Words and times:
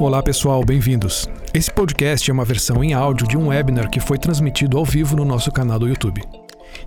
Olá 0.00 0.22
pessoal, 0.22 0.64
bem-vindos. 0.64 1.28
Esse 1.52 1.70
podcast 1.70 2.30
é 2.30 2.32
uma 2.32 2.42
versão 2.42 2.82
em 2.82 2.94
áudio 2.94 3.28
de 3.28 3.36
um 3.36 3.48
webinar 3.48 3.90
que 3.90 4.00
foi 4.00 4.16
transmitido 4.16 4.78
ao 4.78 4.84
vivo 4.86 5.14
no 5.14 5.26
nosso 5.26 5.52
canal 5.52 5.78
do 5.78 5.86
YouTube. 5.86 6.22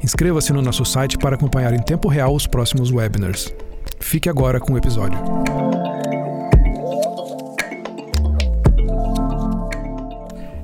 Inscreva-se 0.03 0.51
no 0.51 0.63
nosso 0.63 0.83
site 0.83 1.15
para 1.19 1.35
acompanhar 1.35 1.75
em 1.75 1.79
tempo 1.79 2.07
real 2.07 2.33
os 2.33 2.47
próximos 2.47 2.91
webinars. 2.91 3.53
Fique 3.99 4.27
agora 4.27 4.59
com 4.59 4.73
o 4.73 4.77
episódio. 4.79 5.19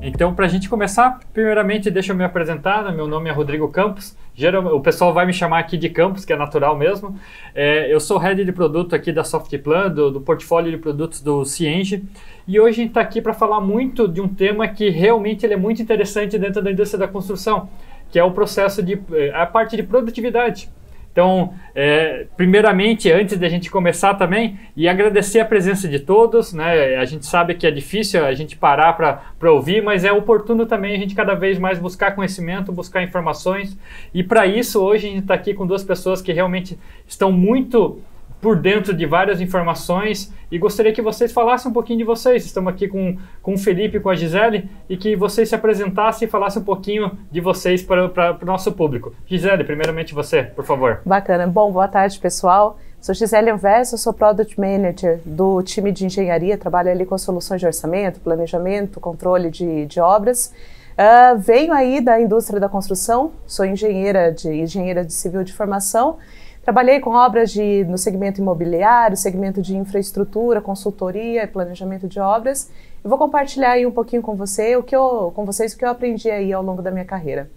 Então, 0.01 0.33
para 0.33 0.47
a 0.47 0.49
gente 0.49 0.67
começar, 0.67 1.19
primeiramente 1.31 1.91
deixa 1.91 2.13
eu 2.13 2.17
me 2.17 2.23
apresentar. 2.23 2.91
Meu 2.91 3.05
nome 3.05 3.29
é 3.29 3.31
Rodrigo 3.31 3.67
Campos. 3.67 4.17
Geral, 4.39 4.73
o 4.73 4.79
pessoal 4.79 5.13
vai 5.13 5.25
me 5.25 5.33
chamar 5.33 5.59
aqui 5.59 5.77
de 5.77 5.89
Campos, 5.89 6.23
que 6.23 6.31
é 6.31 6.35
natural 6.37 6.73
mesmo. 6.73 7.13
É, 7.53 7.93
eu 7.93 7.99
sou 7.99 8.17
head 8.17 8.45
de 8.45 8.53
produto 8.53 8.95
aqui 8.95 9.11
da 9.11 9.21
Softplan, 9.21 9.89
do, 9.89 10.11
do 10.11 10.21
portfólio 10.21 10.71
de 10.71 10.77
produtos 10.77 11.19
do 11.19 11.43
Cienge. 11.43 12.05
E 12.47 12.57
hoje 12.57 12.69
a 12.69 12.83
gente 12.83 12.87
está 12.91 13.01
aqui 13.01 13.21
para 13.21 13.33
falar 13.33 13.59
muito 13.59 14.07
de 14.07 14.21
um 14.21 14.29
tema 14.29 14.65
que 14.65 14.89
realmente 14.89 15.45
ele 15.45 15.55
é 15.55 15.57
muito 15.57 15.81
interessante 15.81 16.39
dentro 16.39 16.61
da 16.61 16.71
indústria 16.71 16.99
da 16.99 17.07
construção, 17.09 17.67
que 18.09 18.17
é 18.17 18.23
o 18.23 18.31
processo 18.31 18.81
de 18.81 18.97
é, 19.11 19.29
a 19.31 19.45
parte 19.45 19.75
de 19.75 19.83
produtividade. 19.83 20.69
Então, 21.11 21.53
é, 21.75 22.27
primeiramente, 22.37 23.11
antes 23.11 23.37
de 23.37 23.45
a 23.45 23.49
gente 23.49 23.69
começar 23.69 24.13
também, 24.13 24.59
e 24.75 24.87
agradecer 24.87 25.39
a 25.39 25.45
presença 25.45 25.87
de 25.87 25.99
todos, 25.99 26.53
né? 26.53 26.95
A 26.97 27.05
gente 27.05 27.25
sabe 27.25 27.55
que 27.55 27.65
é 27.65 27.71
difícil 27.71 28.25
a 28.25 28.33
gente 28.33 28.55
parar 28.55 28.93
para 28.93 29.51
ouvir, 29.51 29.83
mas 29.83 30.05
é 30.05 30.11
oportuno 30.11 30.65
também 30.65 30.95
a 30.95 30.97
gente 30.97 31.15
cada 31.15 31.33
vez 31.33 31.57
mais 31.57 31.79
buscar 31.79 32.15
conhecimento, 32.15 32.71
buscar 32.71 33.03
informações. 33.03 33.77
E 34.13 34.23
para 34.23 34.45
isso, 34.45 34.81
hoje 34.81 35.07
a 35.07 35.11
gente 35.11 35.21
está 35.23 35.33
aqui 35.33 35.53
com 35.53 35.65
duas 35.65 35.83
pessoas 35.83 36.21
que 36.21 36.31
realmente 36.31 36.77
estão 37.07 37.31
muito 37.31 37.99
por 38.41 38.55
dentro 38.55 38.93
de 38.93 39.05
várias 39.05 39.41
informações 39.41 40.33
e 40.51 40.57
gostaria 40.57 40.93
que 40.93 41.01
vocês 41.01 41.31
falassem 41.31 41.69
um 41.69 41.73
pouquinho 41.73 41.99
de 41.99 42.05
vocês. 42.05 42.45
Estamos 42.45 42.73
aqui 42.73 42.87
com, 42.87 43.17
com 43.41 43.53
o 43.53 43.57
Felipe 43.57 43.97
e 43.97 43.99
com 43.99 44.09
a 44.09 44.15
Gisele 44.15 44.69
e 44.87 44.97
que 44.97 45.15
vocês 45.15 45.49
se 45.49 45.55
apresentassem 45.55 46.27
e 46.27 46.31
falassem 46.31 46.61
um 46.61 46.65
pouquinho 46.65 47.11
de 47.31 47.41
vocês 47.41 47.83
para, 47.83 48.37
o 48.41 48.45
nosso 48.45 48.71
público. 48.71 49.13
Gisele, 49.25 49.63
primeiramente 49.63 50.13
você, 50.13 50.43
por 50.43 50.65
favor. 50.65 51.01
Bacana. 51.05 51.47
Bom, 51.47 51.71
boa 51.71 51.87
tarde, 51.87 52.19
pessoal. 52.19 52.77
Sou 53.01 53.15
Gisele 53.15 53.49
Anverso, 53.49 53.97
sou 53.97 54.11
Product 54.11 54.59
Manager 54.59 55.21
do 55.23 55.63
time 55.63 55.89
de 55.89 56.05
engenharia, 56.05 56.57
trabalho 56.57 56.91
ali 56.91 57.05
com 57.05 57.17
soluções 57.17 57.61
de 57.61 57.65
orçamento, 57.65 58.19
planejamento, 58.19 58.99
controle 58.99 59.49
de, 59.49 59.85
de 59.85 60.01
obras. 60.01 60.53
Uh, 60.97 61.37
venho 61.39 61.71
aí 61.71 62.01
da 62.01 62.19
indústria 62.19 62.59
da 62.59 62.67
construção, 62.67 63.31
sou 63.47 63.63
engenheira 63.63 64.33
de, 64.33 64.49
engenheira 64.49 65.05
de 65.05 65.13
civil 65.13 65.45
de 65.45 65.53
formação 65.53 66.17
Trabalhei 66.61 66.99
com 66.99 67.11
obras 67.11 67.51
de, 67.51 67.83
no 67.85 67.97
segmento 67.97 68.41
imobiliário, 68.41 69.15
segmento 69.15 69.61
de 69.61 69.75
infraestrutura, 69.75 70.61
consultoria 70.61 71.43
e 71.43 71.47
planejamento 71.47 72.07
de 72.07 72.19
obras. 72.19 72.69
Eu 73.03 73.09
vou 73.09 73.17
compartilhar 73.17 73.71
aí 73.71 73.85
um 73.85 73.91
pouquinho 73.91 74.21
com 74.21 74.35
você 74.35 74.75
o 74.75 74.83
que 74.83 74.95
eu, 74.95 75.31
com 75.35 75.45
vocês 75.45 75.73
o 75.73 75.77
que 75.77 75.85
eu 75.85 75.89
aprendi 75.89 76.29
aí 76.29 76.51
ao 76.51 76.61
longo 76.61 76.81
da 76.81 76.91
minha 76.91 77.05
carreira. 77.05 77.49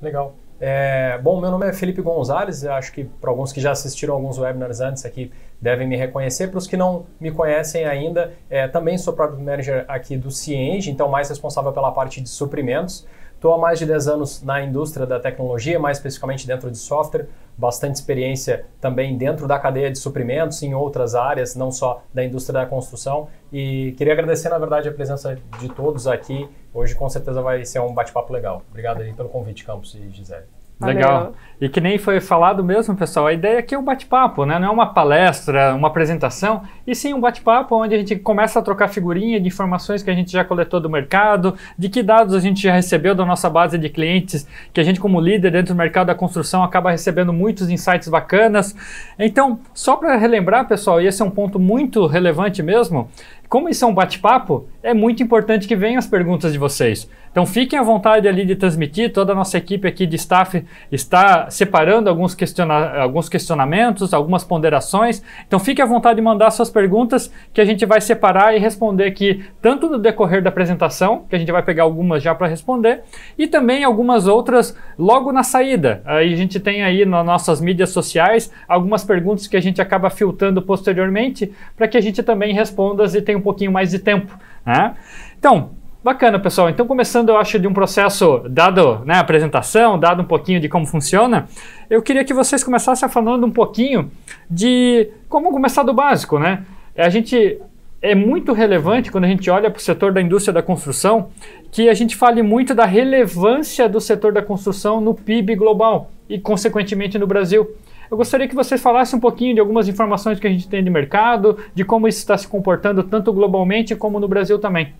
Legal. 0.00 0.34
É, 0.60 1.18
bom, 1.18 1.40
meu 1.40 1.50
nome 1.50 1.66
é 1.66 1.72
Felipe 1.72 2.00
Gonzalez, 2.00 2.64
acho 2.64 2.92
que 2.92 3.04
para 3.04 3.28
alguns 3.28 3.52
que 3.52 3.60
já 3.60 3.72
assistiram 3.72 4.14
alguns 4.14 4.38
webinars 4.38 4.80
antes 4.80 5.04
aqui 5.04 5.32
devem 5.60 5.86
me 5.86 5.96
reconhecer. 5.96 6.48
Para 6.48 6.58
os 6.58 6.66
que 6.66 6.76
não 6.76 7.06
me 7.18 7.32
conhecem 7.32 7.84
ainda, 7.84 8.32
é, 8.48 8.68
também 8.68 8.96
sou 8.96 9.12
Product 9.12 9.42
Manager 9.42 9.84
aqui 9.88 10.16
do 10.16 10.30
Cienge, 10.30 10.90
então 10.90 11.08
mais 11.08 11.28
responsável 11.28 11.72
pela 11.72 11.90
parte 11.90 12.20
de 12.20 12.28
suprimentos. 12.28 13.06
Estou 13.44 13.52
há 13.52 13.58
mais 13.58 13.78
de 13.78 13.84
10 13.84 14.08
anos 14.08 14.42
na 14.42 14.62
indústria 14.62 15.04
da 15.04 15.20
tecnologia, 15.20 15.78
mais 15.78 15.98
especificamente 15.98 16.46
dentro 16.46 16.70
de 16.70 16.78
software, 16.78 17.28
bastante 17.58 17.96
experiência 17.96 18.64
também 18.80 19.18
dentro 19.18 19.46
da 19.46 19.58
cadeia 19.58 19.90
de 19.90 19.98
suprimentos, 19.98 20.62
em 20.62 20.72
outras 20.72 21.14
áreas, 21.14 21.54
não 21.54 21.70
só 21.70 22.02
da 22.14 22.24
indústria 22.24 22.60
da 22.60 22.66
construção. 22.66 23.28
E 23.52 23.92
queria 23.98 24.14
agradecer, 24.14 24.48
na 24.48 24.56
verdade, 24.56 24.88
a 24.88 24.92
presença 24.92 25.36
de 25.60 25.68
todos 25.68 26.06
aqui. 26.06 26.48
Hoje, 26.72 26.94
com 26.94 27.06
certeza, 27.10 27.42
vai 27.42 27.66
ser 27.66 27.80
um 27.80 27.92
bate-papo 27.92 28.32
legal. 28.32 28.62
Obrigado 28.70 29.02
aí 29.02 29.12
pelo 29.12 29.28
convite, 29.28 29.62
Campos 29.62 29.94
e 29.94 30.08
Gisele. 30.08 30.46
Legal. 30.80 31.34
E 31.60 31.68
que 31.68 31.80
nem 31.80 31.98
foi 31.98 32.20
falado 32.20 32.64
mesmo, 32.64 32.96
pessoal, 32.96 33.28
a 33.28 33.32
ideia 33.32 33.60
aqui 33.60 33.74
é 33.74 33.78
um 33.78 33.84
bate-papo, 33.84 34.44
né? 34.44 34.58
Não 34.58 34.68
é 34.68 34.70
uma 34.70 34.92
palestra, 34.92 35.74
uma 35.74 35.88
apresentação, 35.88 36.62
e 36.86 36.94
sim 36.94 37.14
um 37.14 37.20
bate-papo 37.20 37.76
onde 37.76 37.94
a 37.94 37.98
gente 37.98 38.16
começa 38.16 38.58
a 38.58 38.62
trocar 38.62 38.88
figurinha 38.88 39.40
de 39.40 39.46
informações 39.46 40.02
que 40.02 40.10
a 40.10 40.14
gente 40.14 40.32
já 40.32 40.44
coletou 40.44 40.80
do 40.80 40.90
mercado, 40.90 41.54
de 41.78 41.88
que 41.88 42.02
dados 42.02 42.34
a 42.34 42.40
gente 42.40 42.60
já 42.60 42.74
recebeu 42.74 43.14
da 43.14 43.24
nossa 43.24 43.48
base 43.48 43.78
de 43.78 43.88
clientes, 43.88 44.46
que 44.72 44.80
a 44.80 44.84
gente 44.84 44.98
como 44.98 45.20
líder 45.20 45.52
dentro 45.52 45.74
do 45.74 45.78
mercado 45.78 46.08
da 46.08 46.14
construção 46.14 46.62
acaba 46.62 46.90
recebendo 46.90 47.32
muitos 47.32 47.70
insights 47.70 48.08
bacanas. 48.08 48.74
Então, 49.18 49.60
só 49.72 49.96
para 49.96 50.16
relembrar, 50.16 50.66
pessoal, 50.66 51.00
e 51.00 51.06
esse 51.06 51.22
é 51.22 51.24
um 51.24 51.30
ponto 51.30 51.58
muito 51.58 52.06
relevante 52.06 52.62
mesmo, 52.62 53.08
como 53.48 53.68
isso 53.68 53.84
é 53.84 53.88
um 53.88 53.94
bate-papo, 53.94 54.66
é 54.84 54.92
muito 54.92 55.22
importante 55.22 55.66
que 55.66 55.74
venham 55.74 55.98
as 55.98 56.06
perguntas 56.06 56.52
de 56.52 56.58
vocês. 56.58 57.08
Então 57.32 57.44
fiquem 57.44 57.76
à 57.76 57.82
vontade 57.82 58.28
ali 58.28 58.44
de 58.46 58.54
transmitir, 58.54 59.12
toda 59.12 59.32
a 59.32 59.34
nossa 59.34 59.58
equipe 59.58 59.88
aqui 59.88 60.06
de 60.06 60.14
staff 60.14 60.64
está 60.92 61.50
separando 61.50 62.08
alguns, 62.08 62.32
questiona 62.32 63.00
alguns 63.00 63.28
questionamentos, 63.28 64.14
algumas 64.14 64.44
ponderações. 64.44 65.20
Então 65.44 65.58
fiquem 65.58 65.82
à 65.82 65.88
vontade 65.88 66.16
de 66.16 66.22
mandar 66.22 66.52
suas 66.52 66.70
perguntas 66.70 67.32
que 67.52 67.60
a 67.60 67.64
gente 67.64 67.84
vai 67.84 68.00
separar 68.00 68.54
e 68.54 68.60
responder 68.60 69.06
aqui, 69.06 69.42
tanto 69.60 69.88
no 69.88 69.98
decorrer 69.98 70.42
da 70.42 70.50
apresentação, 70.50 71.24
que 71.28 71.34
a 71.34 71.38
gente 71.38 71.50
vai 71.50 71.62
pegar 71.62 71.82
algumas 71.82 72.22
já 72.22 72.32
para 72.34 72.46
responder, 72.46 73.00
e 73.36 73.48
também 73.48 73.82
algumas 73.82 74.28
outras 74.28 74.76
logo 74.96 75.32
na 75.32 75.42
saída. 75.42 76.02
Aí 76.04 76.32
a 76.32 76.36
gente 76.36 76.60
tem 76.60 76.84
aí 76.84 77.04
nas 77.04 77.26
nossas 77.26 77.60
mídias 77.60 77.90
sociais 77.90 78.52
algumas 78.68 79.02
perguntas 79.02 79.48
que 79.48 79.56
a 79.56 79.60
gente 79.60 79.82
acaba 79.82 80.08
filtrando 80.08 80.62
posteriormente 80.62 81.50
para 81.76 81.88
que 81.88 81.96
a 81.96 82.00
gente 82.00 82.22
também 82.22 82.54
responda 82.54 83.04
e 83.06 83.20
tenha 83.20 83.38
um 83.38 83.42
pouquinho 83.42 83.72
mais 83.72 83.90
de 83.90 83.98
tempo. 83.98 84.38
Né? 84.64 84.94
Então, 85.38 85.70
Bacana, 86.04 86.38
pessoal. 86.38 86.68
Então, 86.68 86.86
começando, 86.86 87.30
eu 87.30 87.38
acho, 87.38 87.58
de 87.58 87.66
um 87.66 87.72
processo, 87.72 88.42
dado 88.50 89.02
né, 89.06 89.14
a 89.14 89.20
apresentação, 89.20 89.98
dado 89.98 90.20
um 90.20 90.26
pouquinho 90.26 90.60
de 90.60 90.68
como 90.68 90.84
funciona, 90.84 91.48
eu 91.88 92.02
queria 92.02 92.22
que 92.22 92.34
vocês 92.34 92.62
começassem 92.62 93.08
falando 93.08 93.46
um 93.46 93.50
pouquinho 93.50 94.10
de 94.50 95.08
como 95.30 95.50
começar 95.50 95.82
do 95.82 95.94
básico, 95.94 96.38
né? 96.38 96.62
A 96.94 97.08
gente 97.08 97.58
é 98.02 98.14
muito 98.14 98.52
relevante 98.52 99.10
quando 99.10 99.24
a 99.24 99.28
gente 99.28 99.48
olha 99.48 99.70
para 99.70 99.78
o 99.78 99.82
setor 99.82 100.12
da 100.12 100.20
indústria 100.20 100.52
da 100.52 100.62
construção 100.62 101.30
que 101.72 101.88
a 101.88 101.94
gente 101.94 102.14
fale 102.14 102.42
muito 102.42 102.74
da 102.74 102.84
relevância 102.84 103.88
do 103.88 103.98
setor 103.98 104.30
da 104.30 104.42
construção 104.42 105.00
no 105.00 105.14
PIB 105.14 105.56
global 105.56 106.10
e, 106.28 106.38
consequentemente, 106.38 107.18
no 107.18 107.26
Brasil. 107.26 107.66
Eu 108.10 108.16
gostaria 108.16 108.46
que 108.48 108.54
vocês 108.54 108.80
falassem 108.80 109.16
um 109.16 109.20
pouquinho 109.20 109.54
de 109.54 109.60
algumas 109.60 109.88
informações 109.88 110.38
que 110.38 110.46
a 110.46 110.50
gente 110.50 110.68
tem 110.68 110.82
de 110.82 110.90
mercado, 110.90 111.58
de 111.74 111.84
como 111.84 112.06
isso 112.08 112.18
está 112.18 112.36
se 112.36 112.46
comportando 112.46 113.02
tanto 113.02 113.32
globalmente 113.32 113.96
como 113.96 114.20
no 114.20 114.28
Brasil 114.28 114.58
também. 114.58 114.94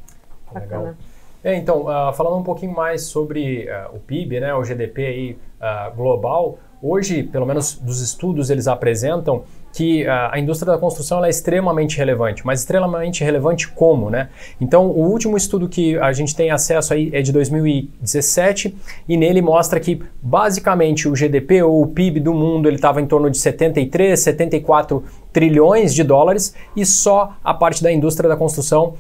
Legal. 0.54 0.94
É, 1.42 1.54
então, 1.56 1.82
uh, 1.82 2.12
falando 2.14 2.38
um 2.38 2.42
pouquinho 2.42 2.72
mais 2.72 3.02
sobre 3.02 3.68
uh, 3.68 3.94
o 3.94 4.00
PIB, 4.00 4.40
né, 4.40 4.54
o 4.54 4.64
GDP 4.64 5.06
aí, 5.06 5.38
uh, 5.60 5.94
global, 5.94 6.58
hoje, 6.82 7.22
pelo 7.22 7.44
menos 7.44 7.74
dos 7.74 8.00
estudos, 8.00 8.48
eles 8.48 8.66
apresentam 8.66 9.44
que 9.74 10.06
a 10.06 10.38
indústria 10.38 10.72
da 10.72 10.78
construção 10.78 11.24
é 11.24 11.28
extremamente 11.28 11.98
relevante, 11.98 12.46
mas 12.46 12.60
extremamente 12.60 13.24
relevante 13.24 13.66
como, 13.66 14.08
né? 14.08 14.28
Então, 14.60 14.86
o 14.86 15.10
último 15.10 15.36
estudo 15.36 15.68
que 15.68 15.98
a 15.98 16.12
gente 16.12 16.34
tem 16.36 16.52
acesso 16.52 16.94
aí 16.94 17.10
é 17.12 17.20
de 17.20 17.32
2017 17.32 18.72
e 19.08 19.16
nele 19.16 19.42
mostra 19.42 19.80
que 19.80 20.00
basicamente 20.22 21.08
o 21.08 21.12
GDP 21.12 21.64
ou 21.64 21.82
o 21.82 21.88
PIB 21.88 22.20
do 22.20 22.32
mundo 22.32 22.68
ele 22.68 22.76
estava 22.76 23.02
em 23.02 23.06
torno 23.06 23.28
de 23.28 23.36
73, 23.36 24.18
74 24.18 25.02
trilhões 25.34 25.92
de 25.92 26.04
dólares 26.04 26.54
e 26.76 26.86
só 26.86 27.34
a 27.42 27.52
parte 27.52 27.82
da 27.82 27.92
indústria 27.92 28.28
da 28.28 28.36
construção 28.36 28.94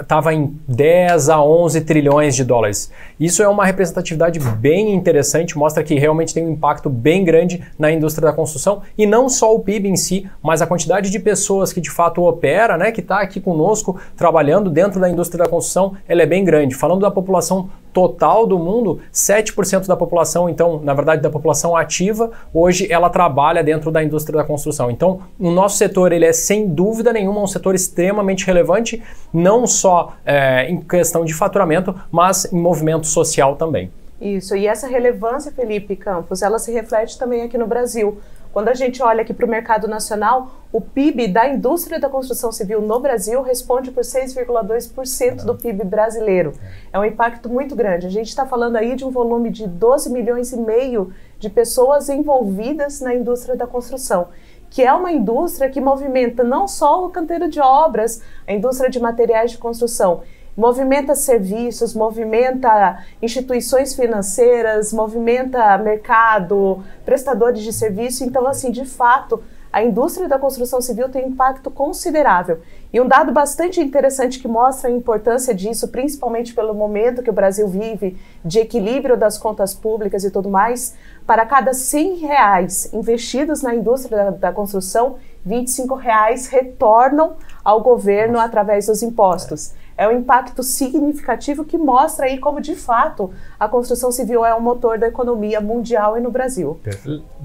estava 0.00 0.34
é, 0.34 0.36
em 0.36 0.58
10 0.66 1.28
a 1.28 1.42
11 1.42 1.80
trilhões 1.82 2.34
de 2.34 2.44
dólares. 2.44 2.90
Isso 3.18 3.44
é 3.44 3.48
uma 3.48 3.64
representatividade 3.64 4.40
bem 4.40 4.92
interessante, 4.92 5.56
mostra 5.56 5.84
que 5.84 5.94
realmente 5.94 6.34
tem 6.34 6.44
um 6.44 6.50
impacto 6.50 6.90
bem 6.90 7.24
grande 7.24 7.62
na 7.78 7.92
indústria 7.92 8.28
da 8.28 8.34
construção 8.34 8.82
e 8.98 9.06
não 9.06 9.28
só 9.28 9.54
o 9.54 9.60
PIB 9.60 9.88
em 9.88 9.96
si, 9.96 10.28
mas 10.42 10.60
a 10.60 10.66
quantidade 10.66 11.10
de 11.10 11.18
pessoas 11.20 11.72
que 11.72 11.80
de 11.80 11.90
fato 11.90 12.24
opera, 12.24 12.76
né, 12.76 12.90
que 12.90 13.00
está 13.00 13.20
aqui 13.20 13.40
conosco 13.40 14.00
trabalhando 14.16 14.68
dentro 14.68 15.00
da 15.00 15.08
indústria 15.08 15.44
da 15.44 15.48
construção, 15.48 15.96
ela 16.08 16.22
é 16.22 16.26
bem 16.26 16.44
grande. 16.44 16.74
Falando 16.74 17.02
da 17.02 17.10
população 17.10 17.70
total 17.92 18.46
do 18.46 18.58
mundo, 18.58 19.00
7% 19.12 19.86
da 19.86 19.96
população, 19.96 20.48
então, 20.48 20.80
na 20.82 20.94
verdade, 20.94 21.22
da 21.22 21.30
população 21.30 21.76
ativa, 21.76 22.30
hoje 22.52 22.90
ela 22.90 23.10
trabalha 23.10 23.62
dentro 23.62 23.90
da 23.90 24.02
indústria 24.02 24.38
da 24.38 24.44
construção. 24.44 24.90
Então, 24.90 25.20
o 25.38 25.50
nosso 25.50 25.76
setor, 25.76 26.12
ele 26.12 26.24
é 26.24 26.32
sem 26.32 26.66
dúvida 26.68 27.12
nenhuma 27.12 27.40
um 27.40 27.46
setor 27.46 27.74
extremamente 27.74 28.46
relevante, 28.46 29.02
não 29.32 29.66
só 29.66 30.14
é, 30.24 30.70
em 30.70 30.80
questão 30.80 31.24
de 31.24 31.34
faturamento, 31.34 31.94
mas 32.10 32.52
em 32.52 32.60
movimento 32.60 33.06
social 33.06 33.56
também. 33.56 33.90
Isso, 34.22 34.54
e 34.54 34.68
essa 34.68 34.86
relevância, 34.86 35.50
Felipe 35.50 35.96
Campos, 35.96 36.42
ela 36.42 36.56
se 36.60 36.70
reflete 36.70 37.18
também 37.18 37.42
aqui 37.42 37.58
no 37.58 37.66
Brasil. 37.66 38.18
Quando 38.52 38.68
a 38.68 38.74
gente 38.74 39.02
olha 39.02 39.22
aqui 39.22 39.32
para 39.32 39.46
o 39.46 39.48
mercado 39.48 39.88
nacional, 39.88 40.50
o 40.70 40.78
PIB 40.78 41.28
da 41.28 41.48
indústria 41.48 41.98
da 41.98 42.08
construção 42.08 42.52
civil 42.52 42.82
no 42.82 43.00
Brasil 43.00 43.40
responde 43.40 43.90
por 43.90 44.02
6,2% 44.02 45.44
do 45.44 45.54
PIB 45.54 45.84
brasileiro. 45.84 46.52
É 46.92 46.98
um 46.98 47.04
impacto 47.04 47.48
muito 47.48 47.74
grande. 47.74 48.06
A 48.06 48.10
gente 48.10 48.28
está 48.28 48.44
falando 48.44 48.76
aí 48.76 48.94
de 48.94 49.06
um 49.06 49.10
volume 49.10 49.48
de 49.48 49.66
12 49.66 50.10
milhões 50.10 50.52
e 50.52 50.58
meio 50.58 51.14
de 51.38 51.48
pessoas 51.48 52.10
envolvidas 52.10 53.00
na 53.00 53.14
indústria 53.14 53.56
da 53.56 53.66
construção 53.66 54.28
que 54.72 54.82
é 54.82 54.90
uma 54.90 55.12
indústria 55.12 55.68
que 55.68 55.82
movimenta 55.82 56.42
não 56.42 56.66
só 56.66 57.04
o 57.04 57.10
canteiro 57.10 57.46
de 57.46 57.60
obras, 57.60 58.22
a 58.48 58.54
indústria 58.54 58.88
de 58.88 58.98
materiais 58.98 59.50
de 59.50 59.58
construção, 59.58 60.22
movimenta 60.56 61.14
serviços, 61.14 61.94
movimenta 61.94 63.04
instituições 63.20 63.94
financeiras, 63.94 64.92
movimenta 64.92 65.76
mercado, 65.78 66.82
prestadores 67.04 67.62
de 67.62 67.72
serviço. 67.72 68.24
Então, 68.24 68.46
assim, 68.46 68.70
de 68.70 68.84
fato, 68.84 69.42
a 69.72 69.82
indústria 69.82 70.28
da 70.28 70.38
construção 70.38 70.82
civil 70.82 71.08
tem 71.08 71.24
um 71.24 71.28
impacto 71.28 71.70
considerável. 71.70 72.60
E 72.92 73.00
um 73.00 73.08
dado 73.08 73.32
bastante 73.32 73.80
interessante 73.80 74.38
que 74.38 74.46
mostra 74.46 74.90
a 74.90 74.92
importância 74.92 75.54
disso, 75.54 75.88
principalmente 75.88 76.54
pelo 76.54 76.74
momento 76.74 77.22
que 77.22 77.30
o 77.30 77.32
Brasil 77.32 77.66
vive, 77.66 78.18
de 78.44 78.58
equilíbrio 78.58 79.16
das 79.16 79.38
contas 79.38 79.72
públicas 79.72 80.24
e 80.24 80.30
tudo 80.30 80.50
mais, 80.50 80.94
para 81.26 81.46
cada 81.46 81.72
100 81.72 82.16
reais 82.16 82.92
investidos 82.92 83.62
na 83.62 83.74
indústria 83.74 84.24
da, 84.24 84.30
da 84.30 84.52
construção, 84.52 85.16
25 85.42 85.94
reais 85.94 86.48
retornam 86.48 87.36
ao 87.64 87.82
governo 87.82 88.38
através 88.38 88.86
dos 88.86 89.02
impostos 89.02 89.72
é 89.96 90.08
um 90.08 90.12
impacto 90.18 90.62
significativo 90.62 91.64
que 91.64 91.76
mostra 91.78 92.26
aí 92.26 92.38
como, 92.38 92.60
de 92.60 92.74
fato, 92.74 93.32
a 93.58 93.68
construção 93.68 94.10
civil 94.10 94.44
é 94.44 94.54
um 94.54 94.60
motor 94.60 94.98
da 94.98 95.08
economia 95.08 95.60
mundial 95.60 96.16
e 96.16 96.20
no 96.20 96.30
Brasil. 96.30 96.80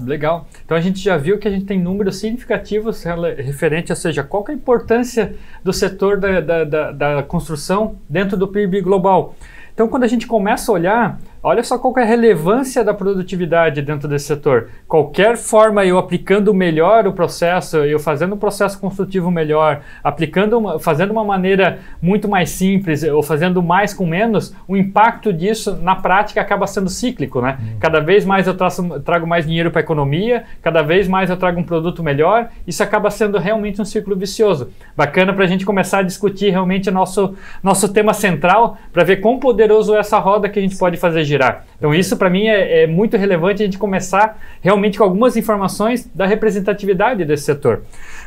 Legal. 0.00 0.46
Então 0.64 0.76
a 0.76 0.80
gente 0.80 1.00
já 1.00 1.16
viu 1.16 1.38
que 1.38 1.46
a 1.48 1.50
gente 1.50 1.64
tem 1.64 1.80
números 1.80 2.18
significativos 2.18 3.04
referente, 3.36 3.92
ou 3.92 3.96
seja, 3.96 4.22
qual 4.22 4.44
é 4.48 4.52
a 4.52 4.54
importância 4.54 5.34
do 5.62 5.72
setor 5.72 6.18
da, 6.18 6.40
da, 6.40 6.64
da, 6.64 6.92
da 6.92 7.22
construção 7.22 7.96
dentro 8.08 8.36
do 8.36 8.48
PIB 8.48 8.80
global. 8.80 9.34
Então, 9.78 9.86
quando 9.86 10.02
a 10.02 10.08
gente 10.08 10.26
começa 10.26 10.72
a 10.72 10.74
olhar, 10.74 11.20
olha 11.42 11.62
só 11.62 11.78
qual 11.78 11.94
é 11.98 12.02
a 12.02 12.04
relevância 12.04 12.82
da 12.82 12.92
produtividade 12.92 13.82
dentro 13.82 14.08
desse 14.08 14.26
setor. 14.26 14.68
Qualquer 14.86 15.36
forma 15.36 15.84
eu 15.84 15.98
aplicando 15.98 16.52
melhor 16.52 17.06
o 17.06 17.12
processo, 17.12 17.78
eu 17.78 17.98
fazendo 17.98 18.34
um 18.34 18.38
processo 18.38 18.80
construtivo 18.80 19.30
melhor, 19.30 19.80
aplicando, 20.02 20.58
uma, 20.58 20.78
fazendo 20.78 21.10
uma 21.10 21.24
maneira 21.24 21.78
muito 22.00 22.28
mais 22.28 22.50
simples 22.50 23.02
ou 23.02 23.22
fazendo 23.22 23.62
mais 23.62 23.94
com 23.94 24.06
menos, 24.06 24.54
o 24.66 24.76
impacto 24.76 25.32
disso 25.32 25.78
na 25.82 25.94
prática 25.94 26.40
acaba 26.40 26.66
sendo 26.66 26.88
cíclico, 26.88 27.40
né? 27.40 27.58
Hum. 27.60 27.76
Cada 27.78 28.00
vez 28.00 28.24
mais 28.24 28.46
eu 28.46 28.54
traço, 28.54 29.00
trago 29.00 29.26
mais 29.26 29.46
dinheiro 29.46 29.70
para 29.70 29.80
a 29.80 29.84
economia, 29.84 30.44
cada 30.62 30.82
vez 30.82 31.06
mais 31.06 31.30
eu 31.30 31.36
trago 31.36 31.60
um 31.60 31.64
produto 31.64 32.02
melhor, 32.02 32.48
isso 32.66 32.82
acaba 32.82 33.10
sendo 33.10 33.38
realmente 33.38 33.80
um 33.80 33.84
ciclo 33.84 34.16
vicioso. 34.16 34.70
Bacana 34.96 35.32
para 35.32 35.44
a 35.44 35.48
gente 35.48 35.64
começar 35.64 35.98
a 35.98 36.02
discutir 36.02 36.50
realmente 36.50 36.90
nosso, 36.90 37.34
nosso 37.62 37.92
tema 37.92 38.12
central, 38.12 38.76
para 38.92 39.04
ver 39.04 39.16
quão 39.16 39.38
poderoso 39.38 39.58
poderoso 39.58 39.96
essa 39.96 40.18
roda 40.18 40.48
que 40.48 40.58
a 40.58 40.62
gente 40.62 40.76
pode 40.76 40.96
fazer 40.96 41.24
girar. 41.28 41.64
Então 41.76 41.94
isso 41.94 42.16
para 42.16 42.30
mim 42.30 42.46
é, 42.46 42.82
é, 42.82 42.86
muito 42.86 43.16
relevante 43.16 43.62
a 43.62 43.64
gente 43.64 43.78
começar 43.78 44.38
realmente 44.60 44.98
com 44.98 45.04
algumas 45.04 45.36
informações 45.36 46.10
da 46.14 46.26
representatividade 46.26 47.24
desse 47.24 47.44
setor. 47.44 47.82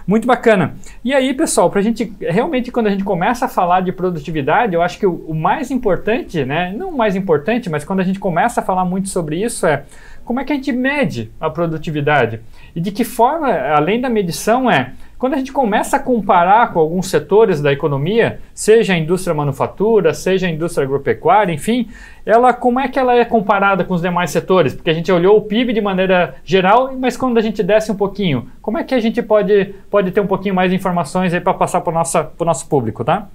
Muito 0.07 0.25
bacana. 0.25 0.75
E 1.03 1.13
aí, 1.13 1.33
pessoal, 1.33 1.69
para 1.69 1.80
a 1.80 1.83
gente 1.83 2.13
realmente 2.19 2.71
quando 2.71 2.88
a 2.88 2.89
gente 2.89 3.03
começa 3.03 3.45
a 3.45 3.50
falar 3.50 3.81
de 3.81 3.92
produtividade, 3.92 4.74
eu 4.74 4.81
acho 4.81 4.98
que 4.98 5.06
o, 5.06 5.13
o 5.27 5.36
mais 5.36 5.71
importante, 5.71 6.45
né, 6.45 6.74
não 6.75 6.89
o 6.89 6.98
mais 6.98 7.15
importante, 7.15 7.69
mas 7.69 7.83
quando 7.83 8.00
a 8.00 8.03
gente 8.03 8.19
começa 8.19 8.62
a 8.62 8.63
falar 8.63 8.86
muito 8.86 9.09
sobre 9.09 9.44
isso 9.44 9.65
é 9.65 9.83
como 10.24 10.39
é 10.39 10.44
que 10.44 10.53
a 10.53 10.56
gente 10.56 10.71
mede 10.71 11.31
a 11.39 11.50
produtividade 11.50 12.39
e 12.75 12.80
de 12.80 12.92
que 12.92 13.03
forma, 13.03 13.51
além 13.51 14.00
da 14.00 14.09
medição, 14.09 14.69
é 14.69 14.94
quando 15.21 15.35
a 15.35 15.38
gente 15.38 15.53
começa 15.53 15.97
a 15.97 16.00
comparar 16.00 16.73
com 16.73 16.79
alguns 16.79 17.07
setores 17.07 17.62
da 17.62 17.71
economia, 17.71 18.39
seja 18.56 18.94
a 18.94 18.97
indústria 18.97 19.35
manufatura, 19.35 20.15
seja 20.15 20.47
a 20.47 20.50
indústria 20.50 20.83
agropecuária, 20.83 21.53
enfim, 21.53 21.91
ela 22.25 22.51
como 22.53 22.79
é 22.79 22.88
que 22.88 22.97
ela 22.97 23.13
é 23.13 23.23
comparada 23.23 23.83
com 23.83 23.94
os 23.94 24.01
demais 24.01 24.31
setores? 24.31 24.73
Porque 24.73 24.89
a 24.89 24.94
gente 24.95 25.12
olhou 25.12 25.38
o 25.38 25.44
PIB 25.44 25.73
de 25.73 25.79
maneira 25.79 26.38
geral, 26.44 26.91
mas 26.97 27.15
quando 27.15 27.38
a 27.38 27.41
gente 27.41 27.62
desce 27.62 27.91
um 27.91 27.95
pouquinho, 27.95 28.50
como 28.63 28.79
é 28.79 28.83
que 28.83 28.95
a 28.95 29.00
gente 29.00 29.21
pode, 29.21 29.75
pode 29.91 30.09
ter 30.09 30.21
um 30.21 30.25
pouquinho 30.25 30.56
mais 30.56 30.71
de 30.71 30.75
informações 30.75 31.31
aí 31.35 31.39
para 31.39 31.53
passar 31.53 31.81
para 31.81 31.94
o 31.94 32.44
nosso 32.44 32.67
público, 32.67 33.06
tá? 33.06 33.27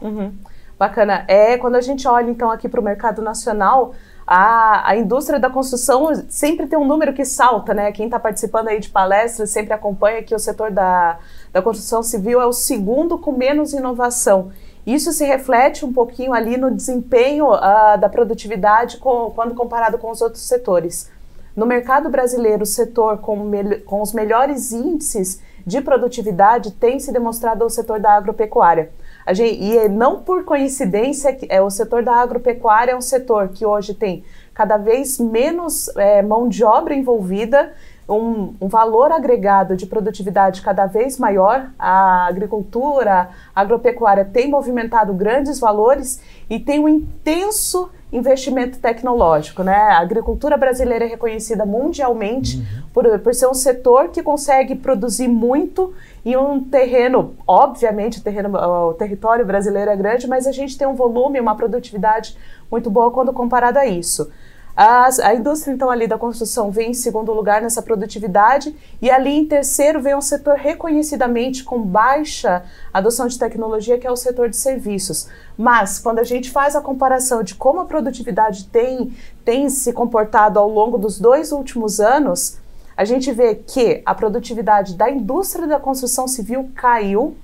Uhum. 0.00 0.32
Bacana. 0.78 1.24
É, 1.26 1.58
quando 1.58 1.74
a 1.74 1.80
gente 1.80 2.06
olha 2.06 2.30
então 2.30 2.52
aqui 2.52 2.68
para 2.68 2.80
o 2.80 2.84
mercado 2.84 3.20
nacional, 3.20 3.96
a, 4.26 4.90
a 4.90 4.96
indústria 4.96 5.38
da 5.38 5.48
construção 5.48 6.10
sempre 6.28 6.66
tem 6.66 6.76
um 6.76 6.84
número 6.84 7.12
que 7.12 7.24
salta, 7.24 7.72
né? 7.72 7.92
Quem 7.92 8.06
está 8.06 8.18
participando 8.18 8.68
aí 8.68 8.80
de 8.80 8.88
palestras 8.88 9.50
sempre 9.50 9.72
acompanha 9.72 10.22
que 10.22 10.34
o 10.34 10.38
setor 10.38 10.72
da, 10.72 11.18
da 11.52 11.62
construção 11.62 12.02
civil 12.02 12.40
é 12.40 12.46
o 12.46 12.52
segundo 12.52 13.18
com 13.18 13.30
menos 13.30 13.72
inovação. 13.72 14.50
Isso 14.84 15.12
se 15.12 15.24
reflete 15.24 15.84
um 15.84 15.92
pouquinho 15.92 16.32
ali 16.32 16.56
no 16.56 16.72
desempenho 16.72 17.52
uh, 17.52 17.98
da 17.98 18.08
produtividade 18.08 18.98
com, 18.98 19.30
quando 19.30 19.54
comparado 19.54 19.96
com 19.96 20.10
os 20.10 20.20
outros 20.20 20.42
setores. 20.42 21.08
No 21.54 21.64
mercado 21.64 22.10
brasileiro, 22.10 22.64
o 22.64 22.66
setor 22.66 23.18
com, 23.18 23.50
com 23.84 24.02
os 24.02 24.12
melhores 24.12 24.72
índices 24.72 25.40
de 25.64 25.80
produtividade 25.80 26.72
tem 26.72 26.98
se 26.98 27.12
demonstrado 27.12 27.64
o 27.64 27.70
setor 27.70 27.98
da 27.98 28.12
agropecuária. 28.12 28.90
Gente, 29.32 29.62
e 29.62 29.76
é 29.76 29.88
não 29.88 30.20
por 30.20 30.44
coincidência, 30.44 31.36
é, 31.48 31.60
o 31.60 31.68
setor 31.68 32.02
da 32.04 32.14
agropecuária 32.14 32.92
é 32.92 32.96
um 32.96 33.00
setor 33.00 33.48
que 33.48 33.66
hoje 33.66 33.92
tem 33.92 34.24
cada 34.54 34.76
vez 34.76 35.18
menos 35.18 35.88
é, 35.96 36.22
mão 36.22 36.48
de 36.48 36.62
obra 36.62 36.94
envolvida, 36.94 37.72
um, 38.08 38.54
um, 38.60 38.68
valor 38.68 39.10
agregado 39.10 39.76
de 39.76 39.86
produtividade 39.86 40.62
cada 40.62 40.86
vez 40.86 41.18
maior. 41.18 41.70
A 41.78 42.26
agricultura, 42.26 43.30
a 43.54 43.60
agropecuária 43.60 44.24
tem 44.24 44.48
movimentado 44.48 45.12
grandes 45.12 45.58
valores 45.58 46.20
e 46.48 46.58
tem 46.60 46.78
um 46.78 46.88
intenso 46.88 47.90
investimento 48.12 48.78
tecnológico. 48.78 49.62
Né? 49.62 49.74
A 49.74 49.98
agricultura 49.98 50.56
brasileira 50.56 51.04
é 51.04 51.08
reconhecida 51.08 51.66
mundialmente 51.66 52.58
uhum. 52.58 52.82
por, 52.92 53.18
por 53.18 53.34
ser 53.34 53.48
um 53.48 53.54
setor 53.54 54.08
que 54.08 54.22
consegue 54.22 54.76
produzir 54.76 55.28
muito 55.28 55.92
em 56.24 56.36
um 56.36 56.62
terreno, 56.62 57.34
obviamente 57.46 58.18
o, 58.18 58.22
terreno, 58.22 58.56
o 58.56 58.94
território 58.94 59.44
brasileiro 59.44 59.90
é 59.90 59.96
grande, 59.96 60.26
mas 60.26 60.46
a 60.46 60.52
gente 60.52 60.76
tem 60.76 60.86
um 60.86 60.94
volume, 60.94 61.40
uma 61.40 61.54
produtividade 61.54 62.36
muito 62.70 62.90
boa 62.90 63.10
quando 63.10 63.32
comparado 63.32 63.78
a 63.78 63.86
isso. 63.86 64.30
As, 64.76 65.18
a 65.18 65.34
indústria, 65.34 65.72
então, 65.72 65.88
ali 65.88 66.06
da 66.06 66.18
construção 66.18 66.70
vem 66.70 66.90
em 66.90 66.94
segundo 66.94 67.32
lugar 67.32 67.62
nessa 67.62 67.80
produtividade, 67.80 68.76
e 69.00 69.10
ali 69.10 69.30
em 69.30 69.46
terceiro 69.46 70.02
vem 70.02 70.14
um 70.14 70.20
setor 70.20 70.56
reconhecidamente 70.56 71.64
com 71.64 71.80
baixa 71.80 72.62
adoção 72.92 73.26
de 73.26 73.38
tecnologia, 73.38 73.96
que 73.96 74.06
é 74.06 74.10
o 74.10 74.16
setor 74.16 74.50
de 74.50 74.56
serviços. 74.56 75.28
Mas, 75.56 75.98
quando 75.98 76.18
a 76.18 76.24
gente 76.24 76.50
faz 76.50 76.76
a 76.76 76.82
comparação 76.82 77.42
de 77.42 77.54
como 77.54 77.80
a 77.80 77.86
produtividade 77.86 78.66
tem, 78.66 79.14
tem 79.42 79.70
se 79.70 79.94
comportado 79.94 80.58
ao 80.58 80.68
longo 80.68 80.98
dos 80.98 81.18
dois 81.18 81.52
últimos 81.52 81.98
anos, 81.98 82.58
a 82.94 83.04
gente 83.04 83.32
vê 83.32 83.54
que 83.54 84.02
a 84.04 84.14
produtividade 84.14 84.94
da 84.94 85.10
indústria 85.10 85.66
da 85.66 85.80
construção 85.80 86.28
civil 86.28 86.70
caiu 86.74 87.34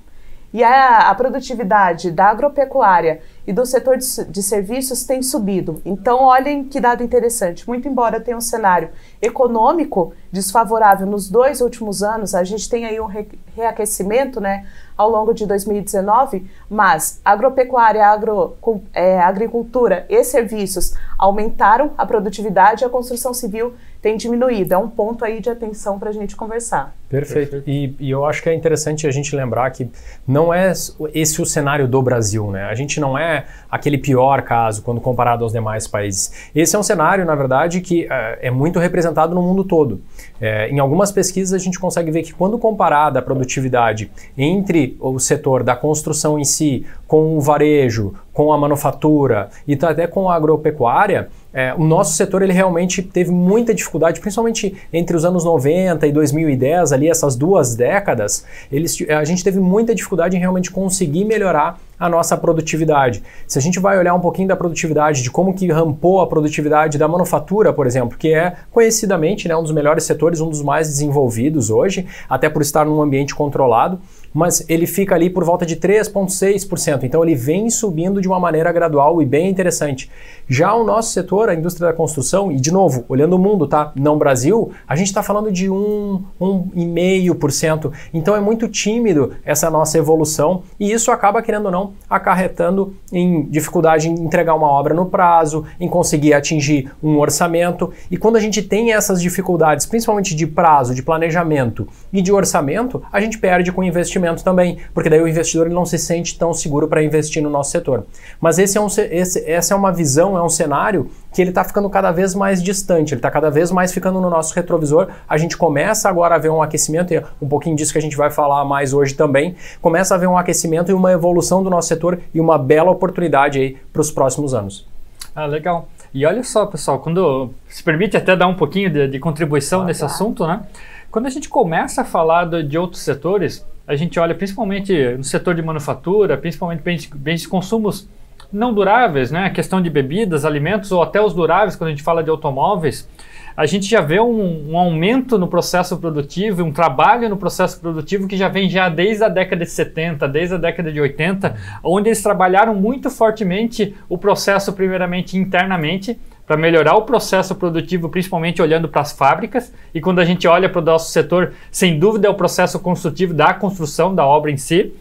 e 0.53 0.63
a, 0.63 1.09
a 1.09 1.15
produtividade 1.15 2.11
da 2.11 2.27
agropecuária 2.27 3.21
e 3.45 3.51
do 3.51 3.65
setor 3.65 3.97
de, 3.97 4.25
de, 4.25 4.43
serviços 4.43 5.03
tem 5.03 5.23
subido. 5.23 5.81
Então, 5.83 6.19
olhem 6.21 6.63
que 6.63 6.79
dado 6.79 7.03
interessante. 7.03 7.67
Muito 7.67 7.87
embora 7.87 8.21
tenha 8.21 8.37
um 8.37 8.41
cenário 8.41 8.89
econômico 9.21 10.13
desfavorável 10.31 11.07
nos 11.07 11.29
dois 11.29 11.59
últimos 11.59 12.03
anos, 12.03 12.35
a 12.35 12.43
gente 12.43 12.69
tem 12.69 12.85
aí 12.85 12.99
um 13.01 13.05
re, 13.05 13.27
reaquecimento 13.55 14.39
né, 14.39 14.65
ao 14.95 15.09
longo 15.09 15.33
de 15.33 15.45
2019, 15.45 16.49
mas 16.69 17.19
agropecuária, 17.25 18.05
agro, 18.05 18.55
é, 18.93 19.19
agricultura 19.19 20.05
e 20.07 20.23
serviços 20.23 20.93
aumentaram 21.17 21.91
a 21.97 22.05
produtividade 22.05 22.83
e 22.83 22.85
a 22.85 22.89
construção 22.89 23.33
civil 23.33 23.73
tem 24.03 24.17
diminuído. 24.17 24.73
É 24.73 24.77
um 24.77 24.89
ponto 24.89 25.23
aí 25.23 25.39
de 25.39 25.49
atenção 25.49 25.97
para 25.97 26.09
a 26.09 26.11
gente 26.11 26.35
conversar. 26.35 26.93
Perfeito. 27.07 27.63
E, 27.65 27.95
e, 27.97 28.11
eu 28.11 28.25
acho 28.25 28.43
que 28.43 28.49
é 28.49 28.53
interessante 28.53 29.07
a 29.07 29.11
gente 29.11 29.33
lembrar 29.33 29.69
que 29.71 29.89
não 30.27 30.53
é 30.53 30.73
esse 31.13 31.41
o 31.41 31.45
cenário 31.45 31.87
do 31.87 32.01
Brasil, 32.01 32.51
né? 32.51 32.65
A 32.65 32.75
gente 32.75 32.99
não 32.99 33.17
é 33.17 33.45
aquele 33.71 33.97
pior 33.97 34.41
caso 34.41 34.81
quando 34.81 34.99
comparado 34.99 35.45
aos 35.45 35.53
demais 35.53 35.87
países. 35.87 36.49
Esse 36.53 36.75
é 36.75 36.79
um 36.79 36.83
cenário, 36.83 37.23
na 37.23 37.33
verdade, 37.33 37.79
que 37.79 38.05
é, 38.09 38.39
é 38.47 38.51
muito 38.51 38.77
representado 38.77 39.33
no 39.33 39.41
mundo 39.41 39.63
todo. 39.63 40.01
É, 40.41 40.67
em 40.67 40.79
algumas 40.79 41.09
pesquisas 41.09 41.53
a 41.53 41.63
gente 41.63 41.79
consegue 41.79 42.11
ver 42.11 42.23
que 42.23 42.33
quando 42.33 42.57
comparada 42.57 43.19
a 43.19 43.21
produtividade 43.21 44.11
entre 44.37 44.97
o 44.99 45.17
setor 45.17 45.63
da 45.63 45.77
construção 45.77 46.37
em 46.37 46.43
si 46.43 46.85
com 47.07 47.37
o 47.37 47.39
varejo, 47.39 48.15
com 48.33 48.51
a 48.51 48.57
manufatura 48.57 49.49
e 49.67 49.77
até 49.81 50.07
com 50.07 50.29
a 50.29 50.35
agropecuária, 50.35 51.29
é, 51.53 51.73
o 51.75 51.83
nosso 51.83 52.13
setor 52.13 52.41
ele 52.41 52.51
realmente 52.51 53.03
teve 53.03 53.29
muita 53.29 53.73
dificuldade, 53.73 54.19
principalmente 54.19 54.75
entre 54.91 55.15
os 55.15 55.23
anos 55.23 55.45
90 55.45 56.07
e 56.07 56.11
2010, 56.11 56.91
ali 56.91 57.09
essas 57.09 57.35
duas 57.35 57.75
décadas, 57.75 58.43
eles, 58.71 58.97
a 59.09 59.23
gente 59.23 59.43
teve 59.43 59.59
muita 59.59 59.93
dificuldade 59.93 60.35
em 60.35 60.39
realmente 60.39 60.71
conseguir 60.71 61.25
melhorar 61.25 61.79
a 61.99 62.09
nossa 62.09 62.35
produtividade. 62.35 63.23
Se 63.47 63.59
a 63.59 63.61
gente 63.61 63.79
vai 63.79 63.97
olhar 63.97 64.13
um 64.13 64.19
pouquinho 64.19 64.47
da 64.47 64.55
produtividade, 64.55 65.21
de 65.21 65.29
como 65.29 65.53
que 65.53 65.71
rampou 65.71 66.21
a 66.21 66.27
produtividade 66.27 66.97
da 66.97 67.07
manufatura, 67.07 67.71
por 67.71 67.85
exemplo, 67.85 68.17
que 68.17 68.33
é 68.33 68.55
conhecidamente 68.71 69.47
né, 69.47 69.55
um 69.55 69.61
dos 69.61 69.71
melhores 69.71 70.03
setores, 70.03 70.41
um 70.41 70.49
dos 70.49 70.61
mais 70.61 70.87
desenvolvidos 70.87 71.69
hoje, 71.69 72.05
até 72.27 72.49
por 72.49 72.61
estar 72.61 72.83
num 72.83 73.01
ambiente 73.01 73.35
controlado, 73.35 74.01
mas 74.33 74.65
ele 74.67 74.87
fica 74.87 75.13
ali 75.13 75.29
por 75.29 75.43
volta 75.43 75.65
de 75.65 75.75
3,6%. 75.75 77.03
Então 77.03 77.23
ele 77.23 77.35
vem 77.35 77.69
subindo 77.69 78.19
de 78.19 78.27
uma 78.27 78.39
maneira 78.39 78.71
gradual 78.71 79.21
e 79.21 79.25
bem 79.25 79.49
interessante. 79.49 80.09
Já 80.47 80.73
o 80.73 80.83
nosso 80.83 81.11
setor, 81.11 81.49
a 81.49 81.53
indústria 81.53 81.87
da 81.87 81.93
construção, 81.93 82.51
e 82.51 82.59
de 82.59 82.71
novo, 82.71 83.05
olhando 83.07 83.35
o 83.35 83.39
mundo, 83.39 83.67
tá? 83.67 83.91
Não 83.95 84.17
Brasil, 84.17 84.71
a 84.87 84.95
gente 84.95 85.07
está 85.07 85.21
falando 85.21 85.51
de 85.51 85.69
1,5%. 85.69 87.91
Então 88.13 88.35
é 88.35 88.39
muito 88.39 88.67
tímido 88.67 89.33
essa 89.45 89.69
nossa 89.69 89.97
evolução 89.97 90.63
e 90.79 90.91
isso 90.91 91.11
acaba, 91.11 91.41
querendo 91.41 91.65
ou 91.65 91.71
não, 91.71 91.93
acarretando 92.09 92.95
em 93.11 93.45
dificuldade 93.45 94.09
em 94.09 94.13
entregar 94.13 94.55
uma 94.55 94.67
obra 94.67 94.93
no 94.93 95.05
prazo, 95.05 95.65
em 95.79 95.87
conseguir 95.87 96.33
atingir 96.33 96.91
um 97.01 97.19
orçamento. 97.19 97.91
E 98.09 98.17
quando 98.17 98.37
a 98.37 98.39
gente 98.39 98.61
tem 98.61 98.93
essas 98.93 99.21
dificuldades, 99.21 99.85
principalmente 99.85 100.35
de 100.35 100.47
prazo, 100.47 100.95
de 100.95 101.03
planejamento 101.03 101.87
e 102.11 102.21
de 102.21 102.31
orçamento, 102.31 103.01
a 103.11 103.19
gente 103.19 103.37
perde 103.37 103.71
com 103.71 103.83
investimento 103.83 104.22
também, 104.43 104.77
porque 104.93 105.09
daí 105.09 105.21
o 105.21 105.27
investidor 105.27 105.65
ele 105.67 105.75
não 105.75 105.85
se 105.85 105.97
sente 105.97 106.37
tão 106.37 106.53
seguro 106.53 106.87
para 106.87 107.03
investir 107.03 107.41
no 107.41 107.49
nosso 107.49 107.71
setor. 107.71 108.05
Mas 108.39 108.59
esse 108.59 108.77
é 108.77 108.81
um, 108.81 108.87
esse, 108.87 109.49
essa 109.49 109.73
é 109.73 109.77
uma 109.77 109.91
visão, 109.91 110.37
é 110.37 110.43
um 110.43 110.49
cenário 110.49 111.09
que 111.33 111.41
ele 111.41 111.49
está 111.49 111.63
ficando 111.63 111.89
cada 111.89 112.11
vez 112.11 112.35
mais 112.35 112.61
distante, 112.61 113.13
ele 113.13 113.19
está 113.19 113.31
cada 113.31 113.49
vez 113.49 113.71
mais 113.71 113.91
ficando 113.91 114.21
no 114.21 114.29
nosso 114.29 114.53
retrovisor. 114.53 115.07
A 115.27 115.37
gente 115.37 115.57
começa 115.57 116.07
agora 116.07 116.35
a 116.35 116.37
ver 116.37 116.49
um 116.49 116.61
aquecimento, 116.61 117.13
e 117.13 117.21
um 117.41 117.47
pouquinho 117.47 117.75
disso 117.75 117.91
que 117.91 117.97
a 117.97 118.01
gente 118.01 118.15
vai 118.15 118.31
falar 118.31 118.63
mais 118.65 118.93
hoje 118.93 119.13
também, 119.15 119.55
começa 119.81 120.15
a 120.15 120.17
ver 120.17 120.27
um 120.27 120.37
aquecimento 120.37 120.91
e 120.91 120.93
uma 120.93 121.11
evolução 121.11 121.63
do 121.63 121.69
nosso 121.69 121.87
setor 121.87 122.19
e 122.33 122.39
uma 122.39 122.57
bela 122.57 122.91
oportunidade 122.91 123.59
aí 123.59 123.77
para 123.91 124.01
os 124.01 124.11
próximos 124.11 124.53
anos. 124.53 124.87
Ah, 125.35 125.45
legal. 125.45 125.87
E 126.13 126.25
olha 126.27 126.43
só, 126.43 126.67
pessoal, 126.67 126.99
quando 126.99 127.49
se 127.67 127.81
permite 127.81 128.15
até 128.15 128.35
dar 128.35 128.45
um 128.45 128.53
pouquinho 128.53 128.89
de, 128.89 129.07
de 129.07 129.19
contribuição 129.19 129.81
ah, 129.81 129.85
nesse 129.85 130.01
tá. 130.01 130.05
assunto, 130.05 130.45
né? 130.45 130.61
Quando 131.09 131.25
a 131.25 131.29
gente 131.29 131.49
começa 131.49 132.01
a 132.01 132.05
falar 132.05 132.45
de, 132.45 132.63
de 132.63 132.77
outros 132.77 133.01
setores, 133.01 133.65
a 133.87 133.95
gente 133.95 134.19
olha 134.19 134.33
principalmente 134.33 134.93
no 135.17 135.23
setor 135.23 135.55
de 135.55 135.61
manufatura, 135.61 136.37
principalmente 136.37 136.81
bens, 136.81 137.05
bens 137.13 137.41
de 137.41 137.47
consumos 137.47 138.07
não 138.51 138.73
duráveis, 138.73 139.31
né? 139.31 139.45
A 139.45 139.49
questão 139.49 139.81
de 139.81 139.89
bebidas, 139.89 140.45
alimentos 140.45 140.91
ou 140.91 141.01
até 141.01 141.19
os 141.21 141.33
duráveis, 141.33 141.75
quando 141.75 141.87
a 141.87 141.91
gente 141.91 142.03
fala 142.03 142.23
de 142.23 142.29
automóveis, 142.29 143.09
a 143.55 143.65
gente 143.65 143.87
já 143.87 144.01
vê 144.01 144.19
um, 144.19 144.71
um, 144.71 144.77
aumento 144.77 145.37
no 145.37 145.47
processo 145.47 145.97
produtivo, 145.97 146.63
um 146.63 146.71
trabalho 146.71 147.29
no 147.29 147.37
processo 147.37 147.79
produtivo 147.79 148.27
que 148.27 148.35
já 148.35 148.47
vem 148.47 148.69
já 148.69 148.89
desde 148.89 149.23
a 149.23 149.29
década 149.29 149.63
de 149.63 149.69
70, 149.69 150.27
desde 150.27 150.55
a 150.55 150.57
década 150.57 150.91
de 150.91 150.99
80, 150.99 151.55
onde 151.83 152.09
eles 152.09 152.21
trabalharam 152.21 152.73
muito 152.73 153.09
fortemente 153.11 153.95
o 154.09 154.17
processo 154.17 154.73
primeiramente 154.73 155.37
internamente, 155.37 156.19
para 156.45 156.57
melhorar 156.57 156.95
o 156.95 157.03
processo 157.03 157.55
produtivo, 157.55 158.09
principalmente 158.09 158.61
olhando 158.61 158.87
para 158.87 159.01
as 159.01 159.11
fábricas. 159.11 159.73
E 159.93 160.01
quando 160.01 160.19
a 160.19 160.25
gente 160.25 160.47
olha 160.47 160.69
para 160.69 160.81
o 160.81 160.83
nosso 160.83 161.11
setor, 161.11 161.53
sem 161.71 161.97
dúvida 161.97 162.27
é 162.27 162.29
o 162.29 162.35
processo 162.35 162.79
construtivo 162.79 163.33
da 163.33 163.53
construção 163.53 164.13
da 164.13 164.25
obra 164.25 164.51
em 164.51 164.57
si. 164.57 164.93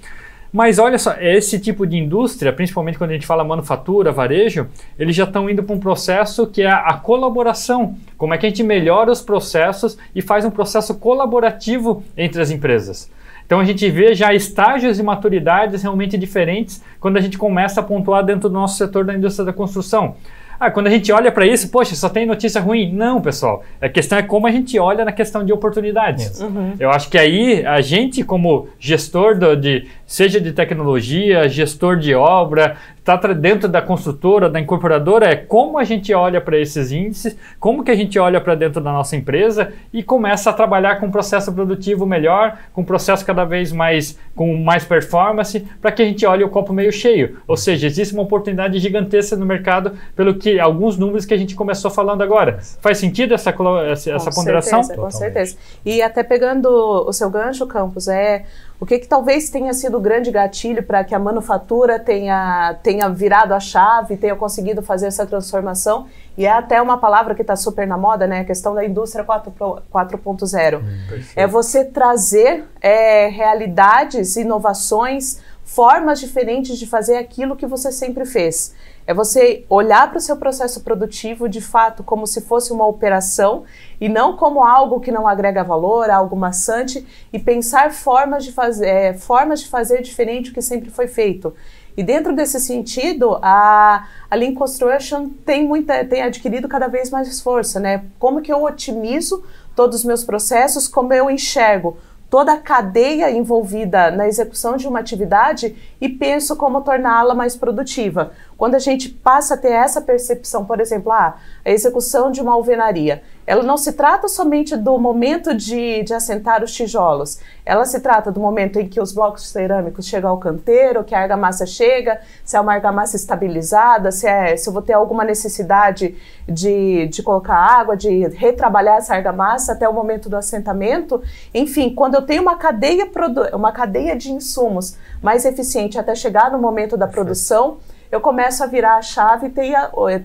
Mas 0.53 0.79
olha 0.79 0.99
só, 0.99 1.15
esse 1.19 1.59
tipo 1.59 1.87
de 1.87 1.97
indústria, 1.97 2.53
principalmente 2.53 2.99
quando 2.99 3.11
a 3.11 3.15
gente 3.15 3.27
fala 3.27 3.43
manufatura, 3.43 4.13
varejo, 4.13 4.69
eles 4.99 5.17
já 5.17 5.25
estão 5.25 5.49
indo 5.49 5.63
para 5.63 5.75
um 5.75 5.81
processo 5.81 6.47
que 6.47 6.61
é 6.61 6.71
a 6.71 6.93
colaboração. 6.93 7.97
Como 8.19 8.35
é 8.35 8.39
que 8.39 8.45
a 8.45 8.49
gente 8.51 8.63
melhora 8.63 9.11
os 9.11 9.23
processos 9.23 9.97
e 10.15 10.21
faz 10.21 10.45
um 10.45 10.51
processo 10.51 10.95
colaborativo 10.97 12.05
entre 12.15 12.43
as 12.43 12.51
empresas. 12.51 13.11
Então 13.47 13.61
a 13.61 13.65
gente 13.65 13.89
vê 13.91 14.15
já 14.15 14.35
estágios 14.35 14.99
de 14.99 15.03
maturidades 15.03 15.83
realmente 15.83 16.19
diferentes 16.19 16.83
quando 17.01 17.17
a 17.17 17.21
gente 17.21 17.39
começa 17.39 17.81
a 17.81 17.83
pontuar 17.83 18.23
dentro 18.23 18.49
do 18.49 18.53
nosso 18.53 18.77
setor 18.77 19.07
da 19.07 19.15
indústria 19.15 19.47
da 19.47 19.53
construção. 19.55 20.17
Ah, 20.63 20.71
quando 20.71 20.87
a 20.87 20.91
gente 20.91 21.11
olha 21.11 21.33
para 21.33 21.45
isso, 21.45 21.69
poxa, 21.71 21.97
só 21.97 22.09
tem 22.09 22.25
notícia 22.25 22.61
ruim. 22.61 22.93
Não, 22.93 23.21
pessoal. 23.21 23.65
A 23.81 23.89
questão 23.89 24.17
é 24.17 24.23
como 24.23 24.47
a 24.47 24.53
gente 24.53 24.79
olha 24.79 25.05
na 25.05 25.11
questão 25.11 25.45
de 25.45 25.53
oportunidades. 25.53 26.41
Uhum. 26.41 26.75
Eu 26.79 26.89
acho 26.89 27.11
que 27.11 27.19
aí 27.19 27.67
a 27.67 27.81
gente, 27.81 28.23
como 28.23 28.69
gestor 28.79 29.37
do, 29.37 29.57
de, 29.57 29.89
seja 30.13 30.39
de 30.39 30.53
tecnologia, 30.53 31.49
gestor 31.49 31.97
de 31.97 32.15
obra, 32.15 32.77
está 32.99 33.17
dentro 33.17 33.67
da 33.67 33.81
construtora, 33.81 34.51
da 34.51 34.61
incorporadora, 34.61 35.27
é 35.27 35.35
como 35.35 35.79
a 35.79 35.85
gente 35.85 36.13
olha 36.13 36.39
para 36.39 36.59
esses 36.59 36.93
índices, 36.93 37.35
como 37.59 37.83
que 37.83 37.91
a 37.91 37.95
gente 37.95 38.19
olha 38.19 38.39
para 38.39 38.55
dentro 38.55 38.79
da 38.79 38.93
nossa 38.93 39.17
empresa 39.17 39.73
e 39.91 40.03
começa 40.03 40.51
a 40.51 40.53
trabalhar 40.53 41.01
com 41.01 41.07
um 41.07 41.11
processo 41.11 41.51
produtivo 41.51 42.05
melhor, 42.05 42.59
com 42.75 42.83
um 42.83 42.85
processo 42.85 43.25
cada 43.25 43.47
vez 43.47 43.73
mais 43.73 44.19
com 44.37 44.55
mais 44.57 44.85
performance, 44.85 45.61
para 45.81 45.91
que 45.91 46.03
a 46.03 46.05
gente 46.05 46.27
olhe 46.27 46.45
o 46.45 46.49
copo 46.51 46.75
meio 46.75 46.93
cheio. 46.93 47.39
Ou 47.47 47.57
seja, 47.57 47.87
existe 47.87 48.13
uma 48.13 48.23
oportunidade 48.23 48.79
gigantesca 48.79 49.35
no 49.35 49.47
mercado, 49.47 49.93
pelo 50.15 50.35
que 50.35 50.61
alguns 50.61 50.99
números 50.99 51.25
que 51.25 51.33
a 51.33 51.39
gente 51.39 51.55
começou 51.55 51.91
falando 51.91 52.23
agora. 52.23 52.59
Faz 52.81 52.99
sentido 52.99 53.33
essa, 53.33 53.55
essa, 53.91 54.13
essa 54.13 54.31
ponderação? 54.31 54.83
Certeza, 54.83 55.03
com 55.03 55.11
certeza. 55.11 55.57
E 55.85 56.03
até 56.03 56.23
pegando 56.23 56.69
o 56.69 57.13
seu 57.13 57.31
gancho, 57.31 57.67
Campos, 57.67 58.09
é 58.09 58.45
o 58.83 58.85
que, 58.85 58.99
que 58.99 59.07
talvez 59.07 59.49
tenha 59.49 59.73
sido 59.73 59.97
o 59.97 60.01
grande 60.01 60.33
gatilho 60.33 60.83
para 60.83 61.05
que 61.05 61.15
a 61.15 61.19
manufatura 61.21 62.01
tenha, 62.01 62.75
tenha 62.83 63.09
virado 63.09 63.55
a 63.55 63.61
chave, 63.61 64.17
tenha 64.17 64.35
conseguido 64.35 64.83
fazer 64.83 65.07
essa 65.07 65.25
transformação? 65.25 66.09
E 66.37 66.47
é 66.47 66.51
até 66.51 66.83
uma 66.83 66.99
palavra 66.99 67.33
que 67.33 67.43
está 67.43 67.55
super 67.55 67.87
na 67.87 67.97
moda, 67.97 68.27
né? 68.27 68.41
A 68.41 68.45
questão 68.45 68.75
da 68.75 68.85
indústria 68.85 69.25
4.0. 69.25 70.81
Hum, 70.81 71.23
é 71.37 71.47
você 71.47 71.85
trazer 71.85 72.65
é, 72.81 73.29
realidades, 73.29 74.35
inovações, 74.35 75.39
formas 75.63 76.19
diferentes 76.19 76.77
de 76.77 76.85
fazer 76.85 77.19
aquilo 77.19 77.55
que 77.55 77.69
você 77.69 77.93
sempre 77.93 78.25
fez. 78.25 78.75
É 79.07 79.13
você 79.13 79.65
olhar 79.69 80.09
para 80.09 80.19
o 80.19 80.21
seu 80.21 80.37
processo 80.37 80.83
produtivo 80.83 81.49
de 81.49 81.61
fato 81.61 82.03
como 82.03 82.27
se 82.27 82.41
fosse 82.43 82.73
uma 82.73 82.87
operação 82.87 83.65
e 84.01 84.09
não 84.09 84.37
como 84.37 84.65
algo 84.65 85.01
que 85.01 85.11
não 85.11 85.27
agrega 85.27 85.65
valor, 85.65 86.09
algo 86.11 86.37
maçante, 86.37 87.07
e 87.33 87.39
pensar 87.39 87.93
formas 87.93 88.45
de 88.45 88.53
fazer, 88.53 88.87
é, 88.87 89.15
formas 89.15 89.61
de 89.61 89.69
fazer 89.69 90.03
diferente 90.03 90.51
do 90.51 90.55
que 90.55 90.63
sempre 90.63 90.91
foi 90.91 91.09
feito. 91.09 91.55
E 91.97 92.03
dentro 92.03 92.35
desse 92.35 92.59
sentido, 92.59 93.39
a, 93.43 94.09
a 94.31 94.35
Lean 94.35 94.55
Construction 94.55 95.29
tem, 95.45 95.67
muita, 95.67 96.05
tem 96.05 96.23
adquirido 96.23 96.67
cada 96.67 96.87
vez 96.87 97.11
mais 97.11 97.41
força, 97.41 97.79
né? 97.79 98.05
Como 98.19 98.41
que 98.41 98.53
eu 98.53 98.65
otimizo 98.65 99.45
todos 99.77 99.99
os 99.99 100.05
meus 100.05 100.25
processos, 100.25 100.89
como 100.89 101.13
eu 101.13 101.31
enxergo 101.31 101.99
toda 102.33 102.55
a 102.55 102.57
cadeia 102.57 103.31
envolvida 103.31 104.11
na 104.11 104.27
execução 104.27 104.79
de 104.79 104.89
uma 104.89 105.01
atividade 105.01 105.77
e 106.01 106.09
penso 106.09 106.57
como 106.57 106.81
torná-la 106.81 107.35
mais 107.35 107.55
produtiva. 107.55 108.33
Quando 108.57 108.75
a 108.75 108.79
gente 108.79 109.11
passa 109.11 109.53
a 109.53 109.57
ter 109.59 109.73
essa 109.73 110.01
percepção, 110.01 110.65
por 110.65 110.81
exemplo, 110.81 111.13
ah, 111.13 111.37
a 111.63 111.71
execução 111.71 112.31
de 112.31 112.41
uma 112.41 112.55
alvenaria, 112.55 113.23
ela 113.47 113.63
não 113.63 113.77
se 113.77 113.93
trata 113.93 114.29
somente 114.29 114.77
do 114.77 114.99
momento 114.99 115.55
de, 115.55 116.03
de 116.03 116.15
assentar 116.15 116.63
os 116.63 116.73
tijolos, 116.73 117.39
ela 117.65 117.85
se 117.85 118.01
trata 118.01 118.31
do 118.31 118.41
momento 118.41 118.79
em 118.79 118.89
que 118.89 119.01
os 119.01 119.13
blocos 119.13 119.49
cerâmicos 119.49 120.07
chegam 120.07 120.31
ao 120.31 120.39
canteiro, 120.39 121.05
que 121.05 121.15
a 121.15 121.21
argamassa 121.21 121.67
chega, 121.67 122.21
se 122.45 122.57
é 122.57 122.61
uma 122.61 122.73
argamassa 122.73 123.17
estabilizada, 123.17 124.11
se, 124.11 124.27
é, 124.27 124.57
se 124.57 124.69
eu 124.69 124.73
vou 124.73 124.83
ter 124.83 124.93
alguma 124.93 125.25
necessidade 125.25 126.17
de, 126.49 127.07
de 127.09 127.23
colocar 127.23 127.55
água, 127.55 127.97
de 127.97 128.29
retrabalhar 128.29 128.99
essa 128.99 129.15
argamassa 129.15 129.73
até 129.73 129.89
o 129.89 129.93
momento 129.93 130.29
do 130.29 130.37
assentamento. 130.37 131.23
Enfim, 131.55 131.95
quando 131.95 132.15
eu 132.15 132.23
tenho 132.23 132.43
uma 132.43 132.57
cadeia, 132.57 133.09
uma 133.53 133.73
cadeia 133.73 134.17
de 134.17 134.33
insumos 134.33 134.97
mais 135.21 135.45
eficiente 135.45 135.99
até 135.99 136.15
chegar 136.15 136.51
no 136.51 136.59
momento 136.59 136.97
da 136.97 137.07
produção, 137.07 137.79
eu 138.13 138.21
começo 138.21 138.63
a 138.63 138.67
virar 138.67 138.97
a 138.97 139.03
chave 139.03 139.47
e 139.47 139.51
ter, 139.51 139.75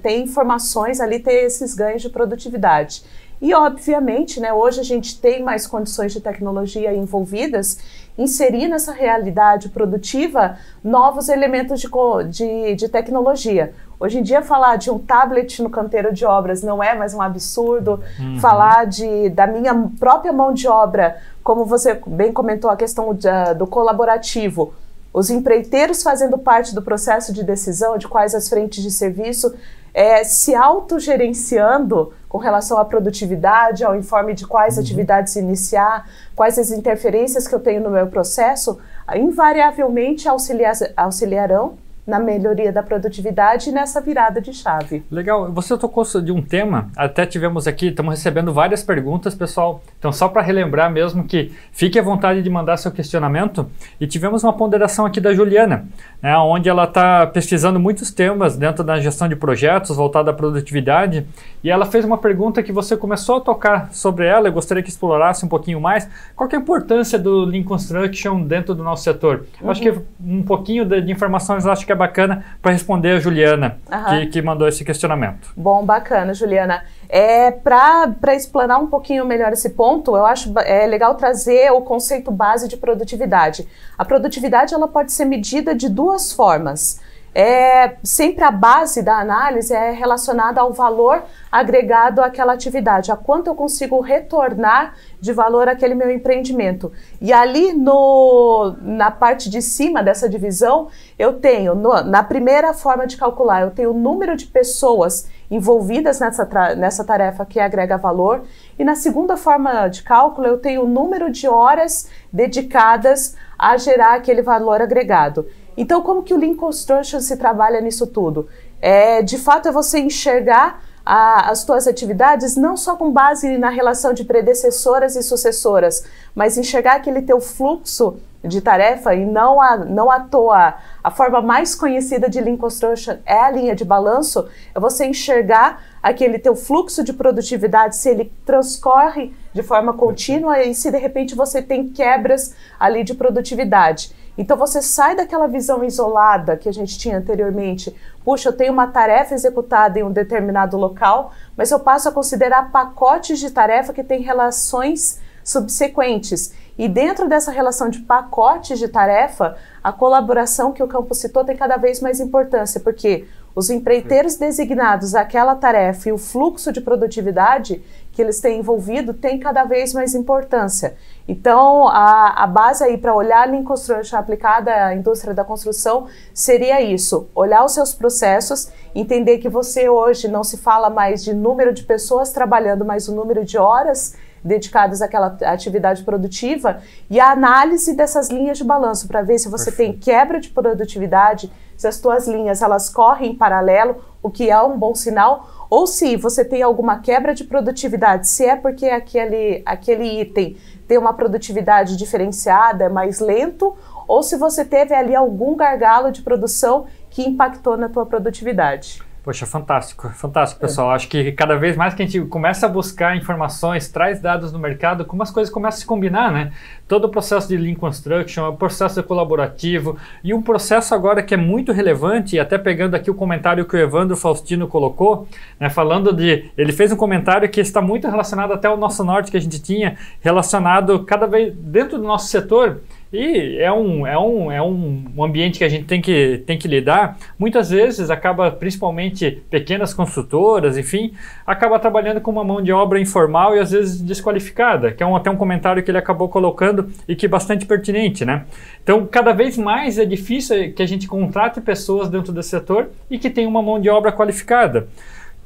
ter 0.03 0.19
informações 0.19 0.99
ali, 0.99 1.19
ter 1.19 1.45
esses 1.45 1.73
ganhos 1.73 2.01
de 2.01 2.09
produtividade. 2.09 3.01
E, 3.41 3.53
obviamente, 3.53 4.41
né, 4.41 4.51
hoje 4.51 4.81
a 4.81 4.83
gente 4.83 5.21
tem 5.21 5.41
mais 5.41 5.65
condições 5.65 6.11
de 6.11 6.19
tecnologia 6.19 6.93
envolvidas, 6.93 7.79
inserir 8.17 8.67
nessa 8.67 8.91
realidade 8.91 9.69
produtiva 9.69 10.57
novos 10.83 11.29
elementos 11.29 11.79
de, 11.79 11.87
de, 12.29 12.75
de, 12.75 12.89
tecnologia. 12.89 13.73
Hoje 13.99 14.19
em 14.19 14.23
dia, 14.23 14.41
falar 14.41 14.75
de 14.75 14.91
um 14.91 14.99
tablet 14.99 15.61
no 15.61 15.69
canteiro 15.69 16.11
de 16.11 16.25
obras 16.25 16.61
não 16.63 16.83
é 16.83 16.93
mais 16.93 17.13
um 17.13 17.21
absurdo. 17.21 18.03
Uhum. 18.19 18.39
Falar 18.39 18.85
de, 18.85 19.29
da 19.29 19.47
minha 19.47 19.89
própria 19.99 20.33
mão 20.33 20.51
de 20.51 20.67
obra, 20.67 21.17
como 21.43 21.63
você 21.63 22.01
bem 22.05 22.33
comentou, 22.33 22.69
a 22.69 22.75
questão 22.75 23.13
de, 23.13 23.29
do 23.55 23.65
colaborativo 23.65 24.73
os 25.17 25.31
empreiteiros 25.31 26.03
fazendo 26.03 26.37
parte 26.37 26.75
do 26.75 26.81
processo 26.83 27.33
de 27.33 27.43
decisão 27.43 27.97
de 27.97 28.07
quais 28.07 28.35
as 28.35 28.47
frentes 28.47 28.83
de 28.83 28.91
serviço, 28.91 29.51
é, 29.91 30.23
se 30.23 30.53
autogerenciando 30.53 32.13
com 32.29 32.37
relação 32.37 32.77
à 32.77 32.85
produtividade, 32.85 33.83
ao 33.83 33.95
informe 33.95 34.35
de 34.35 34.45
quais 34.45 34.77
uhum. 34.77 34.83
atividades 34.83 35.35
iniciar, 35.35 36.07
quais 36.35 36.59
as 36.59 36.69
interferências 36.69 37.47
que 37.47 37.55
eu 37.55 37.59
tenho 37.59 37.81
no 37.81 37.89
meu 37.89 38.05
processo, 38.05 38.77
invariavelmente 39.15 40.29
auxiliar, 40.29 40.75
auxiliarão 40.95 41.79
na 42.07 42.19
melhoria 42.19 42.71
da 42.71 42.81
produtividade 42.81 43.69
e 43.69 43.73
nessa 43.73 43.99
virada 43.99 44.39
de 44.39 44.53
chave. 44.53 45.03
Legal, 45.11 45.51
você 45.51 45.77
tocou 45.77 46.05
de 46.23 46.31
um 46.31 46.41
tema, 46.41 46.89
até 46.95 47.25
tivemos 47.25 47.67
aqui, 47.67 47.87
estamos 47.87 48.13
recebendo 48.13 48.53
várias 48.53 48.81
perguntas, 48.81 49.35
pessoal. 49.35 49.83
Então, 49.99 50.13
só 50.13 50.29
para 50.29 50.41
relembrar 50.41 50.89
mesmo 50.89 51.25
que 51.25 51.51
fique 51.73 51.99
à 51.99 52.01
vontade 52.01 52.41
de 52.41 52.49
mandar 52.49 52.77
seu 52.77 52.91
questionamento. 52.91 53.69
E 53.99 54.07
tivemos 54.07 54.43
uma 54.43 54.53
ponderação 54.53 55.05
aqui 55.05 55.19
da 55.19 55.33
Juliana, 55.33 55.85
né, 56.21 56.37
onde 56.37 56.69
ela 56.69 56.85
está 56.85 57.27
pesquisando 57.27 57.77
muitos 57.77 58.09
temas 58.09 58.55
dentro 58.55 58.85
da 58.85 58.99
gestão 59.01 59.27
de 59.27 59.35
projetos 59.35 59.97
voltada 59.97 60.31
à 60.31 60.33
produtividade. 60.33 61.27
E 61.61 61.69
ela 61.69 61.85
fez 61.85 62.05
uma 62.05 62.17
pergunta 62.17 62.63
que 62.63 62.71
você 62.71 62.95
começou 62.95 63.37
a 63.37 63.41
tocar 63.41 63.89
sobre 63.91 64.25
ela, 64.25 64.47
eu 64.47 64.53
gostaria 64.53 64.81
que 64.81 64.89
explorasse 64.89 65.45
um 65.45 65.49
pouquinho 65.49 65.81
mais. 65.81 66.07
Qual 66.35 66.47
é 66.49 66.55
a 66.55 66.59
importância 66.59 67.19
do 67.19 67.43
Lean 67.43 67.63
Construction 67.63 68.43
dentro 68.43 68.73
do 68.73 68.81
nosso 68.81 69.03
setor? 69.03 69.45
Uhum. 69.61 69.69
Acho 69.69 69.81
que 69.81 69.93
um 70.23 70.43
pouquinho 70.43 70.85
de, 70.85 71.01
de 71.01 71.11
informações 71.11 71.65
acho 71.65 71.85
que 71.85 71.91
é 71.91 71.96
bacana 71.97 72.45
para 72.61 72.71
responder 72.71 73.11
a 73.11 73.19
Juliana, 73.19 73.77
uhum. 73.91 74.05
que, 74.05 74.27
que 74.27 74.41
mandou 74.41 74.67
esse 74.67 74.85
questionamento. 74.85 75.51
Bom, 75.57 75.83
bacana, 75.83 76.33
Juliana. 76.33 76.83
É, 77.09 77.51
para 77.51 78.35
explanar 78.35 78.79
um 78.79 78.87
pouquinho 78.87 79.25
melhor 79.25 79.51
esse 79.51 79.71
ponto, 79.71 80.15
eu 80.15 80.25
acho 80.25 80.53
é 80.59 80.85
legal 80.85 81.15
trazer 81.15 81.71
o 81.71 81.81
conceito 81.81 82.31
base 82.31 82.67
de 82.67 82.77
produtividade. 82.77 83.67
A 83.97 84.05
produtividade 84.05 84.73
ela 84.73 84.87
pode 84.87 85.11
ser 85.11 85.25
medida 85.25 85.73
de 85.73 85.89
duas 85.89 86.31
formas 86.31 86.99
é 87.39 87.97
sempre 88.03 88.43
a 88.43 88.49
base 88.49 89.03
da 89.03 89.19
análise 89.19 89.71
é 89.71 89.91
relacionada 89.91 90.59
ao 90.59 90.73
valor 90.73 91.21
agregado 91.51 92.19
àquela 92.19 92.53
atividade, 92.53 93.11
a 93.11 93.15
quanto 93.15 93.45
eu 93.45 93.53
consigo 93.53 94.01
retornar 94.01 94.95
de 95.21 95.31
valor 95.31 95.67
àquele 95.67 95.93
meu 95.93 96.09
empreendimento. 96.09 96.91
E 97.21 97.31
ali 97.31 97.73
no, 97.73 98.75
na 98.81 99.11
parte 99.11 99.51
de 99.51 99.61
cima 99.61 100.01
dessa 100.01 100.27
divisão, 100.27 100.87
eu 101.19 101.33
tenho, 101.33 101.75
no, 101.75 102.01
na 102.01 102.23
primeira 102.23 102.73
forma 102.73 103.05
de 103.05 103.15
calcular, 103.15 103.61
eu 103.61 103.69
tenho 103.69 103.91
o 103.91 103.99
número 103.99 104.35
de 104.35 104.47
pessoas 104.47 105.29
envolvidas 105.49 106.19
nessa, 106.19 106.73
nessa 106.75 107.03
tarefa 107.03 107.45
que 107.45 107.59
agrega 107.59 107.97
valor, 107.97 108.45
e 108.79 108.83
na 108.83 108.95
segunda 108.95 109.37
forma 109.37 109.87
de 109.89 110.01
cálculo, 110.01 110.47
eu 110.47 110.57
tenho 110.57 110.85
o 110.85 110.87
número 110.87 111.31
de 111.31 111.47
horas 111.47 112.09
dedicadas 112.33 113.35
a 113.59 113.77
gerar 113.77 114.15
aquele 114.15 114.41
valor 114.41 114.81
agregado. 114.81 115.45
Então, 115.77 116.01
como 116.01 116.23
que 116.23 116.33
o 116.33 116.37
Lean 116.37 116.55
Construction 116.55 117.21
se 117.21 117.37
trabalha 117.37 117.79
nisso 117.79 118.07
tudo? 118.07 118.49
É, 118.81 119.21
de 119.21 119.37
fato, 119.37 119.69
é 119.69 119.71
você 119.71 119.99
enxergar 119.99 120.81
a, 121.05 121.51
as 121.51 121.63
tuas 121.63 121.87
atividades 121.87 122.57
não 122.57 122.75
só 122.75 122.95
com 122.97 123.11
base 123.11 123.57
na 123.57 123.69
relação 123.69 124.13
de 124.13 124.25
predecessoras 124.25 125.15
e 125.15 125.23
sucessoras, 125.23 126.03
mas 126.35 126.57
enxergar 126.57 126.95
aquele 126.95 127.21
teu 127.21 127.39
fluxo 127.39 128.17
de 128.43 128.61
tarefa 128.61 129.15
e 129.15 129.25
não, 129.25 129.61
a, 129.61 129.77
não 129.77 130.11
à 130.11 130.19
toa 130.19 130.75
a 131.03 131.09
forma 131.09 131.41
mais 131.41 131.73
conhecida 131.73 132.29
de 132.29 132.39
Lean 132.41 132.57
Construction 132.57 133.17
é 133.25 133.39
a 133.39 133.49
linha 133.49 133.75
de 133.75 133.85
balanço, 133.85 134.47
é 134.75 134.79
você 134.79 135.05
enxergar 135.05 135.81
aquele 136.03 136.37
teu 136.37 136.55
fluxo 136.55 137.03
de 137.03 137.13
produtividade, 137.13 137.95
se 137.95 138.09
ele 138.09 138.31
transcorre 138.45 139.33
de 139.53 139.63
forma 139.63 139.93
contínua 139.93 140.61
e 140.61 140.75
se 140.75 140.91
de 140.91 140.97
repente 140.97 141.35
você 141.35 141.61
tem 141.61 141.87
quebras 141.89 142.53
ali 142.79 143.03
de 143.03 143.13
produtividade. 143.13 144.11
Então 144.37 144.55
você 144.55 144.81
sai 144.81 145.15
daquela 145.15 145.47
visão 145.47 145.83
isolada 145.83 146.55
que 146.55 146.69
a 146.69 146.71
gente 146.71 146.97
tinha 146.97 147.17
anteriormente. 147.17 147.95
Puxa, 148.23 148.49
eu 148.49 148.53
tenho 148.53 148.71
uma 148.71 148.87
tarefa 148.87 149.33
executada 149.33 149.99
em 149.99 150.03
um 150.03 150.11
determinado 150.11 150.77
local, 150.77 151.31
mas 151.55 151.71
eu 151.71 151.79
passo 151.79 152.09
a 152.09 152.11
considerar 152.11 152.71
pacotes 152.71 153.39
de 153.39 153.49
tarefa 153.49 153.93
que 153.93 154.03
têm 154.03 154.21
relações 154.21 155.19
subsequentes. 155.43 156.53
E 156.77 156.87
dentro 156.87 157.27
dessa 157.27 157.51
relação 157.51 157.89
de 157.89 157.99
pacotes 157.99 158.77
de 158.77 158.87
tarefa, 158.87 159.57
a 159.83 159.91
colaboração 159.91 160.71
que 160.71 160.83
o 160.83 160.87
campo 160.87 161.15
citou 161.15 161.43
tem 161.43 161.55
cada 161.55 161.77
vez 161.77 162.01
mais 162.01 162.19
importância, 162.19 162.79
porque 162.79 163.25
os 163.55 163.71
empreiteiros 163.71 164.35
designados 164.35 165.15
àquela 165.15 165.55
tarefa 165.55 166.09
e 166.09 166.11
o 166.11 166.17
fluxo 166.17 166.71
de 166.71 166.79
produtividade 166.79 167.81
que 168.17 168.21
eles 168.23 168.41
têm 168.41 168.61
envolvido 168.61 169.13
tem 169.13 169.37
cada 169.37 169.63
vez 169.63 169.93
mais 169.93 170.15
importância. 170.15 170.95
Então, 171.27 171.87
a, 171.87 172.43
a 172.43 172.47
base 172.47 172.83
aí 172.83 172.97
para 172.97 173.13
olhar 173.13 173.43
a 173.43 173.51
Lean 173.51 173.63
Construction 173.63 174.17
aplicada 174.17 174.71
à 174.87 174.95
indústria 174.95 175.35
da 175.35 175.43
construção 175.43 176.07
seria 176.33 176.81
isso: 176.81 177.29
olhar 177.35 177.63
os 177.63 177.73
seus 177.73 177.93
processos, 177.93 178.71
entender 178.95 179.37
que 179.37 179.47
você 179.47 179.87
hoje 179.87 180.27
não 180.27 180.43
se 180.43 180.57
fala 180.57 180.89
mais 180.89 181.23
de 181.23 181.31
número 181.31 181.71
de 181.71 181.83
pessoas 181.83 182.31
trabalhando, 182.31 182.83
mas 182.83 183.07
o 183.07 183.13
número 183.13 183.45
de 183.45 183.59
horas 183.59 184.15
dedicadas 184.43 185.01
àquela 185.01 185.37
atividade 185.43 186.03
produtiva 186.03 186.81
e 187.09 187.19
a 187.19 187.31
análise 187.31 187.95
dessas 187.95 188.29
linhas 188.29 188.57
de 188.57 188.63
balanço 188.63 189.07
para 189.07 189.21
ver 189.21 189.39
se 189.39 189.49
você 189.49 189.71
Perfeito. 189.71 189.91
tem 189.91 189.99
quebra 189.99 190.39
de 190.39 190.49
produtividade, 190.49 191.51
se 191.75 191.87
as 191.87 191.99
tuas 191.99 192.27
linhas 192.27 192.61
elas 192.61 192.89
correm 192.89 193.31
em 193.31 193.35
paralelo, 193.35 194.03
o 194.21 194.29
que 194.29 194.49
é 194.49 194.61
um 194.61 194.77
bom 194.77 194.95
sinal, 194.95 195.47
ou 195.69 195.85
se 195.85 196.15
você 196.15 196.43
tem 196.43 196.61
alguma 196.63 196.99
quebra 196.99 197.33
de 197.33 197.43
produtividade, 197.43 198.27
se 198.27 198.45
é 198.45 198.55
porque 198.55 198.85
aquele, 198.87 199.61
aquele 199.65 200.21
item 200.21 200.57
tem 200.87 200.97
uma 200.97 201.13
produtividade 201.13 201.97
diferenciada, 201.97 202.85
é 202.85 202.89
mais 202.89 203.19
lento, 203.19 203.75
ou 204.07 204.23
se 204.23 204.37
você 204.37 204.63
teve 204.63 204.95
ali 204.95 205.13
algum 205.13 205.55
gargalo 205.55 206.11
de 206.11 206.21
produção 206.21 206.85
que 207.09 207.21
impactou 207.21 207.75
na 207.75 207.89
tua 207.89 208.05
produtividade. 208.05 209.06
Poxa, 209.27 209.45
fantástico, 209.45 210.07
fantástico, 210.11 210.61
pessoal. 210.61 210.89
É. 210.93 210.95
Acho 210.95 211.09
que 211.09 211.33
cada 211.33 211.57
vez 211.57 211.75
mais 211.75 211.93
que 211.93 212.01
a 212.01 212.05
gente 212.05 212.21
começa 212.29 212.65
a 212.65 212.69
buscar 212.69 213.17
informações, 213.17 213.89
traz 213.89 214.21
dados 214.21 214.53
no 214.53 214.57
mercado, 214.57 215.03
como 215.03 215.21
as 215.21 215.29
coisas 215.29 215.53
começam 215.53 215.79
a 215.79 215.81
se 215.81 215.85
combinar, 215.85 216.31
né? 216.31 216.53
Todo 216.87 217.03
o 217.03 217.09
processo 217.09 217.45
de 217.49 217.57
Lean 217.57 217.75
Construction, 217.75 218.47
o 218.47 218.55
processo 218.55 219.03
colaborativo 219.03 219.97
e 220.23 220.33
um 220.33 220.41
processo 220.41 220.95
agora 220.95 221.21
que 221.21 221.33
é 221.33 221.37
muito 221.37 221.73
relevante, 221.73 222.37
e 222.37 222.39
até 222.39 222.57
pegando 222.57 222.95
aqui 222.95 223.11
o 223.11 223.13
comentário 223.13 223.65
que 223.65 223.75
o 223.75 223.77
Evandro 223.77 224.15
Faustino 224.15 224.65
colocou, 224.65 225.27
né, 225.59 225.69
falando 225.69 226.13
de. 226.13 226.49
Ele 226.57 226.71
fez 226.71 226.93
um 226.93 226.95
comentário 226.95 227.49
que 227.49 227.59
está 227.59 227.81
muito 227.81 228.07
relacionado 228.07 228.53
até 228.53 228.69
ao 228.69 228.77
nosso 228.77 229.03
norte 229.03 229.29
que 229.29 229.35
a 229.35 229.41
gente 229.41 229.61
tinha, 229.61 229.97
relacionado 230.21 231.03
cada 231.03 231.27
vez 231.27 231.53
dentro 231.53 231.97
do 231.97 232.05
nosso 232.05 232.29
setor 232.29 232.79
e 233.11 233.57
é 233.59 233.71
um, 233.71 234.05
é 234.05 234.17
um, 234.17 234.51
é 234.51 234.61
um 234.61 235.23
ambiente 235.23 235.57
que 235.57 235.63
a 235.63 235.69
gente 235.69 235.85
tem 235.85 236.01
que, 236.01 236.43
tem 236.45 236.57
que 236.57 236.67
lidar. 236.67 237.17
Muitas 237.39 237.69
vezes 237.69 238.09
acaba, 238.09 238.51
principalmente 238.51 239.43
pequenas 239.49 239.93
construtoras, 239.93 240.77
enfim, 240.77 241.13
acaba 241.45 241.79
trabalhando 241.79 242.19
com 242.19 242.31
uma 242.31 242.43
mão 242.43 242.61
de 242.61 242.71
obra 242.71 242.99
informal 242.99 243.55
e 243.55 243.59
às 243.59 243.71
vezes 243.71 244.01
desqualificada, 244.01 244.91
que 244.91 245.01
é 245.01 245.05
um, 245.05 245.15
até 245.15 245.29
um 245.29 245.37
comentário 245.37 245.81
que 245.81 245.89
ele 245.89 245.97
acabou 245.97 246.27
colocando 246.29 246.89
e 247.07 247.15
que 247.15 247.25
é 247.25 247.29
bastante 247.29 247.65
pertinente, 247.65 248.25
né? 248.25 248.45
Então, 248.83 249.05
cada 249.05 249.31
vez 249.31 249.57
mais 249.57 249.97
é 249.97 250.05
difícil 250.05 250.73
que 250.73 250.83
a 250.83 250.87
gente 250.87 251.07
contrate 251.07 251.61
pessoas 251.61 252.09
dentro 252.09 252.33
desse 252.33 252.49
setor 252.49 252.89
e 253.09 253.17
que 253.17 253.29
tenham 253.29 253.49
uma 253.49 253.61
mão 253.61 253.79
de 253.79 253.89
obra 253.89 254.11
qualificada 254.11 254.87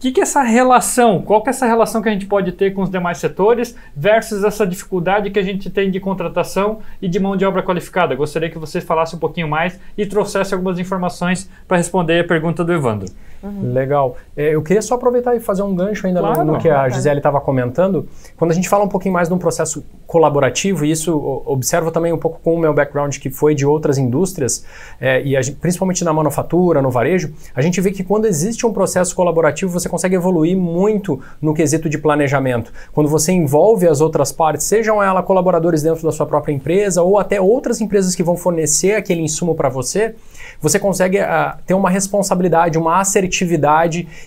que, 0.02 0.12
que 0.12 0.20
é 0.20 0.24
essa 0.24 0.42
relação, 0.42 1.22
qual 1.22 1.44
que 1.44 1.50
é 1.50 1.52
essa 1.52 1.68
relação 1.68 2.02
que 2.02 2.10
a 2.10 2.12
gente 2.12 2.26
pode 2.26 2.52
ter 2.54 2.74
com 2.74 2.82
os 2.82 2.90
demais 2.90 3.20
setores 3.20 3.78
versus 3.96 4.44
essa 4.44 4.66
dificuldade 4.66 5.30
que 5.30 5.38
a 5.38 5.44
gente 5.44 5.70
tem 5.70 5.92
de 5.92 6.00
contratação 6.00 6.80
e 7.00 7.08
de 7.08 7.20
mão 7.20 7.38
de 7.38 7.46
obra 7.46 7.62
qualificada? 7.62 8.16
Gostaria 8.16 8.50
que 8.50 8.58
você 8.58 8.82
falasse 8.82 9.16
um 9.16 9.20
pouquinho 9.20 9.48
mais 9.48 9.80
e 9.96 10.04
trouxesse 10.04 10.56
algumas 10.56 10.80
informações 10.80 11.48
para 11.68 11.78
responder 11.78 12.20
a 12.20 12.24
pergunta 12.24 12.64
do 12.64 12.74
Evandro. 12.74 13.14
Uhum. 13.43 13.73
Legal. 13.73 14.15
É, 14.38 14.54
eu 14.54 14.62
queria 14.62 14.82
só 14.82 14.95
aproveitar 14.95 15.36
e 15.36 15.39
fazer 15.39 15.63
um 15.63 15.75
gancho 15.75 16.06
ainda 16.06 16.19
claro, 16.19 16.45
no, 16.45 16.54
no, 16.54 16.60
que 16.60 16.69
a 16.69 16.88
Gisele 16.89 17.17
estava 17.17 17.41
comentando. 17.41 18.08
Quando 18.38 18.51
a 18.51 18.54
gente 18.54 18.69
fala 18.69 18.84
um 18.84 18.88
pouquinho 18.88 19.13
mais 19.13 19.27
de 19.27 19.34
um 19.34 19.38
processo 19.38 19.84
colaborativo, 20.06 20.86
e 20.86 20.91
isso 20.91 21.43
observa 21.45 21.91
também 21.91 22.13
um 22.13 22.17
pouco 22.17 22.39
com 22.43 22.54
o 22.54 22.60
meu 22.60 22.73
background 22.73 23.17
que 23.17 23.30
foi 23.30 23.56
de 23.56 23.65
outras 23.65 23.97
indústrias, 23.97 24.63
é, 24.99 25.23
e 25.23 25.36
a, 25.36 25.41
principalmente 25.60 26.04
na 26.04 26.13
manufatura, 26.13 26.82
no 26.82 26.91
varejo, 26.91 27.34
a 27.56 27.62
gente 27.62 27.82
vê 27.82 27.91
que 27.91 28.04
quando 28.04 28.25
existe 28.25 28.65
um 28.65 28.73
processo 28.73 29.15
colaborativo, 29.15 29.71
você 29.71 29.89
consegue 29.89 30.15
evoluir 30.15 30.56
muito 30.56 31.19
no 31.41 31.54
quesito 31.54 31.89
de 31.89 31.97
planejamento. 31.97 32.71
Quando 32.91 33.10
você 33.10 33.32
envolve 33.32 33.88
as 33.88 34.01
outras 34.01 34.32
partes, 34.32 34.67
sejam 34.67 35.01
elas 35.01 35.25
colaboradores 35.25 35.82
dentro 35.82 36.04
da 36.04 36.12
sua 36.12 36.25
própria 36.25 36.51
empresa 36.54 37.01
ou 37.01 37.17
até 37.17 37.39
outras 37.39 37.80
empresas 37.80 38.15
que 38.15 38.23
vão 38.23 38.36
fornecer 38.36 38.95
aquele 38.95 39.21
insumo 39.21 39.56
para 39.56 39.69
você, 39.69 40.15
você 40.60 40.77
consegue 40.77 41.19
uh, 41.19 41.58
ter 41.65 41.73
uma 41.73 41.89
responsabilidade, 41.89 42.77
uma 42.77 42.99
assertividade, 42.99 43.31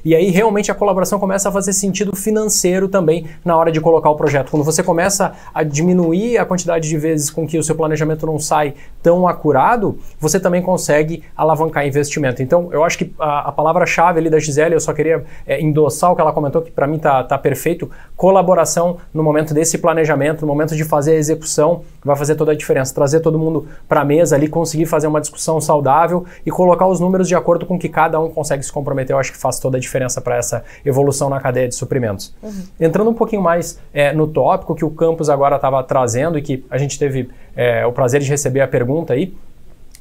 e 0.04 0.14
aí 0.14 0.30
realmente 0.30 0.70
a 0.70 0.74
colaboração 0.74 1.18
começa 1.18 1.48
a 1.48 1.52
fazer 1.52 1.72
sentido 1.72 2.16
financeiro 2.16 2.88
também 2.88 3.26
na 3.44 3.56
hora 3.56 3.70
de 3.70 3.80
colocar 3.80 4.10
o 4.10 4.16
projeto. 4.16 4.50
Quando 4.50 4.64
você 4.64 4.82
começa 4.82 5.32
a 5.52 5.62
diminuir 5.62 6.38
a 6.38 6.44
quantidade 6.44 6.88
de 6.88 6.96
vezes 6.96 7.30
com 7.30 7.46
que 7.46 7.58
o 7.58 7.62
seu 7.62 7.74
planejamento 7.74 8.26
não 8.26 8.38
sai 8.38 8.74
tão 9.02 9.28
acurado, 9.28 9.98
você 10.18 10.40
também 10.40 10.62
consegue 10.62 11.22
alavancar 11.36 11.86
investimento. 11.86 12.42
Então, 12.42 12.68
eu 12.72 12.84
acho 12.84 12.98
que 12.98 13.12
a, 13.18 13.48
a 13.48 13.52
palavra-chave 13.52 14.18
ali 14.18 14.30
da 14.30 14.38
Gisele, 14.38 14.74
eu 14.74 14.80
só 14.80 14.92
queria 14.92 15.24
é, 15.46 15.60
endossar 15.60 16.12
o 16.12 16.16
que 16.16 16.20
ela 16.20 16.32
comentou, 16.32 16.62
que 16.62 16.70
para 16.70 16.86
mim 16.86 16.98
tá, 16.98 17.22
tá 17.22 17.36
perfeito. 17.36 17.90
Colaboração 18.16 18.98
no 19.12 19.22
momento 19.22 19.52
desse 19.52 19.78
planejamento, 19.78 20.42
no 20.42 20.46
momento 20.46 20.74
de 20.74 20.84
fazer 20.84 21.12
a 21.12 21.16
execução, 21.16 21.82
vai 22.04 22.16
fazer 22.16 22.34
toda 22.34 22.52
a 22.52 22.54
diferença. 22.54 22.94
Trazer 22.94 23.20
todo 23.20 23.38
mundo 23.38 23.66
para 23.88 24.00
a 24.00 24.04
mesa 24.04 24.36
ali, 24.36 24.48
conseguir 24.48 24.86
fazer 24.86 25.06
uma 25.06 25.20
discussão 25.20 25.60
saudável 25.60 26.24
e 26.44 26.50
colocar 26.50 26.86
os 26.86 27.00
números 27.00 27.28
de 27.28 27.34
acordo 27.34 27.66
com 27.66 27.78
que 27.78 27.88
cada 27.88 28.18
um 28.20 28.30
consegue 28.30 28.62
se 28.62 28.72
comprometer, 28.72 28.93
eu 29.10 29.18
acho 29.18 29.32
que 29.32 29.38
faz 29.38 29.58
toda 29.58 29.76
a 29.76 29.80
diferença 29.80 30.20
para 30.20 30.36
essa 30.36 30.64
evolução 30.84 31.28
na 31.28 31.40
cadeia 31.40 31.68
de 31.68 31.74
suprimentos. 31.74 32.34
Uhum. 32.42 32.64
Entrando 32.80 33.10
um 33.10 33.14
pouquinho 33.14 33.42
mais 33.42 33.78
é, 33.92 34.12
no 34.12 34.26
tópico 34.26 34.74
que 34.74 34.84
o 34.84 34.90
campus 34.90 35.28
agora 35.28 35.56
estava 35.56 35.82
trazendo 35.82 36.38
e 36.38 36.42
que 36.42 36.64
a 36.70 36.78
gente 36.78 36.98
teve 36.98 37.30
é, 37.56 37.84
o 37.86 37.92
prazer 37.92 38.20
de 38.20 38.28
receber 38.28 38.60
a 38.60 38.68
pergunta 38.68 39.12
aí, 39.12 39.34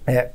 é, 0.06 0.30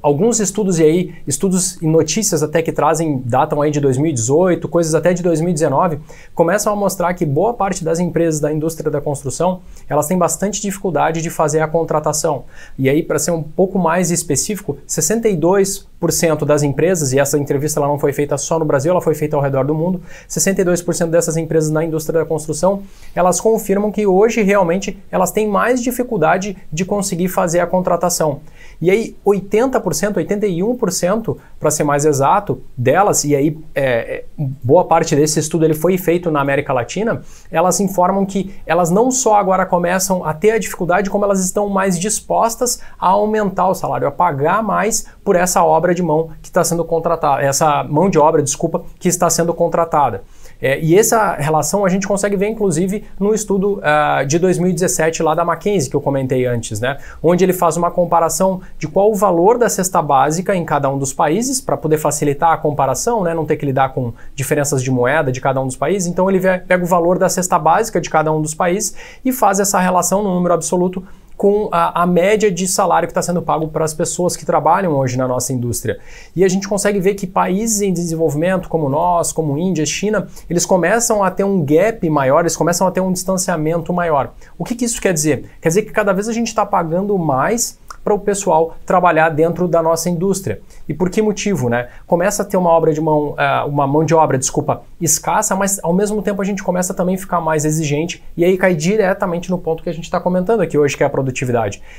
alguns 0.00 0.40
estudos 0.40 0.78
e 0.78 0.84
aí, 0.84 1.14
estudos 1.26 1.80
e 1.82 1.86
notícias 1.86 2.42
até 2.42 2.62
que 2.62 2.72
trazem, 2.72 3.22
datam 3.24 3.60
aí 3.60 3.70
de 3.70 3.80
2018, 3.80 4.68
coisas 4.68 4.94
até 4.94 5.12
de 5.12 5.22
2019, 5.22 5.98
começam 6.34 6.72
a 6.72 6.76
mostrar 6.76 7.14
que 7.14 7.26
boa 7.26 7.54
parte 7.54 7.84
das 7.84 7.98
empresas 7.98 8.40
da 8.40 8.52
indústria 8.52 8.90
da 8.90 9.00
construção, 9.00 9.60
elas 9.88 10.06
têm 10.06 10.16
bastante 10.16 10.60
dificuldade 10.60 11.20
de 11.20 11.30
fazer 11.30 11.60
a 11.60 11.68
contratação. 11.68 12.44
E 12.78 12.88
aí, 12.88 13.02
para 13.02 13.18
ser 13.18 13.32
um 13.32 13.42
pouco 13.42 13.78
mais 13.78 14.10
específico, 14.10 14.78
62% 14.88 16.44
das 16.44 16.62
empresas, 16.62 17.12
e 17.12 17.18
essa 17.18 17.38
entrevista 17.38 17.80
ela 17.80 17.88
não 17.88 17.98
foi 17.98 18.12
feita 18.12 18.36
só 18.38 18.58
no 18.58 18.64
Brasil, 18.64 18.92
ela 18.92 19.00
foi 19.00 19.14
feita 19.14 19.36
ao 19.36 19.42
redor 19.42 19.64
do 19.64 19.74
mundo, 19.74 20.00
62% 20.28 21.10
dessas 21.10 21.36
empresas 21.36 21.70
na 21.70 21.84
indústria 21.84 22.20
da 22.20 22.26
construção, 22.26 22.82
elas 23.14 23.40
confirmam 23.40 23.90
que 23.90 24.06
hoje 24.06 24.42
realmente 24.42 24.98
elas 25.10 25.30
têm 25.30 25.46
mais 25.46 25.82
dificuldade 25.82 26.56
de 26.72 26.84
conseguir 26.84 27.28
fazer 27.28 27.60
a 27.60 27.66
contratação. 27.66 28.40
E 28.82 28.90
aí, 28.90 29.16
80%, 29.24 30.14
81%, 30.14 31.36
para 31.60 31.70
ser 31.70 31.84
mais 31.84 32.04
exato, 32.04 32.60
delas, 32.76 33.22
e 33.22 33.36
aí 33.36 33.56
é, 33.76 33.84
é, 33.84 34.24
boa 34.36 34.84
parte 34.84 35.14
desse 35.14 35.38
estudo 35.38 35.64
ele 35.64 35.72
foi 35.72 35.96
feito 35.96 36.32
na 36.32 36.40
América 36.40 36.72
Latina, 36.72 37.22
elas 37.48 37.78
informam 37.78 38.26
que 38.26 38.52
elas 38.66 38.90
não 38.90 39.12
só 39.12 39.36
agora 39.36 39.64
começam 39.64 40.24
a 40.24 40.34
ter 40.34 40.50
a 40.50 40.58
dificuldade, 40.58 41.08
como 41.08 41.24
elas 41.24 41.38
estão 41.44 41.68
mais 41.68 41.96
dispostas 41.96 42.80
a 42.98 43.06
aumentar 43.06 43.68
o 43.68 43.74
salário, 43.74 44.08
a 44.08 44.10
pagar 44.10 44.64
mais 44.64 45.06
por 45.22 45.36
essa 45.36 45.62
obra 45.62 45.94
de 45.94 46.02
mão 46.02 46.30
que 46.42 46.48
está 46.48 46.64
sendo 46.64 46.84
contratada, 46.84 47.40
essa 47.40 47.84
mão 47.84 48.10
de 48.10 48.18
obra, 48.18 48.42
desculpa, 48.42 48.82
que 48.98 49.08
está 49.08 49.30
sendo 49.30 49.54
contratada. 49.54 50.24
É, 50.62 50.78
e 50.80 50.96
essa 50.96 51.34
relação 51.34 51.84
a 51.84 51.88
gente 51.88 52.06
consegue 52.06 52.36
ver, 52.36 52.48
inclusive, 52.48 53.04
no 53.18 53.34
estudo 53.34 53.80
uh, 53.80 54.24
de 54.24 54.38
2017 54.38 55.20
lá 55.20 55.34
da 55.34 55.42
McKinsey, 55.42 55.90
que 55.90 55.96
eu 55.96 56.00
comentei 56.00 56.46
antes, 56.46 56.78
né? 56.78 56.98
Onde 57.20 57.44
ele 57.44 57.52
faz 57.52 57.76
uma 57.76 57.90
comparação 57.90 58.60
de 58.78 58.86
qual 58.86 59.10
o 59.10 59.14
valor 59.14 59.58
da 59.58 59.68
cesta 59.68 60.00
básica 60.00 60.54
em 60.54 60.64
cada 60.64 60.88
um 60.88 60.96
dos 60.96 61.12
países, 61.12 61.60
para 61.60 61.76
poder 61.76 61.98
facilitar 61.98 62.52
a 62.52 62.56
comparação, 62.56 63.24
né? 63.24 63.34
Não 63.34 63.44
ter 63.44 63.56
que 63.56 63.66
lidar 63.66 63.92
com 63.92 64.12
diferenças 64.36 64.80
de 64.80 64.90
moeda 64.90 65.32
de 65.32 65.40
cada 65.40 65.60
um 65.60 65.66
dos 65.66 65.76
países. 65.76 66.06
Então 66.06 66.30
ele 66.30 66.40
pega 66.40 66.84
o 66.84 66.86
valor 66.86 67.18
da 67.18 67.28
cesta 67.28 67.58
básica 67.58 68.00
de 68.00 68.08
cada 68.08 68.32
um 68.32 68.40
dos 68.40 68.54
países 68.54 68.94
e 69.24 69.32
faz 69.32 69.58
essa 69.58 69.80
relação 69.80 70.22
no 70.22 70.32
número 70.32 70.54
absoluto 70.54 71.02
com 71.42 71.68
a, 71.72 72.02
a 72.02 72.06
média 72.06 72.52
de 72.52 72.68
salário 72.68 73.08
que 73.08 73.10
está 73.10 73.20
sendo 73.20 73.42
pago 73.42 73.66
para 73.66 73.84
as 73.84 73.92
pessoas 73.92 74.36
que 74.36 74.46
trabalham 74.46 74.92
hoje 74.92 75.18
na 75.18 75.26
nossa 75.26 75.52
indústria. 75.52 75.98
E 76.36 76.44
a 76.44 76.48
gente 76.48 76.68
consegue 76.68 77.00
ver 77.00 77.14
que 77.14 77.26
países 77.26 77.80
em 77.80 77.92
desenvolvimento, 77.92 78.68
como 78.68 78.88
nós, 78.88 79.32
como 79.32 79.58
Índia, 79.58 79.84
China, 79.84 80.28
eles 80.48 80.64
começam 80.64 81.24
a 81.24 81.32
ter 81.32 81.42
um 81.42 81.60
gap 81.64 82.08
maior, 82.08 82.42
eles 82.42 82.56
começam 82.56 82.86
a 82.86 82.92
ter 82.92 83.00
um 83.00 83.12
distanciamento 83.12 83.92
maior. 83.92 84.32
O 84.56 84.64
que, 84.64 84.76
que 84.76 84.84
isso 84.84 85.02
quer 85.02 85.12
dizer? 85.12 85.50
Quer 85.60 85.70
dizer 85.70 85.82
que 85.82 85.90
cada 85.90 86.12
vez 86.12 86.28
a 86.28 86.32
gente 86.32 86.46
está 86.46 86.64
pagando 86.64 87.18
mais 87.18 87.76
para 88.04 88.14
o 88.14 88.18
pessoal 88.18 88.76
trabalhar 88.84 89.28
dentro 89.28 89.68
da 89.68 89.82
nossa 89.82 90.10
indústria. 90.10 90.60
E 90.88 90.94
por 90.94 91.08
que 91.08 91.22
motivo, 91.22 91.68
né? 91.68 91.88
Começa 92.06 92.42
a 92.42 92.44
ter 92.44 92.56
uma 92.56 92.70
obra 92.70 92.92
de 92.92 93.00
mão, 93.00 93.30
uh, 93.30 93.68
uma 93.68 93.86
mão 93.86 94.04
de 94.04 94.14
obra, 94.14 94.36
desculpa, 94.36 94.82
escassa, 95.00 95.54
mas 95.54 95.78
ao 95.82 95.92
mesmo 95.92 96.20
tempo 96.22 96.42
a 96.42 96.44
gente 96.44 96.62
começa 96.62 96.92
também 96.92 97.14
a 97.14 97.18
ficar 97.18 97.40
mais 97.40 97.64
exigente 97.64 98.22
e 98.36 98.44
aí 98.44 98.56
cai 98.56 98.74
diretamente 98.74 99.50
no 99.50 99.58
ponto 99.58 99.82
que 99.82 99.88
a 99.88 99.94
gente 99.94 100.04
está 100.04 100.20
comentando 100.20 100.60
aqui 100.60 100.76
hoje, 100.76 100.96
que 100.96 101.02
é 101.02 101.06
a 101.06 101.10
produtividade. 101.10 101.31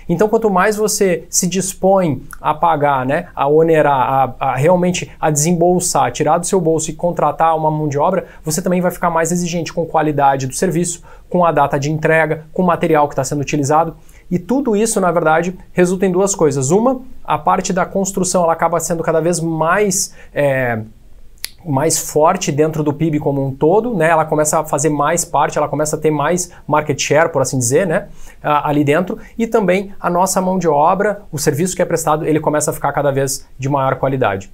Então, 0.08 0.30
quanto 0.30 0.50
mais 0.50 0.76
você 0.76 1.26
se 1.30 1.48
dispõe 1.48 2.22
a 2.41 2.54
pagar, 2.54 3.06
né, 3.06 3.28
a 3.36 3.48
onerar, 3.48 4.36
a, 4.39 4.52
a 4.52 4.56
realmente 4.56 5.12
a 5.19 5.30
desembolsar, 5.30 6.12
tirar 6.12 6.38
do 6.38 6.46
seu 6.46 6.60
bolso 6.62 6.89
e 6.89 6.93
contratar 6.93 7.56
uma 7.56 7.69
mão 7.72 7.88
de 7.88 7.98
obra, 7.98 8.26
você 8.43 8.62
também 8.62 8.82
vai 8.82 8.91
ficar 8.91 9.10
mais 9.10 9.32
exigente 9.32 9.74
com 9.74 9.86
qualidade 9.86 10.48
do 10.48 10.54
serviço, 10.54 11.02
com 11.30 11.43
a 11.43 11.52
data 11.52 11.80
de 11.80 11.91
entrega, 11.91 12.46
com 12.54 12.62
o 12.62 12.65
material 12.65 13.08
que 13.08 13.13
está 13.13 13.24
sendo 13.24 13.41
utilizado. 13.41 13.96
E 14.30 14.39
tudo 14.39 14.76
isso, 14.76 15.00
na 15.02 15.12
verdade, 15.12 15.58
resulta 15.72 16.06
em 16.06 16.12
duas 16.12 16.34
coisas. 16.34 16.72
Uma, 16.72 17.02
a 17.24 17.38
parte 17.38 17.74
da 17.74 17.86
construção 17.86 18.43
ela 18.43 18.54
acaba 18.54 18.80
sendo 18.80 19.04
cada 19.04 19.19
vez 19.19 19.39
mais. 19.39 20.13
É, 20.34 20.80
mais 21.65 21.97
forte 21.97 22.52
dentro 22.52 22.84
do 22.84 22.93
PIB 22.93 23.19
como 23.19 23.45
um 23.45 23.54
todo, 23.54 23.93
né? 23.93 24.10
Ela 24.10 24.26
começa 24.26 24.60
a 24.60 24.65
fazer 24.65 24.89
mais 24.89 25.23
parte, 25.23 25.58
ela 25.58 25.67
começa 25.67 25.95
a 25.95 25.99
ter 25.99 26.12
mais 26.12 26.52
market 26.67 26.99
share, 26.99 27.30
por 27.30 27.41
assim 27.41 27.58
dizer, 27.58 27.88
né? 27.88 28.08
ali 28.41 28.84
dentro. 28.84 29.17
E 29.38 29.47
também 29.47 29.93
a 29.99 30.10
nossa 30.10 30.41
mão 30.41 30.60
de 30.60 30.67
obra, 30.67 31.23
o 31.32 31.38
serviço 31.38 31.76
que 31.76 31.82
é 31.82 31.86
prestado, 31.86 32.26
ele 32.26 32.39
começa 32.39 32.71
a 32.71 32.73
ficar 32.73 32.91
cada 32.91 33.12
vez 33.12 33.47
de 33.58 33.69
maior 33.69 33.95
qualidade. 33.95 34.52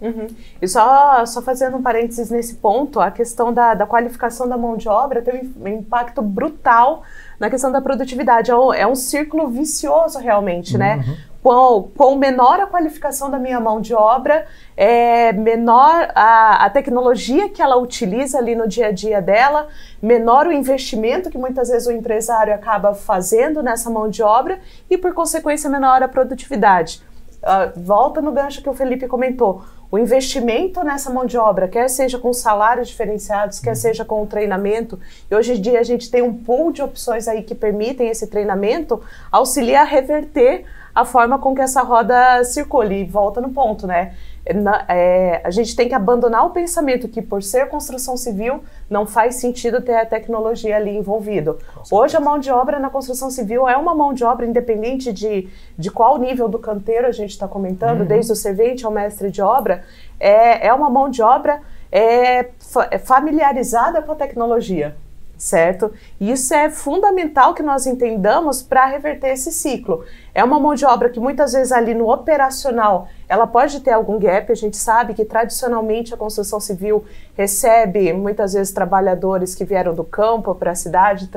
Uhum. 0.00 0.26
E 0.60 0.66
só, 0.66 1.24
só 1.24 1.40
fazendo 1.40 1.76
um 1.76 1.82
parênteses 1.82 2.28
nesse 2.28 2.56
ponto, 2.56 2.98
a 2.98 3.10
questão 3.10 3.52
da, 3.52 3.72
da 3.72 3.86
qualificação 3.86 4.48
da 4.48 4.56
mão 4.56 4.76
de 4.76 4.88
obra 4.88 5.22
tem 5.22 5.54
um 5.60 5.68
impacto 5.68 6.20
brutal 6.20 7.04
na 7.38 7.48
questão 7.48 7.70
da 7.70 7.80
produtividade. 7.80 8.50
É 8.50 8.56
um, 8.56 8.74
é 8.74 8.86
um 8.86 8.96
círculo 8.96 9.48
vicioso 9.48 10.18
realmente, 10.18 10.76
né? 10.76 10.96
uhum. 10.96 11.16
Com, 11.42 11.90
com 11.96 12.14
menor 12.14 12.60
a 12.60 12.66
qualificação 12.66 13.28
da 13.28 13.38
minha 13.38 13.58
mão 13.58 13.80
de 13.80 13.94
obra, 13.94 14.46
é, 14.76 15.32
menor 15.32 16.08
a, 16.14 16.64
a 16.66 16.70
tecnologia 16.70 17.48
que 17.48 17.60
ela 17.60 17.76
utiliza 17.76 18.38
ali 18.38 18.54
no 18.54 18.68
dia 18.68 18.86
a 18.86 18.92
dia 18.92 19.20
dela, 19.20 19.66
menor 20.00 20.46
o 20.46 20.52
investimento 20.52 21.30
que 21.30 21.36
muitas 21.36 21.68
vezes 21.68 21.88
o 21.88 21.92
empresário 21.92 22.54
acaba 22.54 22.94
fazendo 22.94 23.60
nessa 23.60 23.90
mão 23.90 24.08
de 24.08 24.22
obra 24.22 24.60
e, 24.88 24.96
por 24.96 25.12
consequência, 25.14 25.68
menor 25.68 26.00
a 26.00 26.06
produtividade. 26.06 27.02
Uh, 27.42 27.80
volta 27.80 28.22
no 28.22 28.30
gancho 28.30 28.62
que 28.62 28.70
o 28.70 28.74
Felipe 28.74 29.08
comentou 29.08 29.64
o 29.92 29.98
investimento 29.98 30.82
nessa 30.82 31.10
mão 31.10 31.26
de 31.26 31.36
obra, 31.36 31.68
quer 31.68 31.86
seja 31.90 32.18
com 32.18 32.32
salários 32.32 32.88
diferenciados, 32.88 33.60
quer 33.60 33.76
seja 33.76 34.06
com 34.06 34.22
o 34.22 34.26
treinamento, 34.26 34.98
e 35.30 35.34
hoje 35.34 35.52
em 35.52 35.60
dia 35.60 35.80
a 35.80 35.82
gente 35.82 36.10
tem 36.10 36.22
um 36.22 36.32
pool 36.32 36.72
de 36.72 36.80
opções 36.80 37.28
aí 37.28 37.42
que 37.42 37.54
permitem 37.54 38.08
esse 38.08 38.26
treinamento, 38.26 39.02
auxilia 39.30 39.82
a 39.82 39.84
reverter 39.84 40.64
a 40.94 41.04
forma 41.04 41.38
com 41.38 41.54
que 41.54 41.60
essa 41.60 41.82
roda 41.82 42.44
circula 42.44 42.92
e 42.92 43.04
volta 43.04 43.40
no 43.40 43.50
ponto, 43.50 43.86
né? 43.86 44.14
Na, 44.54 44.84
é, 44.88 45.40
a 45.44 45.50
gente 45.50 45.76
tem 45.76 45.88
que 45.88 45.94
abandonar 45.94 46.44
o 46.44 46.50
pensamento 46.50 47.08
que 47.08 47.22
por 47.22 47.42
ser 47.42 47.68
construção 47.68 48.16
civil 48.16 48.62
não 48.90 49.06
faz 49.06 49.36
sentido 49.36 49.80
ter 49.80 49.94
a 49.94 50.04
tecnologia 50.04 50.76
ali 50.76 50.96
envolvida. 50.96 51.56
Hoje 51.90 52.16
a 52.16 52.20
mão 52.20 52.38
de 52.40 52.50
obra 52.50 52.80
na 52.80 52.90
construção 52.90 53.30
civil 53.30 53.68
é 53.68 53.76
uma 53.76 53.94
mão 53.94 54.12
de 54.12 54.24
obra 54.24 54.44
independente 54.44 55.12
de, 55.12 55.48
de 55.78 55.90
qual 55.92 56.18
nível 56.18 56.48
do 56.48 56.58
canteiro 56.58 57.06
a 57.06 57.12
gente 57.12 57.30
está 57.30 57.46
comentando, 57.46 58.00
uhum. 58.00 58.06
desde 58.06 58.32
o 58.32 58.36
servente 58.36 58.84
ao 58.84 58.90
mestre 58.90 59.30
de 59.30 59.40
obra, 59.40 59.84
é, 60.18 60.66
é 60.66 60.74
uma 60.74 60.90
mão 60.90 61.08
de 61.08 61.22
obra 61.22 61.62
é, 61.92 62.50
é 62.90 62.98
familiarizada 62.98 64.02
com 64.02 64.10
a 64.10 64.16
tecnologia 64.16 64.96
certo? 65.42 65.90
E 66.20 66.30
isso 66.30 66.54
é 66.54 66.70
fundamental 66.70 67.52
que 67.52 67.64
nós 67.64 67.84
entendamos 67.84 68.62
para 68.62 68.86
reverter 68.86 69.32
esse 69.32 69.50
ciclo. 69.50 70.04
É 70.32 70.44
uma 70.44 70.60
mão 70.60 70.72
de 70.72 70.86
obra 70.86 71.10
que 71.10 71.18
muitas 71.18 71.52
vezes 71.52 71.72
ali 71.72 71.94
no 71.94 72.08
operacional 72.08 73.08
ela 73.28 73.44
pode 73.44 73.80
ter 73.80 73.90
algum 73.90 74.20
gap. 74.20 74.52
A 74.52 74.54
gente 74.54 74.76
sabe 74.76 75.14
que 75.14 75.24
tradicionalmente 75.24 76.14
a 76.14 76.16
construção 76.16 76.60
civil 76.60 77.04
recebe 77.34 78.12
muitas 78.12 78.52
vezes 78.52 78.72
trabalhadores 78.72 79.52
que 79.52 79.64
vieram 79.64 79.92
do 79.92 80.04
campo 80.04 80.54
para 80.54 80.70
a 80.70 80.76
cidade 80.76 81.28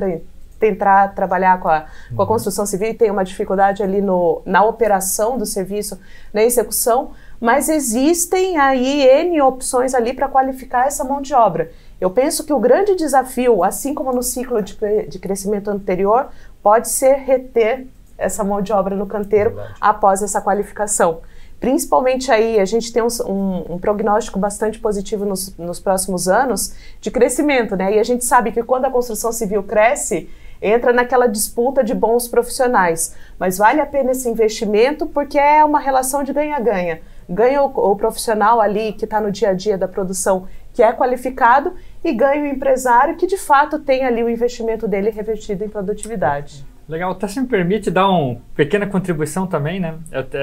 tentar 0.60 1.16
trabalhar 1.16 1.60
com 1.60 1.68
a, 1.68 1.82
com 2.16 2.22
a 2.22 2.26
uhum. 2.26 2.28
construção 2.28 2.66
civil 2.66 2.90
e 2.90 2.94
tem 2.94 3.10
uma 3.10 3.26
dificuldade 3.26 3.82
ali 3.82 4.02
no, 4.02 4.44
na 4.46 4.64
operação 4.64 5.36
do 5.36 5.48
serviço, 5.48 6.00
na 6.32 6.44
execução, 6.44 7.12
mas 7.42 7.70
existem 7.70 8.58
aí 8.58 9.02
N 9.02 9.42
opções 9.42 9.94
ali 9.94 10.14
para 10.14 10.28
qualificar 10.28 10.86
essa 10.86 11.04
mão 11.04 11.22
de 11.22 11.34
obra. 11.34 11.72
Eu 12.00 12.10
penso 12.10 12.46
que 12.46 12.54
o 12.54 12.60
grande 12.60 12.96
desafio, 12.96 13.64
assim 13.64 13.94
como 13.94 14.12
no 14.12 14.22
ciclo 14.22 14.62
de, 14.62 14.76
de 15.08 15.20
crescimento 15.20 15.70
anterior, 15.70 16.28
pode 16.62 16.90
ser 16.90 17.16
reter 17.16 17.88
essa 18.18 18.44
mão 18.44 18.62
de 18.62 18.72
obra 18.74 18.96
no 18.96 19.06
canteiro 19.06 19.52
Verdade. 19.52 19.76
após 19.80 20.22
essa 20.22 20.42
qualificação. 20.42 21.22
Principalmente 21.60 22.32
aí, 22.32 22.60
a 22.60 22.66
gente 22.66 22.92
tem 22.92 23.02
um, 23.02 23.08
um, 23.26 23.76
um 23.76 23.80
prognóstico 23.80 24.38
bastante 24.38 24.78
positivo 24.80 25.26
nos, 25.26 25.56
nos, 25.58 25.80
próximos 25.80 26.28
anos 26.28 26.76
de 27.00 27.10
crescimento, 27.10 27.76
né? 27.76 27.96
E 27.96 28.00
a 28.00 28.04
gente 28.04 28.26
sabe 28.26 28.52
que 28.52 28.62
quando 28.62 28.86
a 28.86 28.92
construção 28.92 29.32
civil 29.32 29.64
cresce, 29.64 30.30
entra 30.62 30.92
naquela 30.92 31.28
disputa 31.28 31.84
de 31.84 31.94
bons 31.94 32.28
profissionais. 32.28 33.16
Mas 33.40 33.58
vale 33.58 33.80
a 33.82 33.86
pena 33.86 34.12
esse 34.12 34.30
investimento 34.30 35.06
porque 35.08 35.40
é 35.40 35.64
uma 35.64 35.80
relação 35.80 36.24
de 36.24 36.34
ganha-ganha. 36.34 37.02
Ganha 37.28 37.64
o, 37.64 37.68
o 37.68 37.96
profissional 37.96 38.62
ali 38.62 38.94
que 38.94 39.06
está 39.06 39.20
no 39.20 39.32
dia 39.32 39.50
a 39.50 39.54
dia 39.54 39.78
da 39.78 39.88
produção 39.88 40.48
que 40.76 40.84
é 40.84 40.92
qualificado 40.92 41.74
e 42.04 42.12
ganha 42.12 42.44
o 42.44 42.46
empresário 42.46 43.16
que 43.16 43.26
de 43.26 43.38
fato 43.38 43.80
tem 43.80 44.06
ali 44.06 44.22
o 44.22 44.30
investimento 44.30 44.88
dele 44.88 45.10
revertido 45.10 45.64
em 45.64 45.70
produtividade. 45.70 46.66
Legal, 46.88 47.14
até 47.14 47.28
se 47.28 47.40
me 47.40 47.48
permite 47.48 47.90
dar 47.90 48.10
uma 48.10 48.38
pequena 48.54 48.86
contribuição 48.86 49.48
também, 49.48 49.80
né? 49.80 49.96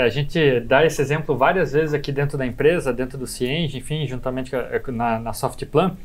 A 0.04 0.08
gente 0.08 0.58
dá 0.60 0.84
esse 0.84 1.00
exemplo 1.00 1.36
várias 1.36 1.72
vezes 1.72 1.94
aqui 1.94 2.10
dentro 2.10 2.36
da 2.36 2.44
empresa, 2.44 2.92
dentro 2.92 3.16
do 3.16 3.28
Cienge, 3.28 3.78
enfim, 3.78 4.06
juntamente 4.08 4.50
na, 4.88 5.20
na 5.20 5.32
Softplan. 5.32 5.96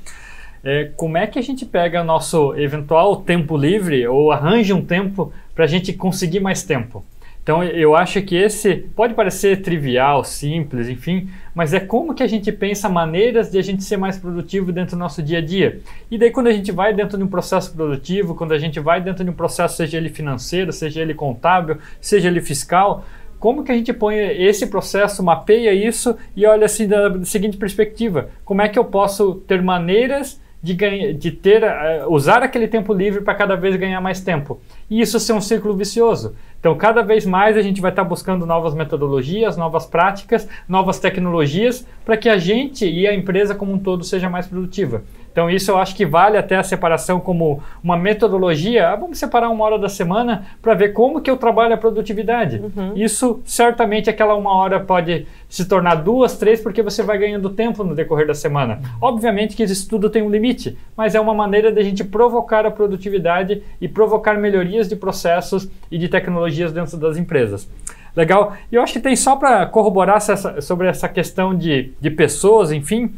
É, 0.64 0.92
como 0.96 1.18
é 1.18 1.26
que 1.26 1.40
a 1.40 1.42
gente 1.42 1.66
pega 1.66 2.04
nosso 2.04 2.54
eventual 2.56 3.16
tempo 3.22 3.58
livre 3.58 4.06
ou 4.08 4.32
arranja 4.32 4.76
um 4.76 4.86
tempo 4.86 5.34
para 5.56 5.64
a 5.64 5.68
gente 5.68 5.94
conseguir 5.94 6.40
mais 6.40 6.62
tempo? 6.62 7.04
Então 7.42 7.64
eu 7.64 7.96
acho 7.96 8.22
que 8.24 8.36
esse 8.36 8.76
pode 8.76 9.14
parecer 9.14 9.62
trivial, 9.62 10.22
simples, 10.22 10.90
enfim, 10.90 11.30
mas 11.58 11.74
é 11.74 11.80
como 11.80 12.14
que 12.14 12.22
a 12.22 12.28
gente 12.28 12.52
pensa 12.52 12.88
maneiras 12.88 13.50
de 13.50 13.58
a 13.58 13.64
gente 13.64 13.84
ser 13.84 13.98
mais 13.98 14.16
produtivo 14.16 14.72
dentro 14.72 14.96
do 14.96 15.00
nosso 15.00 15.24
dia 15.24 15.40
a 15.40 15.42
dia. 15.42 15.80
E 16.12 16.16
daí 16.16 16.30
quando 16.30 16.46
a 16.46 16.52
gente 16.52 16.72
vai 16.72 16.94
dentro 16.94 17.18
de 17.18 17.24
um 17.24 17.28
processo 17.28 17.74
produtivo, 17.74 18.36
quando 18.36 18.52
a 18.52 18.60
gente 18.60 18.80
vai 18.80 19.02
dentro 19.02 19.24
de 19.24 19.32
um 19.32 19.34
processo, 19.34 19.76
seja 19.76 19.98
ele 19.98 20.10
financeiro, 20.10 20.72
seja 20.72 21.02
ele 21.02 21.16
contábil, 21.16 21.80
seja 22.00 22.28
ele 22.28 22.42
fiscal, 22.42 23.04
como 23.40 23.64
que 23.64 23.72
a 23.72 23.76
gente 23.76 23.92
põe 23.92 24.18
esse 24.18 24.68
processo, 24.68 25.24
mapeia 25.24 25.74
isso 25.74 26.16
e 26.36 26.46
olha 26.46 26.66
assim 26.66 26.88
da, 26.88 27.26
seguinte 27.26 27.58
perspectiva: 27.58 28.30
como 28.46 28.62
é 28.62 28.70
que 28.70 28.78
eu 28.78 28.86
posso 28.86 29.34
ter 29.48 29.60
maneiras 29.60 30.40
de, 30.62 30.74
ganha, 30.74 31.14
de 31.14 31.32
ter, 31.32 31.64
uh, 31.64 32.12
usar 32.12 32.44
aquele 32.44 32.68
tempo 32.68 32.94
livre 32.94 33.22
para 33.22 33.36
cada 33.36 33.56
vez 33.56 33.76
ganhar 33.76 34.02
mais 34.02 34.22
tempo? 34.22 34.60
E 34.90 35.02
isso 35.02 35.20
ser 35.20 35.34
um 35.34 35.42
ciclo 35.42 35.76
vicioso. 35.76 36.36
Então, 36.60 36.76
cada 36.76 37.02
vez 37.02 37.26
mais 37.26 37.56
a 37.56 37.62
gente 37.62 37.80
vai 37.80 37.92
estar 37.92 38.04
tá 38.04 38.10
buscando 38.10 38.46
novas 38.46 38.74
metodologias, 38.74 39.56
novas 39.56 39.86
práticas, 39.86 40.48
novas 40.68 41.00
tecnologias 41.00 41.86
para 42.04 42.18
que 42.18 42.28
a 42.28 42.38
gente 42.38 42.86
e 42.86 43.08
a 43.08 43.14
empresa 43.14 43.54
como 43.54 43.74
um 43.74 43.80
todo 43.80 44.04
seja 44.04 44.30
mais 44.30 44.48
produtiva. 44.48 45.04
Então, 45.38 45.52
isso 45.52 45.70
eu 45.70 45.78
acho 45.78 45.96
que 45.96 46.04
vale 46.04 46.36
até 46.36 46.56
a 46.56 46.64
separação 46.64 47.20
como 47.20 47.62
uma 47.84 47.96
metodologia. 47.96 48.90
Ah, 48.90 48.96
vamos 48.96 49.20
separar 49.20 49.52
uma 49.52 49.64
hora 49.64 49.78
da 49.78 49.88
semana 49.88 50.48
para 50.64 50.74
ver 50.74 50.94
como 50.94 51.22
que 51.22 51.30
eu 51.30 51.38
trabalho 51.38 51.76
a 51.76 51.78
produtividade. 51.78 52.58
Uhum. 52.58 52.94
Isso, 52.96 53.40
certamente, 53.46 54.10
aquela 54.10 54.34
uma 54.34 54.52
hora 54.52 54.80
pode 54.80 55.28
se 55.48 55.66
tornar 55.66 55.94
duas, 55.94 56.40
três, 56.40 56.60
porque 56.60 56.82
você 56.82 57.04
vai 57.04 57.20
ganhando 57.20 57.52
tempo 57.52 57.84
no 57.84 57.94
decorrer 57.94 58.26
da 58.26 58.34
semana. 58.34 58.80
Obviamente 59.00 59.56
que 59.56 59.62
isso 59.62 59.88
tudo 59.88 60.10
tem 60.10 60.24
um 60.24 60.30
limite, 60.32 60.76
mas 60.98 61.14
é 61.14 61.20
uma 61.20 61.36
maneira 61.36 61.72
de 61.72 61.80
a 61.80 61.84
gente 61.84 62.04
provocar 62.04 62.66
a 62.66 62.72
produtividade 62.72 63.62
e 63.80 63.88
provocar 63.88 64.40
melhorias 64.40 64.90
de 64.90 64.96
processos 64.96 65.70
e 65.92 66.00
de 66.00 66.10
tecnologias 66.10 66.74
dentro 66.74 66.98
das 66.98 67.16
empresas. 67.16 67.70
Legal? 68.16 68.58
E 68.72 68.76
eu 68.76 68.82
acho 68.82 68.94
que 68.94 69.00
tem 69.00 69.16
só 69.16 69.36
para 69.36 69.68
corroborar 69.68 70.18
essa, 70.18 70.60
sobre 70.62 70.88
essa 70.88 71.08
questão 71.08 71.54
de, 71.54 71.92
de 72.02 72.10
pessoas, 72.10 72.72
enfim, 72.72 73.14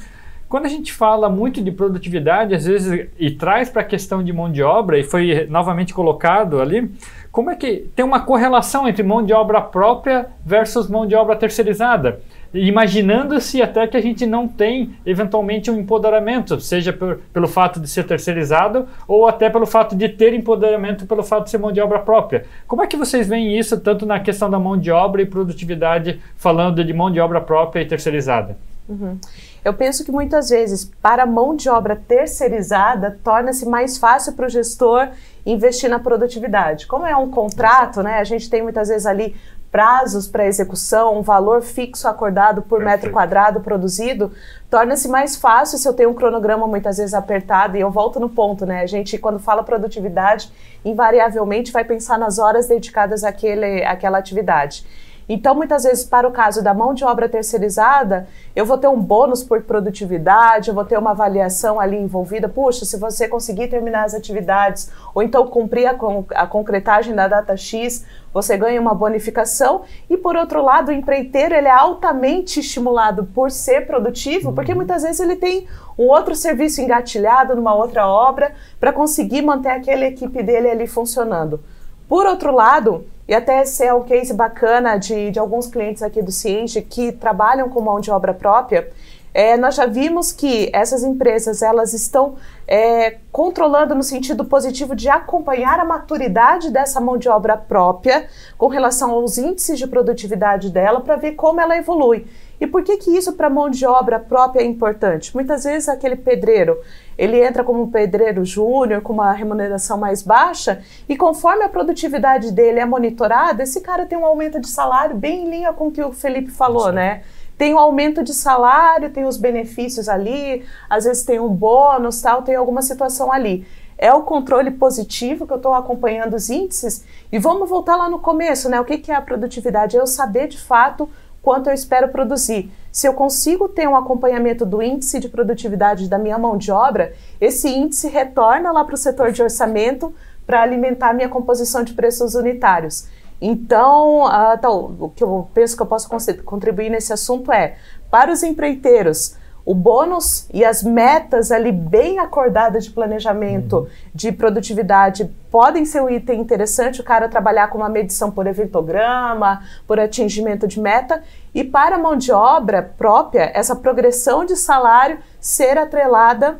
quando 0.50 0.66
a 0.66 0.70
gente 0.70 0.92
fala 0.92 1.30
muito 1.30 1.62
de 1.62 1.72
produtividade, 1.72 2.56
às 2.56 2.66
vezes, 2.66 3.08
e 3.20 3.30
traz 3.30 3.70
para 3.70 3.84
a 3.84 3.86
questão 3.86 4.24
de 4.24 4.34
mão 4.34 4.52
de 4.52 4.64
obra, 4.64 4.98
e 4.98 5.04
foi 5.04 5.46
novamente 5.48 5.94
colocado 5.94 6.60
ali, 6.60 6.92
como 7.32 7.52
é 7.52 7.56
que 7.56 7.88
tem 7.96 8.04
uma 8.04 8.22
correlação 8.22 8.88
entre 8.88 9.04
mão 9.04 9.24
de 9.24 9.32
obra 9.32 9.62
própria 9.62 10.28
versus 10.44 10.90
mão 10.90 11.06
de 11.06 11.14
obra 11.14 11.36
terceirizada? 11.36 12.20
Imaginando-se 12.52 13.62
até 13.62 13.86
que 13.86 13.96
a 13.96 14.02
gente 14.02 14.26
não 14.26 14.48
tem, 14.48 14.96
eventualmente, 15.06 15.70
um 15.70 15.80
empoderamento, 15.80 16.60
seja 16.60 16.92
por, 16.92 17.20
pelo 17.32 17.48
fato 17.48 17.80
de 17.80 17.88
ser 17.88 18.06
terceirizado 18.06 18.88
ou 19.08 19.28
até 19.28 19.52
pelo 19.52 19.68
fato 19.68 19.96
de 19.96 20.10
ter 20.10 20.34
empoderamento 20.34 21.06
pelo 21.06 21.22
fato 21.22 21.44
de 21.44 21.52
ser 21.52 21.60
mão 21.60 21.72
de 21.72 21.80
obra 21.80 22.00
própria. 22.00 22.46
Como 22.68 22.82
é 22.82 22.88
que 22.88 22.98
vocês 22.98 23.28
veem 23.28 23.56
isso, 23.56 23.80
tanto 23.80 24.04
na 24.04 24.20
questão 24.20 24.50
da 24.50 24.58
mão 24.58 24.76
de 24.76 24.90
obra 24.90 25.22
e 25.22 25.28
produtividade, 25.28 26.20
falando 26.36 26.84
de 26.84 26.92
mão 26.92 27.12
de 27.12 27.20
obra 27.20 27.40
própria 27.40 27.84
e 27.84 27.86
terceirizada? 27.86 28.58
Uhum. 28.90 29.20
Eu 29.64 29.74
penso 29.74 30.04
que 30.04 30.12
muitas 30.12 30.50
vezes, 30.50 30.86
para 31.02 31.24
a 31.24 31.26
mão 31.26 31.56
de 31.56 31.70
obra 31.70 31.96
terceirizada, 31.96 33.20
torna-se 33.24 33.66
mais 33.66 33.98
fácil 33.98 34.34
para 34.34 34.46
o 34.46 34.50
gestor 34.50 35.10
investir 35.46 35.90
na 35.90 36.00
produtividade. 36.00 36.88
Como 36.88 37.06
é 37.06 37.16
um 37.16 37.30
contrato, 37.30 38.02
né, 38.02 38.20
a 38.20 38.24
gente 38.24 38.50
tem 38.50 38.62
muitas 38.62 38.88
vezes 38.88 39.06
ali 39.06 39.36
prazos 39.72 40.28
para 40.28 40.48
execução, 40.48 41.20
um 41.20 41.22
valor 41.22 41.62
fixo 41.62 42.08
acordado 42.08 42.62
por 42.62 42.80
Perfeito. 42.80 42.90
metro 42.90 43.12
quadrado 43.12 43.60
produzido, 43.62 44.32
torna-se 44.70 45.08
mais 45.08 45.36
fácil 45.36 45.78
se 45.78 45.88
eu 45.88 45.94
tenho 45.94 46.10
um 46.10 46.14
cronograma 46.14 46.66
muitas 46.68 46.98
vezes 46.98 47.14
apertado 47.14 47.78
e 47.78 47.80
eu 47.80 47.92
volto 47.92 48.20
no 48.20 48.30
ponto, 48.30 48.66
né? 48.66 48.82
A 48.82 48.88
gente, 48.88 49.18
quando 49.18 49.40
fala 49.40 49.64
produtividade, 49.64 50.52
invariavelmente 50.84 51.72
vai 51.72 51.84
pensar 51.84 52.18
nas 52.18 52.40
horas 52.40 52.68
dedicadas 52.68 53.24
àquele, 53.24 53.84
àquela 53.86 54.18
atividade. 54.18 54.86
Então, 55.32 55.54
muitas 55.54 55.84
vezes, 55.84 56.04
para 56.04 56.28
o 56.28 56.32
caso 56.32 56.64
da 56.64 56.74
mão 56.74 56.92
de 56.92 57.06
obra 57.06 57.30
terceirizada, 57.30 58.28
eu 58.56 58.66
vou 58.66 58.80
ter 58.80 58.88
um 58.88 59.00
bônus 59.00 59.44
por 59.44 59.62
produtividade, 59.62 60.70
eu 60.70 60.74
vou 60.74 60.84
ter 60.84 60.98
uma 60.98 61.12
avaliação 61.12 61.80
ali 61.80 61.98
envolvida. 61.98 62.50
Puxa, 62.50 62.84
se 62.84 62.98
você 62.98 63.28
conseguir 63.28 63.68
terminar 63.68 64.06
as 64.06 64.16
atividades, 64.16 64.92
ou 65.14 65.22
então 65.22 65.46
cumprir 65.46 65.86
a, 65.86 65.94
con 65.94 66.26
a 66.34 66.48
concretagem 66.48 67.14
da 67.14 67.28
data 67.28 67.56
X, 67.56 68.04
você 68.34 68.58
ganha 68.58 68.82
uma 68.82 68.96
bonificação. 68.96 69.84
E 70.10 70.18
por 70.18 70.36
outro 70.36 70.64
lado, 70.64 70.90
o 70.90 70.92
empreiteiro 70.92 71.54
ele 71.54 71.68
é 71.68 71.72
altamente 71.72 72.60
estimulado 72.60 73.26
por 73.26 73.52
ser 73.52 73.86
produtivo, 73.86 74.52
porque 74.52 74.72
uhum. 74.72 74.78
muitas 74.78 75.04
vezes 75.04 75.20
ele 75.20 75.36
tem 75.36 75.68
um 75.96 76.08
outro 76.08 76.36
serviço 76.36 76.82
engatilhado 76.82 77.56
numa 77.56 77.76
outra 77.76 78.08
obra 78.08 78.52
para 78.80 78.92
conseguir 78.92 79.44
manter 79.44 79.70
aquela 79.70 80.06
equipe 80.06 80.42
dele 80.42 80.72
ali 80.72 80.88
funcionando. 80.88 81.60
Por 82.08 82.26
outro 82.26 82.52
lado, 82.52 83.06
e 83.30 83.36
até 83.36 83.62
esse 83.62 83.86
é 83.86 83.94
um 83.94 84.02
case 84.02 84.34
bacana 84.34 84.98
de, 84.98 85.30
de 85.30 85.38
alguns 85.38 85.68
clientes 85.68 86.02
aqui 86.02 86.20
do 86.20 86.32
Ciente 86.32 86.82
que 86.82 87.12
trabalham 87.12 87.70
com 87.70 87.80
mão 87.80 88.00
de 88.00 88.10
obra 88.10 88.34
própria, 88.34 88.90
é, 89.32 89.56
nós 89.56 89.76
já 89.76 89.86
vimos 89.86 90.32
que 90.32 90.72
essas 90.74 91.04
empresas 91.04 91.62
elas 91.62 91.94
estão 91.94 92.38
é, 92.68 93.18
controlando 93.32 93.94
no 93.94 94.02
sentido 94.02 94.44
positivo 94.46 94.96
de 94.96 95.08
acompanhar 95.10 95.80
a 95.80 95.86
maturidade 95.86 96.72
dessa 96.72 97.00
mão 97.00 97.20
de 97.20 97.30
obra 97.30 97.56
própria 97.56 98.28
com 98.58 98.66
relação 98.66 99.12
aos 99.12 99.38
índices 99.38 99.78
de 99.78 99.86
produtividade 99.86 100.72
dela 100.72 101.00
para 101.00 101.16
ver 101.16 101.34
como 101.34 101.62
ela 101.62 101.78
evolui. 101.78 102.26
E 102.60 102.68
por 102.68 102.84
que, 102.84 102.98
que 102.98 103.16
isso 103.16 103.34
para 103.34 103.50
mão 103.50 103.70
de 103.70 103.86
obra 103.86 104.20
própria 104.20 104.62
é 104.62 104.66
importante? 104.66 105.34
Muitas 105.34 105.64
vezes 105.64 105.88
aquele 105.88 106.16
pedreiro, 106.16 106.78
ele 107.18 107.42
entra 107.42 107.64
como 107.64 107.90
pedreiro 107.90 108.44
júnior, 108.44 109.02
com 109.02 109.14
uma 109.14 109.32
remuneração 109.32 109.98
mais 109.98 110.22
baixa, 110.22 110.82
e 111.08 111.16
conforme 111.16 111.64
a 111.64 111.70
produtividade 111.70 112.52
dele 112.52 112.80
é 112.80 112.86
monitorada, 112.86 113.64
esse 113.64 113.82
cara 113.82 114.06
tem 114.06 114.18
um 114.18 114.26
aumento 114.26 114.60
de 114.60 114.68
salário 114.68 115.16
bem 115.16 115.46
em 115.46 115.50
linha 115.50 115.72
com 115.72 115.88
o 115.88 115.92
que 115.92 116.04
o 116.04 116.12
Felipe 116.12 116.52
falou, 116.52 116.88
Sim. 116.88 116.96
né? 116.96 117.22
Tem 117.58 117.74
um 117.74 117.80
aumento 117.80 118.24
de 118.24 118.34
salário, 118.34 119.10
tem 119.10 119.26
os 119.26 119.36
benefícios 119.36 120.08
ali, 120.08 120.66
às 120.90 121.04
vezes 121.04 121.24
tem 121.24 121.40
um 121.40 121.50
bônus, 121.50 122.22
tal, 122.22 122.42
tem 122.42 122.56
alguma 122.56 122.82
situação 122.82 123.32
ali 123.32 123.66
é 124.02 124.14
o 124.14 124.24
controle 124.24 124.72
positivo 124.72 125.46
que 125.46 125.52
eu 125.52 125.58
estou 125.58 125.74
acompanhando 125.74 126.34
os 126.34 126.50
índices. 126.50 127.04
E 127.30 127.38
vamos 127.38 127.70
voltar 127.70 127.98
lá 127.98 128.10
no 128.10 128.18
começo, 128.18 128.70
né? 128.70 128.80
O 128.80 128.86
que, 128.86 128.98
que 128.98 129.12
é 129.12 129.16
a 129.16 129.22
produtividade? 129.22 129.98
É 129.98 130.00
eu 130.00 130.08
saber 130.08 130.48
de 130.48 130.58
fato 130.58 131.10
quanto 131.42 131.68
eu 131.68 131.74
espero 131.74 132.10
produzir. 132.10 132.72
Se 132.92 133.08
eu 133.08 133.14
consigo 133.14 133.70
ter 133.70 133.88
um 133.88 133.96
acompanhamento 133.96 134.66
do 134.66 134.82
índice 134.82 135.20
de 135.20 135.30
produtividade 135.30 136.10
da 136.10 136.18
minha 136.18 136.38
mão 136.38 136.58
de 136.58 136.72
obra, 136.72 137.14
esse 137.40 137.70
índice 137.70 138.08
retorna 138.08 138.72
lá 138.72 138.84
para 138.84 138.96
o 138.96 138.98
setor 138.98 139.32
de 139.32 139.42
orçamento 139.42 140.14
para 140.46 140.62
alimentar 140.62 141.14
minha 141.14 141.30
composição 141.30 141.84
de 141.84 141.94
preços 141.94 142.34
unitários. 142.36 143.08
Então, 143.42 144.26
uh, 144.26 144.56
então, 144.58 144.96
o 145.00 145.10
que 145.10 145.24
eu 145.24 145.48
penso 145.54 145.76
que 145.76 145.82
eu 145.82 145.86
posso 145.88 146.10
contribuir 146.44 146.90
nesse 146.90 147.14
assunto 147.14 147.52
é, 147.52 147.78
para 148.12 148.32
os 148.32 148.44
empreiteiros, 148.44 149.36
o 149.70 149.76
bônus 149.76 150.48
e 150.52 150.66
as 150.66 150.82
metas 150.82 151.52
ali 151.52 151.72
bem 151.72 152.18
acordadas 152.18 152.86
de 152.86 152.90
planejamento, 152.90 153.78
uhum. 153.78 153.88
de 154.16 154.32
produtividade, 154.32 155.30
podem 155.52 155.86
ser 155.86 156.02
um 156.02 156.10
item 156.10 156.42
interessante 156.42 157.02
o 157.02 157.04
cara 157.04 157.30
trabalhar 157.30 157.68
com 157.68 157.78
uma 157.78 157.88
medição 157.88 158.32
por 158.32 158.48
eventograma, 158.48 159.62
por 159.86 160.00
atingimento 160.00 160.68
de 160.68 160.80
meta, 160.80 161.22
e 161.54 161.64
para 161.64 161.98
a 161.98 162.00
mão 162.00 162.16
de 162.16 162.32
obra 162.32 162.82
própria, 162.82 163.52
essa 163.54 163.76
progressão 163.76 164.44
de 164.44 164.56
salário 164.56 165.20
ser 165.40 165.78
atrelada 165.78 166.60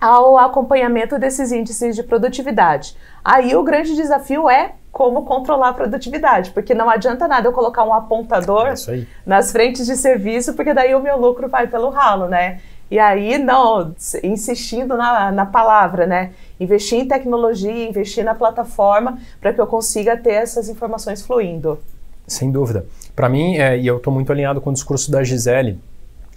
ao 0.00 0.38
acompanhamento 0.38 1.18
desses 1.18 1.50
índices 1.52 1.96
de 1.96 2.02
produtividade. 2.02 2.96
Aí 3.24 3.54
o 3.54 3.62
grande 3.62 3.94
desafio 3.94 4.48
é 4.48 4.72
como 4.90 5.24
controlar 5.24 5.70
a 5.70 5.72
produtividade, 5.72 6.50
porque 6.50 6.74
não 6.74 6.88
adianta 6.88 7.28
nada 7.28 7.48
eu 7.48 7.52
colocar 7.52 7.84
um 7.84 7.92
apontador 7.92 8.66
é 8.66 8.74
nas 9.24 9.52
frentes 9.52 9.86
de 9.86 9.96
serviço, 9.96 10.54
porque 10.54 10.74
daí 10.74 10.94
o 10.94 11.00
meu 11.00 11.16
lucro 11.18 11.48
vai 11.48 11.66
pelo 11.66 11.90
ralo, 11.90 12.26
né? 12.26 12.60
E 12.90 12.98
aí, 12.98 13.36
não, 13.36 13.94
insistindo 14.22 14.96
na, 14.96 15.30
na 15.30 15.44
palavra, 15.44 16.06
né? 16.06 16.30
Investir 16.58 16.98
em 16.98 17.06
tecnologia, 17.06 17.88
investir 17.88 18.24
na 18.24 18.34
plataforma 18.34 19.18
para 19.40 19.52
que 19.52 19.60
eu 19.60 19.66
consiga 19.66 20.16
ter 20.16 20.32
essas 20.32 20.68
informações 20.70 21.20
fluindo. 21.20 21.78
Sem 22.26 22.50
dúvida. 22.50 22.86
Para 23.14 23.28
mim, 23.28 23.56
é, 23.56 23.76
e 23.76 23.86
eu 23.86 23.98
estou 23.98 24.12
muito 24.12 24.32
alinhado 24.32 24.60
com 24.60 24.70
o 24.70 24.72
discurso 24.72 25.10
da 25.10 25.22
Gisele, 25.22 25.78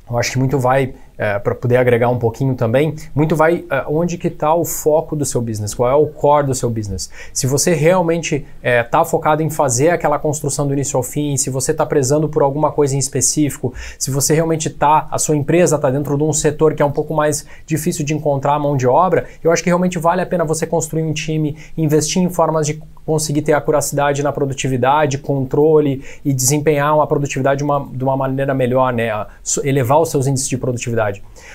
eu 0.09 0.17
acho 0.17 0.31
que 0.31 0.39
muito 0.39 0.59
vai 0.59 0.93
é, 1.17 1.37
para 1.39 1.53
poder 1.55 1.77
agregar 1.77 2.09
um 2.09 2.17
pouquinho 2.17 2.55
também, 2.55 2.95
muito 3.13 3.35
vai 3.35 3.65
é, 3.69 3.83
onde 3.87 4.17
que 4.17 4.27
está 4.27 4.53
o 4.53 4.65
foco 4.65 5.15
do 5.15 5.25
seu 5.25 5.41
business, 5.41 5.73
qual 5.73 5.89
é 5.89 5.95
o 5.95 6.07
core 6.07 6.47
do 6.47 6.55
seu 6.55 6.69
business. 6.69 7.09
Se 7.33 7.47
você 7.47 7.73
realmente 7.73 8.45
está 8.61 9.01
é, 9.01 9.05
focado 9.05 9.41
em 9.43 9.49
fazer 9.49 9.89
aquela 9.89 10.17
construção 10.17 10.67
do 10.67 10.73
início 10.73 10.97
ao 10.97 11.03
fim, 11.03 11.37
se 11.37 11.49
você 11.49 11.71
está 11.71 11.85
prezando 11.85 12.27
por 12.27 12.41
alguma 12.41 12.71
coisa 12.71 12.95
em 12.95 12.99
específico, 12.99 13.73
se 13.97 14.11
você 14.11 14.33
realmente 14.33 14.67
está, 14.67 15.07
a 15.11 15.17
sua 15.17 15.35
empresa 15.35 15.75
está 15.75 15.89
dentro 15.89 16.17
de 16.17 16.23
um 16.23 16.33
setor 16.33 16.73
que 16.73 16.81
é 16.81 16.85
um 16.85 16.91
pouco 16.91 17.13
mais 17.13 17.45
difícil 17.65 18.05
de 18.05 18.13
encontrar 18.13 18.57
mão 18.59 18.75
de 18.75 18.87
obra, 18.87 19.25
eu 19.43 19.51
acho 19.51 19.63
que 19.63 19.69
realmente 19.69 19.99
vale 19.99 20.21
a 20.21 20.25
pena 20.25 20.43
você 20.43 20.65
construir 20.65 21.03
um 21.03 21.13
time, 21.13 21.57
investir 21.77 22.21
em 22.21 22.29
formas 22.29 22.65
de 22.65 22.81
conseguir 23.05 23.41
ter 23.41 23.53
acuracidade 23.53 24.23
na 24.23 24.31
produtividade, 24.31 25.17
controle 25.17 26.03
e 26.23 26.33
desempenhar 26.33 26.95
uma 26.95 27.07
produtividade 27.07 27.57
de 27.57 27.63
uma, 27.63 27.85
de 27.91 28.03
uma 28.03 28.15
maneira 28.15 28.53
melhor, 28.53 28.93
né? 28.93 29.09
elevar 29.63 29.99
os 29.99 30.09
seus 30.09 30.27
índices 30.27 30.47
de 30.47 30.57
produtividade. 30.57 31.10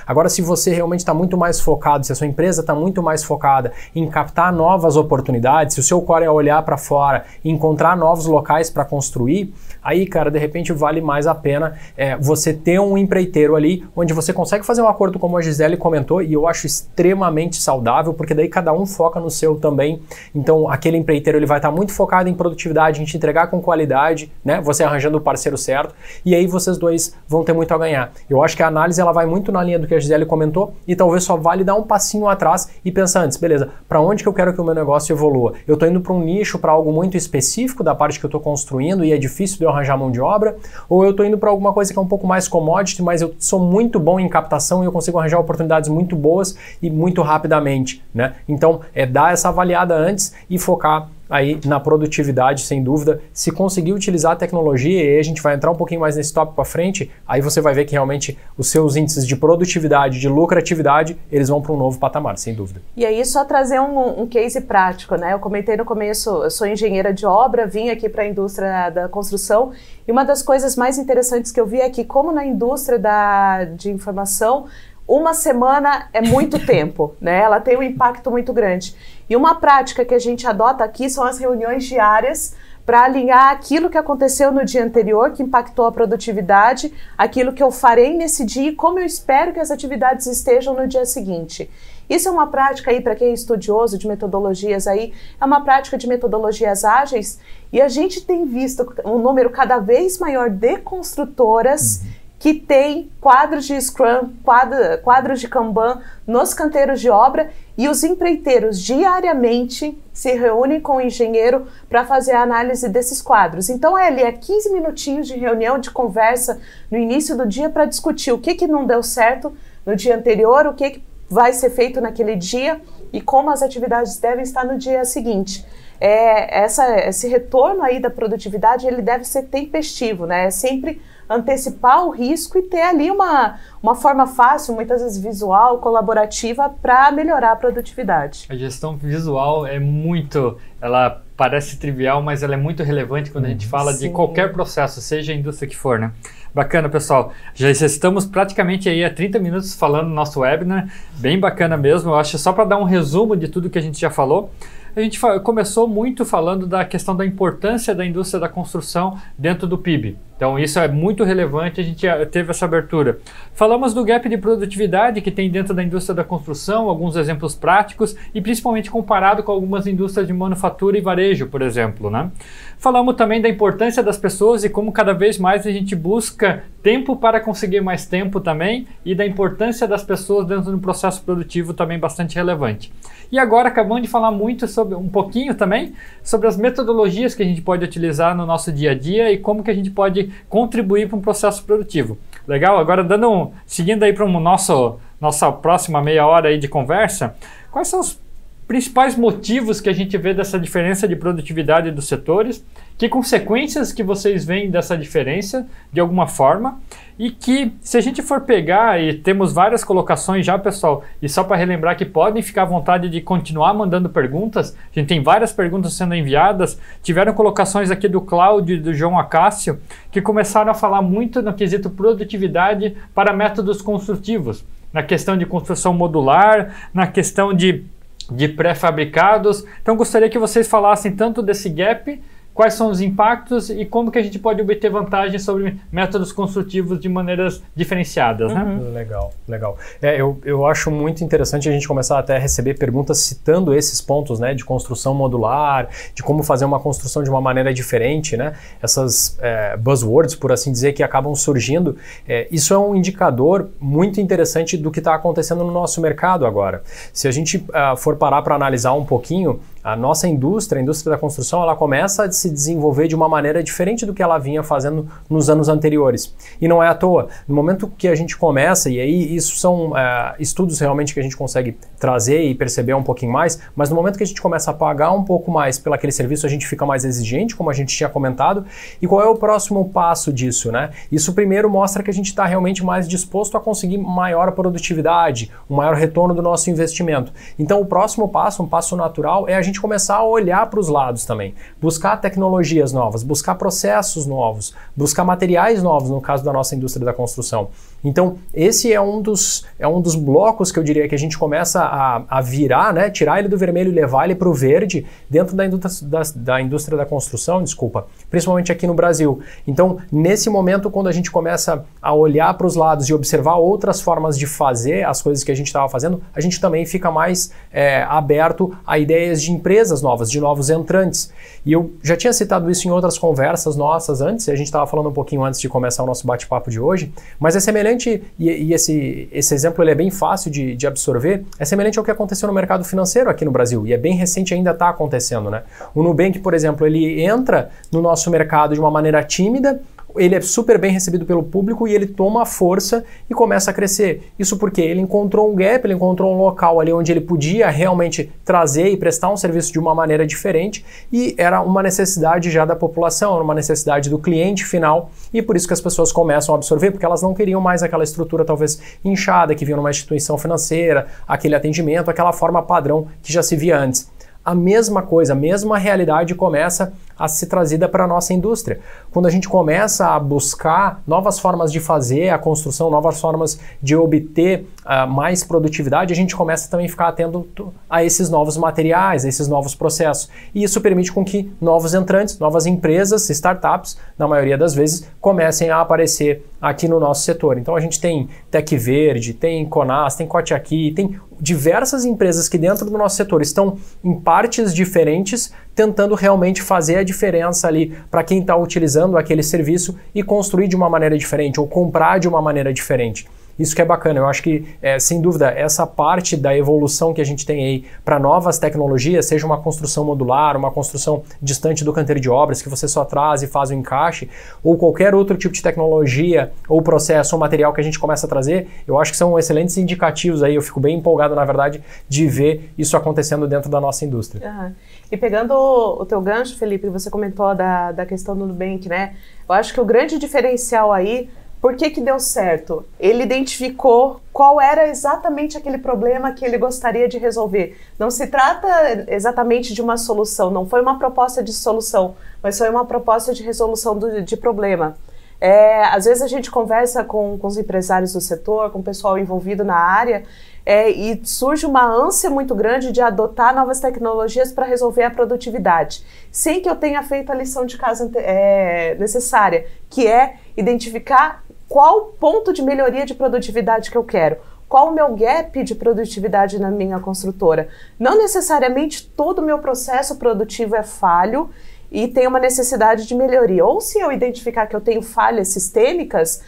Agora, 0.07 0.29
se 0.29 0.43
você 0.43 0.73
realmente 0.73 1.01
está 1.01 1.15
muito 1.15 1.37
mais 1.37 1.61
focado, 1.61 2.05
se 2.05 2.13
a 2.13 2.15
sua 2.15 2.27
empresa 2.27 2.61
está 2.61 2.75
muito 2.75 3.03
mais 3.03 3.25
focada 3.25 3.73
em 3.95 4.07
captar 4.09 4.53
novas 4.53 4.97
oportunidades, 4.97 5.75
se 5.75 5.81
o 5.81 5.83
seu 5.83 6.01
core 6.03 6.25
é 6.25 6.31
olhar 6.31 6.63
para 6.63 6.77
fora 6.77 7.25
e 7.45 7.51
encontrar 7.51 7.97
novos 7.97 8.27
locais 8.27 8.69
para 8.69 8.85
construir, 8.85 9.55
aí, 9.87 10.05
cara, 10.05 10.31
de 10.31 10.39
repente 10.39 10.73
vale 10.73 11.01
mais 11.01 11.29
a 11.29 11.35
pena 11.35 11.79
é, 11.97 12.17
você 12.17 12.53
ter 12.53 12.81
um 12.81 12.99
empreiteiro 12.99 13.55
ali 13.55 13.85
onde 13.95 14.13
você 14.13 14.33
consegue 14.33 14.67
fazer 14.67 14.83
um 14.83 14.89
acordo, 14.89 15.17
como 15.17 15.39
a 15.39 15.41
Gisele 15.41 15.77
comentou, 15.77 16.21
e 16.21 16.33
eu 16.33 16.49
acho 16.49 16.67
extremamente 16.67 17.57
saudável, 17.63 18.13
porque 18.13 18.35
daí 18.35 18.49
cada 18.49 18.73
um 18.73 18.85
foca 18.85 19.21
no 19.21 19.31
seu 19.31 19.57
também. 19.57 20.03
Então, 20.35 20.69
aquele 20.69 20.97
empreiteiro 20.97 21.39
ele 21.39 21.47
vai 21.47 21.59
estar 21.59 21.71
tá 21.71 21.75
muito 21.75 21.93
focado 21.93 22.29
em 22.29 22.35
produtividade, 22.35 23.01
em 23.01 23.05
te 23.05 23.17
entregar 23.17 23.47
com 23.47 23.63
qualidade, 23.63 24.33
né? 24.45 24.61
Você 24.61 24.83
arranjando 24.83 25.19
o 25.19 25.21
parceiro 25.21 25.57
certo, 25.57 25.95
e 26.25 26.35
aí 26.35 26.49
vocês 26.49 26.77
dois 26.77 27.15
vão 27.29 27.45
ter 27.45 27.53
muito 27.53 27.73
a 27.73 27.79
ganhar. 27.79 28.13
Eu 28.29 28.43
acho 28.43 28.57
que 28.57 28.63
a 28.65 28.67
análise 28.67 29.01
ela 29.01 29.13
vai 29.13 29.25
muito 29.25 29.53
na 29.53 29.63
linha 29.63 29.79
do 29.79 29.87
que 29.87 29.95
a 29.95 30.01
Gisele 30.01 30.27
comentou, 30.27 30.75
e 30.87 30.97
talvez 30.97 31.23
só 31.23 31.37
vale 31.37 31.63
dar 31.63 31.77
um 31.77 31.85
passinho 31.85 32.27
atrás 32.29 32.69
e 32.85 32.91
pensar 32.91 33.23
antes, 33.23 33.37
beleza, 33.37 33.71
para 33.89 34.01
onde 34.01 34.25
que 34.25 34.29
eu 34.29 34.33
quero 34.33 34.53
que 34.53 34.61
o 34.61 34.65
meu 34.65 34.75
negócio 34.75 35.13
evolua? 35.13 35.53
Eu 35.65 35.75
estou 35.75 35.89
indo 35.89 36.01
para 36.01 36.13
um 36.13 36.21
nicho, 36.21 36.59
para 36.59 36.73
algo 36.73 36.91
muito 36.93 37.17
específico 37.17 37.85
da 37.85 37.95
parte 37.95 38.19
que 38.19 38.27
eu 38.27 38.29
estou 38.29 38.41
construindo 38.41 39.05
e 39.05 39.13
é 39.13 39.17
difícil 39.17 39.59
de 39.59 39.65
eu 39.65 39.76
arranjar 39.77 39.97
mão 39.97 40.11
de 40.11 40.21
obra, 40.21 40.57
ou 40.89 41.05
eu 41.05 41.11
estou 41.11 41.25
indo 41.25 41.39
para 41.39 41.51
alguma 41.51 41.73
coisa 41.73 41.93
que 41.93 41.99
é 41.99 42.03
um 42.03 42.07
pouco 42.09 42.27
mais 42.27 42.49
commodity, 42.49 43.03
mas 43.03 43.23
eu 43.23 43.35
sou 43.39 43.61
muito 43.61 44.01
bom 44.01 44.19
em 44.19 44.29
captação 44.29 44.83
e 44.83 44.87
eu 44.87 44.93
consigo 44.93 45.19
arranjar 45.19 45.39
oportunidades 45.39 45.89
muito 45.89 46.17
boas 46.17 46.57
e 46.83 46.91
muito 46.91 47.23
rapidamente, 47.23 48.03
né? 48.15 48.35
Então, 48.49 48.81
é 48.95 49.07
dar 49.07 49.33
essa 49.33 49.49
avaliada 49.49 49.95
antes 49.95 50.35
e 50.49 50.59
focar 50.59 51.09
aí 51.29 51.61
na 51.65 51.79
produtividade, 51.81 52.63
sem 52.63 52.83
dúvida. 52.83 53.21
Se 53.33 53.51
conseguir 53.51 53.93
utilizar 53.93 54.33
a 54.33 54.37
tecnologia, 54.37 55.03
e 55.03 55.09
aí 55.09 55.19
a 55.19 55.23
gente 55.23 55.43
vai 55.43 55.55
entrar 55.55 55.71
um 55.71 55.75
pouquinho 55.75 56.01
mais 56.01 56.17
nesse 56.17 56.33
tópico 56.33 56.57
para 56.57 56.65
frente, 56.65 57.11
aí 57.27 57.41
você 57.41 57.61
vai 57.61 57.75
ver 57.75 57.85
que 57.85 57.93
realmente 57.93 58.39
os 58.57 58.71
seus 58.71 58.97
índices 58.97 59.27
de 59.27 59.37
produtividade, 59.37 60.19
de 60.19 60.29
lucratividade, 60.29 61.17
eles 61.31 61.49
vão 61.49 61.61
para 61.61 61.73
um 61.73 61.77
novo 61.77 61.99
patamar, 61.99 62.39
sem 62.39 62.55
dúvida. 62.55 62.81
E 62.97 63.05
aí, 63.05 63.25
só 63.25 63.45
trazer 63.45 63.81
um, 63.81 64.23
um 64.23 64.27
case 64.27 64.61
prático, 64.61 65.17
né? 65.17 65.33
Eu 65.33 65.39
comentei 65.39 65.77
no 65.77 65.85
começo, 65.85 66.31
eu 66.43 66.51
sou 66.51 66.67
engenheira 66.67 67.13
de 67.13 67.27
obra, 67.27 67.67
vim 67.67 67.91
aqui 67.91 68.09
para 68.09 68.23
a 68.23 68.27
indústria 68.27 68.91
da 68.91 69.09
construção, 69.09 69.73
e 70.07 70.13
uma 70.13 70.25
das 70.25 70.43
coisas 70.43 70.77
mais 70.77 70.99
interessantes 70.99 71.51
que 71.51 71.61
eu 71.61 71.67
vi 71.67 71.81
é 71.81 71.91
que, 71.91 72.05
como 72.05 72.33
na 72.33 72.47
indústria 72.47 72.99
da, 72.99 73.65
de 73.65 73.91
informação, 73.91 74.67
uma 75.07 75.35
semana 75.35 76.09
é 76.13 76.21
muito 76.21 76.59
tempo, 76.65 77.15
né? 77.21 77.41
Ela 77.41 77.61
tem 77.61 77.77
um 77.77 77.83
impacto 77.83 78.31
muito 78.31 78.53
grande. 78.53 78.95
E 79.29 79.37
uma 79.37 79.57
prática 79.57 80.05
que 80.05 80.15
a 80.15 80.19
gente 80.19 80.47
adota 80.47 80.85
aqui 80.85 81.11
são 81.11 81.25
as 81.25 81.39
reuniões 81.39 81.85
diárias 81.85 82.55
para 82.85 83.03
alinhar 83.03 83.51
aquilo 83.51 83.91
que 83.91 83.99
aconteceu 83.99 84.53
no 84.53 84.65
dia 84.65 84.85
anterior, 84.85 85.33
que 85.33 85.43
impactou 85.43 85.87
a 85.87 85.93
produtividade, 85.93 86.95
aquilo 87.19 87.53
que 87.53 87.63
eu 87.63 87.73
farei 87.73 88.17
nesse 88.17 88.45
dia 88.45 88.71
e 88.71 88.75
como 88.77 89.01
eu 89.01 89.05
espero 89.05 89.53
que 89.53 89.59
as 89.59 89.73
atividades 89.73 90.27
estejam 90.27 90.73
no 90.73 90.87
dia 90.87 91.05
seguinte. 91.05 91.69
Isso 92.09 92.29
é 92.29 92.31
uma 92.31 92.47
prática 92.47 92.93
aí 92.93 93.01
para 93.01 93.17
quem 93.17 93.31
é 93.31 93.33
estudioso 93.33 93.99
de 93.99 94.07
metodologias 94.07 94.87
aí, 94.87 95.13
é 95.41 95.45
uma 95.45 95.65
prática 95.65 95.99
de 95.99 96.07
metodologias 96.07 96.85
ágeis 96.85 97.41
e 97.73 97.81
a 97.81 97.89
gente 97.89 98.25
tem 98.25 98.47
visto 98.47 98.87
um 99.05 99.19
número 99.19 99.51
cada 99.51 99.79
vez 99.79 100.17
maior 100.21 100.49
de 100.49 100.79
construtoras 100.79 102.03
uhum 102.05 102.27
que 102.39 102.55
tem 102.55 103.11
quadros 103.21 103.65
de 103.65 103.81
Scrum, 103.81 104.31
quadro, 104.45 104.79
quadros 105.03 105.41
de 105.41 105.49
Kanban 105.49 106.01
nos 106.27 106.53
canteiros 106.53 107.01
de 107.01 107.09
obra 107.09 107.51
e 107.77 107.89
os 107.89 108.03
empreiteiros 108.03 108.81
diariamente 108.81 110.01
se 110.13 110.33
reúnem 110.33 110.81
com 110.81 110.97
o 110.97 111.01
engenheiro 111.01 111.67
para 111.89 112.07
fazer 112.07 112.33
a 112.33 112.43
análise 112.43 112.89
desses 112.89 113.21
quadros. 113.21 113.69
Então 113.69 113.99
é 113.99 114.09
ali 114.09 114.23
é 114.23 114.33
15 114.33 114.73
minutinhos 114.73 115.27
de 115.27 115.37
reunião, 115.37 115.79
de 115.79 115.91
conversa 115.91 116.61
no 116.91 116.97
início 116.97 117.37
do 117.37 117.47
dia 117.47 117.69
para 117.69 117.85
discutir 117.85 118.33
o 118.33 118.39
que, 118.39 118.55
que 118.55 118.67
não 118.67 118.87
deu 118.87 119.03
certo 119.03 119.53
no 119.85 119.95
dia 119.95 120.17
anterior, 120.17 120.67
o 120.67 120.75
que, 120.75 120.91
que 120.91 121.03
vai 121.29 121.53
ser 121.53 121.71
feito 121.71 122.01
naquele 122.01 122.37
dia 122.37 122.81
e 123.13 123.21
como 123.21 123.51
as 123.51 123.63
atividades 123.63 124.19
devem 124.19 124.43
estar 124.43 124.65
no 124.65 124.79
dia 124.79 125.05
seguinte. 125.05 125.67
É, 126.01 126.63
essa, 126.63 126.99
esse 127.09 127.27
retorno 127.29 127.83
aí 127.83 127.99
da 128.01 128.11
produtividade 128.11 128.87
ele 128.87 129.03
deve 129.03 129.25
ser 129.25 129.45
tempestivo, 129.45 130.27
né? 130.27 130.47
É 130.47 130.51
sempre 130.51 131.01
antecipar 131.29 132.05
o 132.07 132.11
risco 132.11 132.59
e 132.59 132.63
ter 132.63 132.83
ali 132.83 133.11
uma, 133.11 133.59
uma 133.83 133.95
forma 133.95 134.27
fácil, 134.27 134.75
muitas 134.75 135.03
vezes 135.03 135.19
visual, 135.19 135.79
colaborativa, 135.79 136.69
para 136.69 137.11
melhorar 137.13 137.53
a 137.53 137.57
produtividade. 137.57 138.47
A 138.49 138.57
gestão 138.57 138.97
visual 138.97 139.67
é 139.67 139.79
muito. 139.79 140.57
Ela 140.81 141.23
parece 141.37 141.79
trivial, 141.79 142.23
mas 142.23 142.43
ela 142.43 142.55
é 142.55 142.57
muito 142.57 142.83
relevante 142.83 143.31
quando 143.31 143.47
a 143.47 143.49
gente 143.49 143.67
fala 143.67 143.93
Sim. 143.93 144.09
de 144.09 144.15
qualquer 144.15 144.53
processo, 144.53 145.01
seja 145.01 145.33
a 145.33 145.37
indústria 145.37 145.69
que 145.69 145.77
for, 145.77 145.99
né? 145.99 146.13
Bacana, 146.55 146.89
pessoal. 146.89 147.33
Já 147.55 147.71
estamos 147.71 148.25
praticamente 148.25 148.89
aí 148.89 149.05
há 149.05 149.13
30 149.13 149.39
minutos 149.39 149.75
falando 149.75 150.09
no 150.09 150.15
nosso 150.15 150.41
webinar, 150.41 150.89
bem 151.19 151.39
bacana 151.39 151.77
mesmo. 151.77 152.11
Eu 152.11 152.15
acho 152.15 152.39
só 152.39 152.53
para 152.53 152.65
dar 152.65 152.79
um 152.79 152.85
resumo 152.85 153.37
de 153.37 153.49
tudo 153.49 153.69
que 153.69 153.79
a 153.79 153.83
gente 153.83 154.01
já 154.01 154.11
falou 154.11 154.51
a 154.97 155.03
gente 155.03 155.21
começou 155.43 155.87
muito 155.87 156.25
falando 156.25 156.67
da 156.67 156.83
questão 156.83 157.15
da 157.15 157.27
importância 157.27 157.95
da 157.95 158.05
indústria 158.05 158.41
da 158.41 158.49
construção 158.49 159.19
dentro 159.37 159.67
do 159.67 159.77
PIB. 159.77 160.17
Então 160.37 160.59
isso 160.59 160.79
é 160.79 160.89
muito 160.89 161.23
relevante, 161.23 161.81
a 161.81 161.85
gente 161.85 162.07
teve 162.31 162.51
essa 162.51 162.65
abertura. 162.65 163.19
Falamos 163.55 163.93
do 163.93 164.05
gap 164.05 164.27
de 164.27 164.37
produtividade 164.39 165.21
que 165.21 165.31
tem 165.31 165.51
dentro 165.51 165.75
da 165.75 165.83
indústria 165.83 166.15
da 166.15 166.25
construção, 166.25 166.89
alguns 166.89 167.17
exemplos 167.17 167.55
práticos 167.55 168.17
e 168.35 168.41
principalmente 168.41 168.91
comparado 168.91 169.43
com 169.43 169.53
algumas 169.53 169.87
indústrias 169.87 170.27
de 170.27 170.33
manufatura 170.33 170.97
e 170.97 171.01
varejo, 171.01 171.47
por 171.47 171.61
exemplo. 171.61 172.11
Né? 172.11 172.31
Falamos 172.79 173.17
também 173.17 173.41
da 173.41 173.49
importância 173.49 174.03
das 174.03 174.19
pessoas 174.19 174.65
e 174.65 174.71
como 174.71 174.93
cada 174.93 175.13
vez 175.13 175.39
mais 175.39 175.67
a 175.67 175.71
gente 175.71 175.95
busca 175.95 176.65
tempo 176.83 177.17
para 177.17 177.41
conseguir 177.41 177.81
mais 177.81 178.07
tempo 178.07 178.39
também 178.41 178.87
e 179.05 179.15
da 179.15 179.27
importância 179.27 179.89
das 179.89 180.03
pessoas 180.03 180.47
dentro 180.47 180.71
do 180.71 180.79
processo 180.79 181.23
produtivo 181.23 181.73
também 181.73 181.99
bastante 181.99 182.37
relevante. 182.37 182.93
E 183.31 183.39
agora 183.39 183.69
acabamos 183.69 184.03
de 184.03 184.09
falar 184.09 184.31
muito 184.31 184.67
sobre 184.69 184.95
um 184.95 185.09
pouquinho 185.09 185.55
também 185.55 185.95
sobre 186.23 186.47
as 186.47 186.57
metodologias 186.57 187.35
que 187.35 187.43
a 187.43 187.47
gente 187.47 187.61
pode 187.61 187.85
utilizar 187.85 188.37
no 188.37 188.47
nosso 188.47 188.73
dia 188.73 188.93
a 188.93 188.95
dia 188.95 189.33
e 189.33 189.39
como 189.39 189.63
que 189.63 189.71
a 189.71 189.75
gente 189.75 189.91
pode 189.91 190.33
contribuir 190.49 191.09
para 191.09 191.17
um 191.17 191.21
processo 191.21 191.65
produtivo. 191.65 192.19
Legal? 192.47 192.79
Agora 192.79 193.03
dando 193.03 193.31
um, 193.31 193.53
seguindo 193.67 194.03
aí 194.03 194.13
para 194.13 194.25
o 194.25 194.41
nosso 194.41 194.99
nossa 195.21 195.51
próxima 195.51 196.03
meia 196.03 196.27
hora 196.27 196.51
aí 196.51 196.59
de 196.59 196.69
conversa, 196.69 197.35
quais 197.71 197.89
são 197.89 198.01
os 198.01 198.21
principais 198.69 199.17
motivos 199.17 199.81
que 199.81 199.89
a 199.89 199.93
gente 199.93 200.17
vê 200.19 200.35
dessa 200.35 200.59
diferença 200.59 201.07
de 201.07 201.17
produtividade 201.17 201.91
dos 201.91 202.07
setores 202.07 202.65
que 202.99 203.11
consequências 203.11 203.93
que 203.93 204.03
vocês 204.03 204.45
veem 204.45 204.71
dessa 204.71 204.97
diferença 204.97 205.67
de 205.93 206.01
alguma 206.01 206.27
forma? 206.27 206.81
E 207.19 207.31
que, 207.31 207.73
se 207.81 207.99
a 207.99 208.01
gente 208.01 208.23
for 208.23 208.43
pegar, 208.43 209.01
e 209.01 209.15
temos 209.15 209.53
várias 209.53 209.85
colocações 209.85 210.45
já, 210.45 210.59
pessoal, 210.59 211.05
e 211.21 211.29
só 211.29 211.45
para 211.45 211.57
relembrar 211.57 211.97
que 211.97 212.07
podem 212.07 212.43
ficar 212.43 212.63
à 212.63 212.67
vontade 212.67 213.11
de 213.11 213.21
continuar 213.21 213.75
mandando 213.75 214.09
perguntas, 214.09 214.75
a 214.75 214.99
gente 214.99 215.09
tem 215.09 215.23
várias 215.23 215.53
perguntas 215.53 215.93
sendo 215.93 216.15
enviadas. 216.15 216.79
Tiveram 217.03 217.35
colocações 217.35 217.91
aqui 217.91 218.09
do 218.09 218.21
Cláudio 218.21 218.81
do 218.81 218.95
João 218.95 219.19
Acácio, 219.19 219.79
que 220.11 220.23
começaram 220.23 220.71
a 220.71 220.75
falar 220.75 221.03
muito 221.03 221.43
no 221.43 221.53
quesito 221.53 221.91
produtividade 221.91 222.97
para 223.15 223.33
métodos 223.33 223.83
construtivos, 223.83 224.65
na 224.91 225.03
questão 225.03 225.37
de 225.37 225.45
construção 225.45 225.93
modular, 225.93 226.91
na 226.95 227.07
questão 227.07 227.53
de, 227.53 227.85
de 228.31 228.49
pré-fabricados. 228.49 229.67
Então, 229.83 229.97
gostaria 229.97 230.31
que 230.31 230.39
vocês 230.39 230.67
falassem 230.67 231.13
tanto 231.13 231.43
desse 231.43 231.69
gap 231.69 232.19
quais 232.57 232.73
são 232.73 232.91
os 232.91 233.03
impactos 233.03 233.69
e 233.69 233.85
como 233.85 234.11
que 234.11 234.19
a 234.19 234.23
gente 234.23 234.39
pode 234.39 234.63
obter 234.63 234.91
vantagem 234.91 235.39
sobre 235.39 235.79
métodos 235.93 236.33
construtivos 236.33 236.99
de 236.99 237.07
maneiras 237.07 237.63
diferenciadas, 237.75 238.51
né? 238.51 238.63
uhum. 238.63 238.95
Legal, 238.95 239.31
legal. 239.47 239.77
É, 240.01 240.19
eu, 240.19 240.41
eu 240.43 240.65
acho 240.65 240.91
muito 240.91 241.23
interessante 241.23 241.69
a 241.69 241.73
gente 241.73 241.87
começar 241.87 242.19
até 242.19 242.37
a 242.37 242.39
receber 242.39 242.73
perguntas 242.79 243.19
citando 243.19 243.75
esses 243.75 244.01
pontos, 244.01 244.41
né, 244.41 244.55
de 244.55 244.65
construção 244.65 245.15
modular, 245.15 245.89
de 246.15 246.23
como 246.23 246.43
fazer 246.43 246.65
uma 246.65 246.81
construção 246.81 247.23
de 247.23 247.29
uma 247.29 247.43
maneira 247.43 247.75
diferente, 247.75 248.39
né? 248.39 248.55
Essas 248.83 249.37
é, 249.43 249.77
buzzwords, 249.77 250.35
por 250.35 250.51
assim 250.51 250.73
dizer, 250.73 250.95
que 250.95 251.03
acabam 251.03 251.35
surgindo. 251.35 251.99
É, 252.27 252.49
isso 252.51 252.73
é 252.73 252.79
um 252.79 252.97
indicador 252.97 253.69
muito 253.79 254.19
interessante 254.19 254.79
do 254.79 254.91
que 254.91 255.01
está 255.01 255.15
acontecendo 255.15 255.63
no 255.63 255.71
nosso 255.71 256.01
mercado 256.01 256.47
agora. 256.47 256.83
Se 257.13 257.29
a 257.29 257.31
gente 257.31 257.59
uh, 257.59 257.97
for 257.99 258.17
parar 258.17 258.41
para 258.41 258.55
analisar 258.55 258.95
um 258.95 259.05
pouquinho, 259.05 259.61
a 259.87 259.95
nossa 259.95 260.27
indústria, 260.27 260.81
a 260.81 260.83
indústria 260.83 261.13
da 261.13 261.17
construção, 261.17 261.63
ela 261.63 261.77
começa 261.77 262.25
a 262.25 262.33
se 262.33 262.51
desenvolver 262.51 263.07
de 263.07 263.15
uma 263.15 263.29
maneira 263.29 263.63
diferente 263.63 264.05
do 264.05 264.13
que 264.13 264.21
ela 264.21 264.37
vinha 264.37 264.61
fazendo 264.65 265.07
nos 265.31 265.49
anos 265.49 265.69
anteriores. 265.69 266.35
E 266.61 266.67
não 266.67 266.83
é 266.83 266.89
à 266.89 266.95
toa. 266.95 267.29
No 267.47 267.55
momento 267.55 267.93
que 267.97 268.09
a 268.09 268.15
gente 268.17 268.37
começa, 268.37 268.91
e 268.91 268.99
aí 268.99 269.37
isso 269.37 269.57
são 269.57 269.91
uh, 269.91 269.95
estudos 270.41 270.81
realmente 270.81 271.15
que 271.15 271.21
a 271.21 271.23
gente 271.23 271.37
consegue 271.37 271.79
trazer 272.01 272.43
e 272.43 272.53
perceber 272.53 272.95
um 272.95 273.03
pouquinho 273.05 273.31
mais, 273.31 273.61
mas 273.77 273.89
no 273.89 273.95
momento 273.95 274.17
que 274.17 274.25
a 274.25 274.27
gente 274.27 274.43
começa 274.43 274.73
a 274.73 274.75
pagar 274.75 275.13
um 275.13 275.23
pouco 275.23 275.53
mais 275.53 275.79
pelo 275.79 275.95
aquele 275.95 276.11
serviço, 276.11 276.45
a 276.47 276.49
gente 276.49 276.67
fica 276.67 276.85
mais 276.85 277.05
exigente, 277.05 277.55
como 277.55 277.71
a 277.71 277.73
gente 277.73 277.97
tinha 277.97 278.09
comentado. 278.09 278.67
E 279.01 279.07
qual 279.07 279.23
é 279.23 279.29
o 279.29 279.37
próximo 279.37 279.89
passo 279.91 280.33
disso, 280.33 280.73
né? 280.73 280.91
Isso 281.13 281.33
primeiro 281.33 281.71
mostra 281.71 282.03
que 282.03 282.11
a 282.11 282.15
gente 282.15 282.27
está 282.27 282.45
realmente 282.45 282.85
mais 282.85 283.07
disposto 283.07 283.57
a 283.57 283.61
conseguir 283.61 283.99
maior 283.99 284.51
produtividade, 284.51 285.53
um 285.71 285.77
maior 285.77 285.95
retorno 285.95 286.35
do 286.35 286.43
nosso 286.43 286.69
investimento. 286.71 287.33
Então 287.57 287.81
o 287.81 287.87
próximo 287.87 288.29
passo, 288.29 288.65
um 288.65 288.67
passo 288.67 288.97
natural, 288.97 289.49
é 289.49 289.55
a 289.55 289.63
gente 289.63 289.76
gente 289.77 289.81
começar 289.81 290.17
a 290.17 290.25
olhar 290.25 290.69
para 290.69 290.81
os 290.81 290.89
lados 290.89 291.25
também, 291.25 291.55
buscar 291.81 292.17
tecnologias 292.17 292.93
novas, 292.93 293.23
buscar 293.23 293.55
processos 293.55 294.27
novos, 294.27 294.75
buscar 294.97 295.25
materiais 295.25 295.83
novos, 295.83 296.11
no 296.11 296.21
caso 296.21 296.43
da 296.43 296.53
nossa 296.53 296.75
indústria 296.75 297.05
da 297.05 297.13
construção. 297.13 297.69
Então, 298.07 298.39
esse 298.55 298.93
é 298.93 299.01
um 299.01 299.21
dos, 299.21 299.67
é 299.81 299.89
um 299.89 300.01
dos 300.01 300.15
blocos 300.15 300.71
que 300.71 300.79
eu 300.79 300.85
diria 300.85 301.09
que 301.09 301.15
a 301.15 301.19
gente 301.19 301.37
começa 301.37 301.83
a, 301.83 302.23
a 302.29 302.41
virar, 302.41 302.95
né, 302.95 303.11
tirar 303.11 303.41
ele 303.41 303.49
do 303.49 303.59
vermelho 303.59 303.91
e 303.91 303.95
levar 303.95 304.27
ele 304.27 304.37
para 304.37 304.49
o 304.49 304.55
verde 304.55 305.05
dentro 305.29 305.57
da 305.57 305.67
indústria 305.67 306.09
da, 306.09 306.23
da 306.37 306.61
indústria 306.61 306.97
da 306.97 307.05
construção, 307.05 307.65
desculpa, 307.65 308.07
principalmente 308.31 308.71
aqui 308.71 308.87
no 308.87 308.95
Brasil. 308.95 309.41
Então, 309.67 309.99
nesse 310.11 310.49
momento, 310.49 310.89
quando 310.89 311.09
a 311.09 311.13
gente 311.13 311.33
começa 311.33 311.85
a 312.01 312.15
olhar 312.15 312.55
para 312.55 312.67
os 312.69 312.77
lados 312.77 313.09
e 313.09 313.13
observar 313.13 313.57
outras 313.57 314.01
formas 314.01 314.39
de 314.39 314.47
fazer 314.47 315.05
as 315.05 315.21
coisas 315.21 315.43
que 315.43 315.51
a 315.51 315.57
gente 315.57 315.67
estava 315.67 315.89
fazendo, 315.89 316.23
a 316.33 316.41
gente 316.41 316.61
também 316.61 316.87
fica 316.87 317.11
mais 317.11 317.51
é, 317.73 318.05
aberto 318.05 318.73
a 318.87 319.01
ideias 319.01 319.43
de 319.43 319.51
empresas 319.51 320.01
novas, 320.01 320.31
de 320.31 320.41
novos 320.41 320.71
entrantes. 320.71 321.33
E 321.65 321.73
eu 321.73 321.91
já 322.05 322.17
tinha 322.17 322.33
citado 322.33 322.71
isso 322.71 322.87
em 322.87 322.91
outras 322.93 323.19
conversas 323.19 323.75
nossas 323.75 324.21
antes, 324.21 324.49
a 324.49 324.55
gente 324.55 324.67
estava 324.67 324.87
falando 324.87 325.09
um 325.09 325.13
pouquinho 325.13 325.43
antes 325.43 325.59
de 325.59 325.69
começar 325.69 326.05
o 326.05 326.07
nosso 326.07 326.25
bate-papo 326.25 326.71
de 326.71 326.79
hoje, 326.79 327.13
mas 327.41 327.57
é 327.57 327.61
semelhante, 327.61 327.96
e, 328.05 328.51
e, 328.51 328.75
esse, 328.75 329.29
esse 329.33 329.55
exemplo 329.55 329.89
é 329.89 329.95
bem 329.95 330.11
fácil 330.11 330.51
de, 330.51 330.77
de 330.77 330.87
absorver, 330.87 331.45
é 331.59 331.65
semelhante 331.65 331.99
ao 331.99 332.05
que 332.05 332.11
aconteceu 332.11 332.47
no 332.47 332.53
mercado 332.53 332.85
financeiro 332.85 333.31
aqui 333.31 333.45
no 333.45 333.51
Brasil, 333.51 333.87
e 333.87 333.93
é 333.93 333.97
bem 333.99 334.15
recente 334.15 334.53
ainda 334.53 334.73
está 334.73 334.89
acontecendo. 334.89 335.51
Né? 335.51 335.63
O 335.95 336.03
Nubank, 336.03 336.39
por 336.41 336.55
exemplo, 336.55 336.87
ele 336.87 337.23
entra 337.23 337.71
no 337.91 338.03
nosso 338.03 338.31
mercado 338.31 338.75
de 338.75 338.81
uma 338.81 338.91
maneira 338.91 339.23
tímida, 339.23 339.81
ele 340.19 340.35
é 340.35 340.41
super 340.41 340.79
bem 340.79 340.93
recebido 340.93 341.25
pelo 341.25 341.43
público 341.43 341.87
e 341.87 341.95
ele 341.95 342.07
toma 342.07 342.45
força 342.45 343.05
e 343.29 343.35
começa 343.35 343.71
a 343.71 343.75
crescer. 343.75 344.33
Isso 344.39 344.57
porque 344.57 344.81
ele 344.81 345.01
encontrou 345.01 345.51
um 345.51 345.55
gap, 345.55 345.85
ele 345.85 345.95
encontrou 345.95 346.35
um 346.35 346.39
local 346.39 346.81
ali 346.81 346.93
onde 346.93 347.13
ele 347.13 347.21
podia 347.21 347.69
realmente 347.71 348.31
trazer 348.45 348.89
e 348.89 348.97
prestar 348.97 349.31
um 349.31 349.37
serviço 349.37 349.73
de 349.73 349.79
uma 349.79 349.95
maneira 349.95 350.27
diferente 350.27 350.85
e 351.13 351.35
era 351.39 351.61
uma 351.61 351.83
necessidade 351.83 352.51
já 352.51 352.65
da 352.65 352.77
população, 352.77 353.35
era 353.35 353.45
uma 353.45 353.55
necessidade 353.55 354.11
do 354.11 354.19
cliente 354.19 354.65
final 354.65 355.11
e 355.33 355.43
por 355.43 355.57
isso 355.57 355.67
que 355.67 355.75
as 355.75 355.81
pessoas 355.81 356.13
começam 356.13 356.55
a 356.55 356.59
absorver, 356.59 356.91
porque 356.91 357.05
elas 357.07 357.23
não 357.23 357.35
queriam 357.35 357.61
mais 357.61 357.83
aquela 357.83 358.05
estrutura 358.05 358.45
talvez 358.45 358.81
inchada 359.05 359.55
que 359.55 359.65
vinha 359.65 359.77
numa 359.77 359.91
instituição 359.91 360.39
financeira, 360.39 361.07
aquele 361.27 361.55
atendimento, 361.55 362.11
aquela 362.11 362.33
forma 362.33 362.63
padrão 362.63 363.07
que 363.23 363.33
já 363.33 363.43
se 363.43 363.57
via 363.57 363.79
antes 363.79 364.11
a 364.47 364.55
mesma 364.55 365.03
coisa, 365.03 365.33
a 365.33 365.37
mesma 365.37 365.77
realidade 365.77 366.33
começa 366.37 366.85
a 366.85 367.06
ser 367.27 367.47
trazida 367.47 367.89
para 367.89 368.05
a 368.05 368.07
nossa 368.07 368.33
indústria. 368.33 368.81
Quando 369.11 369.27
a 369.27 369.31
gente 369.31 369.49
começa 369.49 370.09
a 370.09 370.21
buscar 370.21 371.03
novas 371.07 371.39
formas 371.39 371.73
de 371.73 371.81
fazer 371.81 372.29
a 372.29 372.39
construção, 372.39 372.91
novas 372.91 373.21
formas 373.21 373.59
de 373.83 373.97
obter 373.97 374.67
uh, 374.85 375.07
mais 375.07 375.43
produtividade, 375.43 376.13
a 376.13 376.17
gente 376.17 376.37
começa 376.37 376.71
também 376.71 376.87
a 376.87 376.89
ficar 376.89 377.09
atento 377.09 377.47
a 377.89 378.05
esses 378.05 378.29
novos 378.29 378.57
materiais, 378.57 379.25
a 379.25 379.29
esses 379.29 379.49
novos 379.49 379.75
processos. 379.75 380.29
E 380.55 380.63
isso 380.63 380.81
permite 380.81 381.13
com 381.13 381.25
que 381.25 381.51
novos 381.61 381.95
entrantes, 381.95 382.39
novas 382.39 382.67
empresas, 382.67 383.29
startups, 383.31 383.97
na 384.19 384.29
maioria 384.29 384.59
das 384.59 384.75
vezes, 384.75 385.09
comecem 385.21 385.71
a 385.71 385.81
aparecer 385.81 386.45
aqui 386.61 386.89
no 386.89 386.99
nosso 386.99 387.23
setor. 387.23 387.59
Então 387.59 387.77
a 387.77 387.81
gente 387.81 388.01
tem 388.01 388.29
Tec 388.51 388.71
Verde, 388.77 389.35
tem 389.35 389.65
Conas, 389.67 390.17
tem 390.17 390.27
Cote 390.27 390.55
Aqui, 390.55 390.93
tem 390.95 391.19
diversas 391.41 392.05
empresas 392.05 392.49
que 392.49 392.59
dentro 392.59 392.87
do 392.87 392.97
nosso 392.97 393.17
setor 393.17 393.43
estão 393.43 393.79
em 394.03 394.15
partes 394.15 394.75
diferentes, 394.75 395.53
tentando 395.77 396.15
realmente 396.15 396.63
fazer 396.63 396.97
a 396.97 397.05
diferença 397.05 397.69
ali 397.69 397.95
para 398.11 398.25
quem 398.25 398.41
está 398.41 398.57
utilizando 398.57 399.19
aquele 399.19 399.43
serviço 399.43 399.95
e 400.15 400.23
construir 400.23 400.69
de 400.69 400.75
uma 400.75 400.89
maneira 400.89 401.19
diferente 401.19 401.61
ou 401.61 401.69
comprar 401.69 402.19
de 402.19 402.27
uma 402.27 402.41
maneira 402.41 402.73
diferente. 402.73 403.29
Isso 403.59 403.75
que 403.75 403.81
é 403.81 403.85
bacana. 403.85 404.21
Eu 404.21 404.27
acho 404.27 404.43
que, 404.43 404.67
é, 404.83 404.99
sem 404.99 405.21
dúvida, 405.21 405.51
essa 405.51 405.87
parte 405.87 406.37
da 406.37 406.57
evolução 406.57 407.15
que 407.15 407.21
a 407.21 407.25
gente 407.25 407.47
tem 407.47 407.65
aí 407.65 407.85
para 408.05 408.19
novas 408.19 408.59
tecnologias, 408.59 409.27
seja 409.27 409.47
uma 409.47 409.61
construção 409.61 410.05
modular, 410.05 410.57
uma 410.57 410.71
construção 410.71 411.23
distante 411.41 411.85
do 411.85 411.93
canteiro 411.93 412.21
de 412.21 412.29
obras, 412.29 412.61
que 412.61 412.69
você 412.69 412.87
só 412.87 413.05
traz 413.05 413.43
e 413.43 413.47
faz 413.47 413.71
o 413.71 413.75
encaixe, 413.75 414.29
ou 414.63 414.77
qualquer 414.77 415.15
outro 415.15 415.37
tipo 415.37 415.55
de 415.55 415.63
tecnologia, 415.63 416.53
ou 416.69 416.83
processo, 416.83 417.35
ou 417.35 417.41
material 417.41 417.73
que 417.73 417.81
a 417.81 417.85
gente 417.85 417.99
começa 417.99 418.27
a 418.27 418.29
trazer, 418.29 418.69
eu 418.87 418.99
acho 418.99 419.11
que 419.11 419.17
são 419.17 419.39
excelentes 419.39 419.77
indicativos 419.79 420.43
aí. 420.43 420.55
Eu 420.55 420.63
fico 420.63 420.81
bem 420.81 420.99
empolgado, 420.99 421.35
na 421.35 421.45
verdade, 421.45 421.83
de 422.09 422.27
ver 422.27 422.73
isso 422.77 422.97
acontecendo 422.97 423.47
dentro 423.47 423.71
da 423.71 423.81
nossa 423.81 424.05
indústria. 424.05 424.49
Uhum. 424.49 424.73
E 425.11 425.17
pegando 425.17 425.55
o 425.55 426.05
teu 426.05 426.21
gancho, 426.21 426.59
Felipe, 426.59 426.89
você 426.89 427.11
comentou 427.11 427.55
da, 427.55 427.93
da 427.93 428.05
questão 428.05 428.37
do 428.37 428.47
Nubank, 428.47 428.89
né? 428.89 429.15
Eu 429.49 429.55
acho 429.55 429.73
que 429.73 429.81
o 429.81 429.85
grande 429.85 430.19
diferencial 430.19 430.93
aí 430.93 431.31
por 431.61 431.75
que, 431.75 431.91
que 431.91 432.01
deu 432.01 432.19
certo? 432.21 432.85
Ele 433.01 433.23
identificou 433.23 434.21
qual 434.33 434.61
era 434.61 434.89
exatamente 434.89 435.57
aquele 435.57 435.79
problema 435.79 436.33
que 436.33 436.45
ele 436.45 436.59
gostaria 436.59 437.09
de 437.09 437.19
resolver. 437.19 437.77
Não 437.99 438.11
se 438.11 438.27
trata 438.27 439.05
exatamente 439.09 439.75
de 439.75 439.83
uma 439.83 439.97
solução, 439.97 440.51
não 440.51 440.67
foi 440.69 440.81
uma 440.81 440.99
proposta 440.99 441.43
de 441.43 441.53
solução, 441.53 442.15
mas 442.43 442.59
foi 442.59 442.69
uma 442.69 442.85
proposta 442.85 443.33
de 443.33 443.43
resolução 443.43 443.99
do, 443.99 444.23
de 444.23 444.37
problema. 444.37 444.97
É, 445.41 445.85
às 445.87 446.05
vezes 446.05 446.23
a 446.23 446.27
gente 446.27 446.51
conversa 446.51 447.05
com, 447.05 447.39
com 447.39 447.47
os 447.47 447.59
empresários 447.59 448.13
do 448.13 448.21
setor, 448.21 448.71
com 448.71 448.79
o 448.79 448.83
pessoal 448.83 449.19
envolvido 449.19 449.65
na 449.65 449.77
área, 449.77 450.25
é, 450.65 450.91
e 450.91 451.25
surge 451.25 451.65
uma 451.65 451.85
ânsia 451.87 452.29
muito 452.29 452.55
grande 452.55 452.91
de 452.91 453.01
adotar 453.01 453.55
novas 453.55 453.79
tecnologias 453.79 454.51
para 454.51 454.67
resolver 454.67 455.05
a 455.05 455.11
produtividade, 455.11 456.05
sem 456.33 456.61
que 456.61 456.69
eu 456.69 456.75
tenha 456.75 457.03
feito 457.05 457.31
a 457.31 457.35
lição 457.35 457.65
de 457.65 457.79
casa 457.79 458.11
é, 458.17 458.97
necessária, 458.99 459.67
que 459.89 460.07
é 460.07 460.39
identificar 460.57 461.45
qual 461.69 462.13
ponto 462.19 462.53
de 462.53 462.63
melhoria 462.63 463.05
de 463.05 463.15
produtividade 463.15 463.91
que 463.91 463.97
eu 463.97 464.05
quero. 464.05 464.37
Qual 464.69 464.89
o 464.89 464.95
meu 464.95 465.15
gap 465.15 465.63
de 465.63 465.75
produtividade 465.75 466.59
na 466.59 466.71
minha 466.71 466.99
construtora? 466.99 467.69
Não 467.99 468.19
necessariamente 468.19 469.07
todo 469.07 469.39
o 469.39 469.45
meu 469.45 469.59
processo 469.59 470.17
produtivo 470.17 470.75
é 470.75 470.83
falho 470.83 471.51
e 471.91 472.09
tem 472.09 472.27
uma 472.27 472.41
necessidade 472.41 473.07
de 473.07 473.15
melhoria. 473.15 473.65
Ou 473.65 473.81
se 473.81 474.01
eu 474.01 474.11
identificar 474.11 474.67
que 474.67 474.75
eu 474.75 474.81
tenho 474.81 475.03
falhas 475.03 475.49
sistêmicas, 475.49 476.43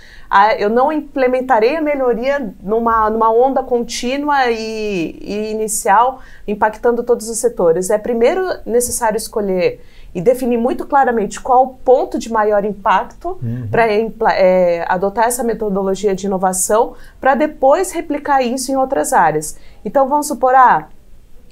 eu 0.59 0.69
não 0.69 0.93
implementarei 0.93 1.77
a 1.77 1.81
melhoria 1.81 2.55
numa, 2.61 3.09
numa 3.09 3.31
onda 3.31 3.63
contínua 3.63 4.51
e, 4.51 5.17
e 5.21 5.51
inicial, 5.53 6.21
impactando 6.47 7.05
todos 7.05 7.29
os 7.29 7.39
setores. 7.39 7.89
É 7.89 7.99
primeiro 7.99 8.43
necessário 8.67 9.17
escolher 9.17 9.81
e 10.15 10.21
definir 10.21 10.57
muito 10.57 10.87
claramente 10.87 11.41
qual 11.41 11.65
o 11.65 11.75
ponto 11.75 12.19
de 12.19 12.33
maior 12.33 12.65
impacto 12.65 13.39
uhum. 13.43 13.69
para 13.71 13.87
é, 14.35 14.85
adotar 14.89 15.27
essa 15.27 15.45
metodologia 15.45 16.15
de 16.15 16.27
inovação 16.27 16.95
para 17.21 17.35
depois 17.35 17.93
replicar 17.93 18.43
isso 18.43 18.73
em 18.73 18.77
outras 18.77 19.13
áreas. 19.13 19.57
Então, 19.85 20.09
vamos 20.09 20.27
supor, 20.27 20.55
ah, 20.55 20.89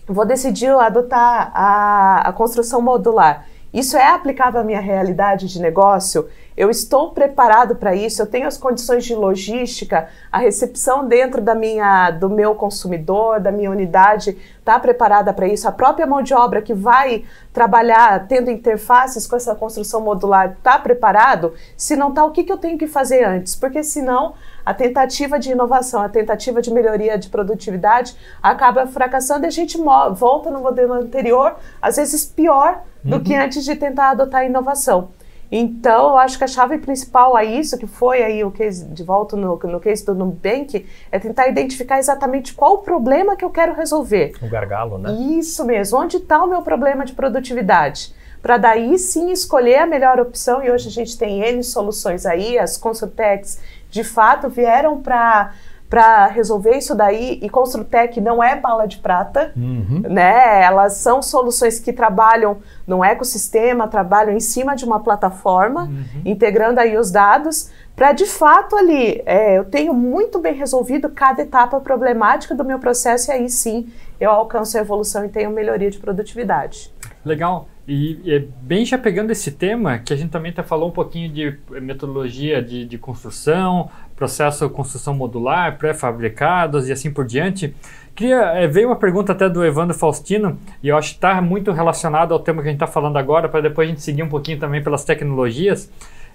vou 0.06 0.24
decidir 0.24 0.70
adotar 0.70 1.50
a, 1.54 2.28
a 2.28 2.32
construção 2.32 2.80
modular. 2.80 3.46
Isso 3.72 3.96
é 3.96 4.08
aplicável 4.08 4.60
à 4.60 4.64
minha 4.64 4.80
realidade 4.80 5.48
de 5.48 5.60
negócio? 5.60 6.26
Eu 6.56 6.70
estou 6.70 7.10
preparado 7.10 7.76
para 7.76 7.94
isso? 7.94 8.22
Eu 8.22 8.26
tenho 8.26 8.48
as 8.48 8.56
condições 8.56 9.04
de 9.04 9.14
logística? 9.14 10.08
A 10.32 10.38
recepção 10.38 11.06
dentro 11.06 11.42
da 11.42 11.54
minha, 11.54 12.10
do 12.10 12.30
meu 12.30 12.54
consumidor, 12.54 13.40
da 13.40 13.52
minha 13.52 13.70
unidade, 13.70 14.38
está 14.58 14.80
preparada 14.80 15.34
para 15.34 15.46
isso? 15.46 15.68
A 15.68 15.72
própria 15.72 16.06
mão 16.06 16.22
de 16.22 16.32
obra 16.32 16.62
que 16.62 16.72
vai 16.72 17.24
trabalhar 17.52 18.26
tendo 18.26 18.50
interfaces 18.50 19.26
com 19.26 19.36
essa 19.36 19.54
construção 19.54 20.00
modular 20.00 20.54
está 20.56 20.78
preparado? 20.78 21.52
Se 21.76 21.94
não 21.94 22.08
está, 22.08 22.24
o 22.24 22.30
que, 22.30 22.42
que 22.42 22.52
eu 22.52 22.58
tenho 22.58 22.78
que 22.78 22.86
fazer 22.86 23.22
antes? 23.22 23.54
Porque 23.54 23.82
senão 23.82 24.32
a 24.64 24.72
tentativa 24.72 25.38
de 25.38 25.52
inovação, 25.52 26.00
a 26.00 26.08
tentativa 26.08 26.62
de 26.62 26.72
melhoria 26.72 27.18
de 27.18 27.28
produtividade 27.28 28.16
acaba 28.42 28.86
fracassando 28.86 29.44
e 29.44 29.48
a 29.48 29.50
gente 29.50 29.78
volta 30.14 30.50
no 30.50 30.60
modelo 30.60 30.94
anterior, 30.94 31.56
às 31.82 31.96
vezes 31.96 32.24
pior 32.24 32.80
do 33.04 33.16
uhum. 33.16 33.22
que 33.22 33.34
antes 33.34 33.62
de 33.62 33.76
tentar 33.76 34.10
adotar 34.10 34.40
a 34.40 34.44
inovação. 34.44 35.10
Então, 35.50 36.08
eu 36.08 36.16
acho 36.18 36.38
que 36.38 36.44
a 36.44 36.48
chave 36.48 36.78
principal 36.78 37.36
a 37.36 37.44
isso, 37.44 37.78
que 37.78 37.86
foi 37.86 38.22
aí 38.22 38.42
o 38.42 38.50
case, 38.50 38.84
de 38.86 39.02
volta 39.02 39.36
no, 39.36 39.56
no 39.56 39.80
case 39.80 40.04
do 40.04 40.14
Nubank, 40.14 40.84
é 41.10 41.18
tentar 41.18 41.48
identificar 41.48 41.98
exatamente 41.98 42.52
qual 42.54 42.74
o 42.74 42.78
problema 42.78 43.36
que 43.36 43.44
eu 43.44 43.50
quero 43.50 43.74
resolver. 43.74 44.32
O 44.42 44.48
gargalo, 44.48 44.98
né? 44.98 45.12
Isso 45.38 45.64
mesmo. 45.64 45.98
Onde 45.98 46.16
está 46.16 46.42
o 46.42 46.48
meu 46.48 46.62
problema 46.62 47.04
de 47.04 47.12
produtividade? 47.12 48.14
Para 48.42 48.58
daí 48.58 48.98
sim 48.98 49.30
escolher 49.30 49.78
a 49.78 49.86
melhor 49.86 50.20
opção, 50.20 50.62
e 50.62 50.70
hoje 50.70 50.88
a 50.88 50.90
gente 50.92 51.18
tem 51.18 51.42
N 51.42 51.62
soluções 51.64 52.24
aí, 52.26 52.58
as 52.58 52.76
Consultex 52.76 53.58
de 53.90 54.04
fato 54.04 54.48
vieram 54.48 55.00
para 55.00 55.52
para 55.88 56.26
resolver 56.26 56.76
isso 56.76 56.94
daí 56.94 57.38
e 57.42 57.48
Construtec 57.48 58.20
não 58.20 58.42
é 58.42 58.56
bala 58.56 58.86
de 58.86 58.98
prata, 58.98 59.52
uhum. 59.56 60.02
né? 60.08 60.62
Elas 60.62 60.94
são 60.94 61.22
soluções 61.22 61.78
que 61.78 61.92
trabalham 61.92 62.58
no 62.86 63.04
ecossistema, 63.04 63.86
trabalham 63.86 64.32
em 64.32 64.40
cima 64.40 64.74
de 64.74 64.84
uma 64.84 65.00
plataforma, 65.00 65.84
uhum. 65.84 66.22
integrando 66.24 66.80
aí 66.80 66.96
os 66.96 67.10
dados 67.10 67.70
para 67.96 68.12
de 68.12 68.26
fato 68.26 68.76
ali 68.76 69.22
é, 69.24 69.56
eu 69.56 69.64
tenho 69.64 69.94
muito 69.94 70.38
bem 70.38 70.52
resolvido 70.52 71.08
cada 71.08 71.40
etapa 71.40 71.80
problemática 71.80 72.54
do 72.54 72.62
meu 72.62 72.78
processo 72.78 73.30
e 73.30 73.32
aí 73.32 73.48
sim 73.48 73.88
eu 74.20 74.30
alcanço 74.30 74.76
a 74.76 74.80
evolução 74.82 75.24
e 75.24 75.30
tenho 75.30 75.50
melhoria 75.50 75.90
de 75.90 75.98
produtividade. 75.98 76.92
Legal. 77.24 77.68
E, 77.88 78.20
e 78.24 78.38
bem 78.60 78.84
já 78.84 78.98
pegando 78.98 79.30
esse 79.30 79.52
tema, 79.52 79.98
que 79.98 80.12
a 80.12 80.16
gente 80.16 80.30
também 80.30 80.52
tá 80.52 80.62
falou 80.62 80.88
um 80.88 80.92
pouquinho 80.92 81.32
de 81.32 81.56
metodologia 81.80 82.60
de, 82.60 82.84
de 82.84 82.98
construção, 82.98 83.88
processo 84.16 84.66
de 84.66 84.74
construção 84.74 85.14
modular, 85.14 85.76
pré-fabricados 85.76 86.88
e 86.88 86.92
assim 86.92 87.10
por 87.10 87.24
diante. 87.24 87.76
Queria, 88.14 88.40
é, 88.54 88.66
veio 88.66 88.88
uma 88.88 88.96
pergunta 88.96 89.32
até 89.32 89.46
do 89.46 89.62
Evandro 89.62 89.94
Faustino, 89.94 90.58
e 90.82 90.88
eu 90.88 90.96
acho 90.96 91.10
que 91.10 91.16
está 91.16 91.40
muito 91.42 91.70
relacionado 91.70 92.32
ao 92.32 92.40
tema 92.40 92.62
que 92.62 92.68
a 92.68 92.70
gente 92.70 92.82
está 92.82 92.86
falando 92.86 93.18
agora, 93.18 93.46
para 93.46 93.60
depois 93.60 93.86
a 93.86 93.90
gente 93.90 94.00
seguir 94.00 94.22
um 94.22 94.28
pouquinho 94.28 94.58
também 94.58 94.82
pelas 94.82 95.04
tecnologias. 95.04 95.90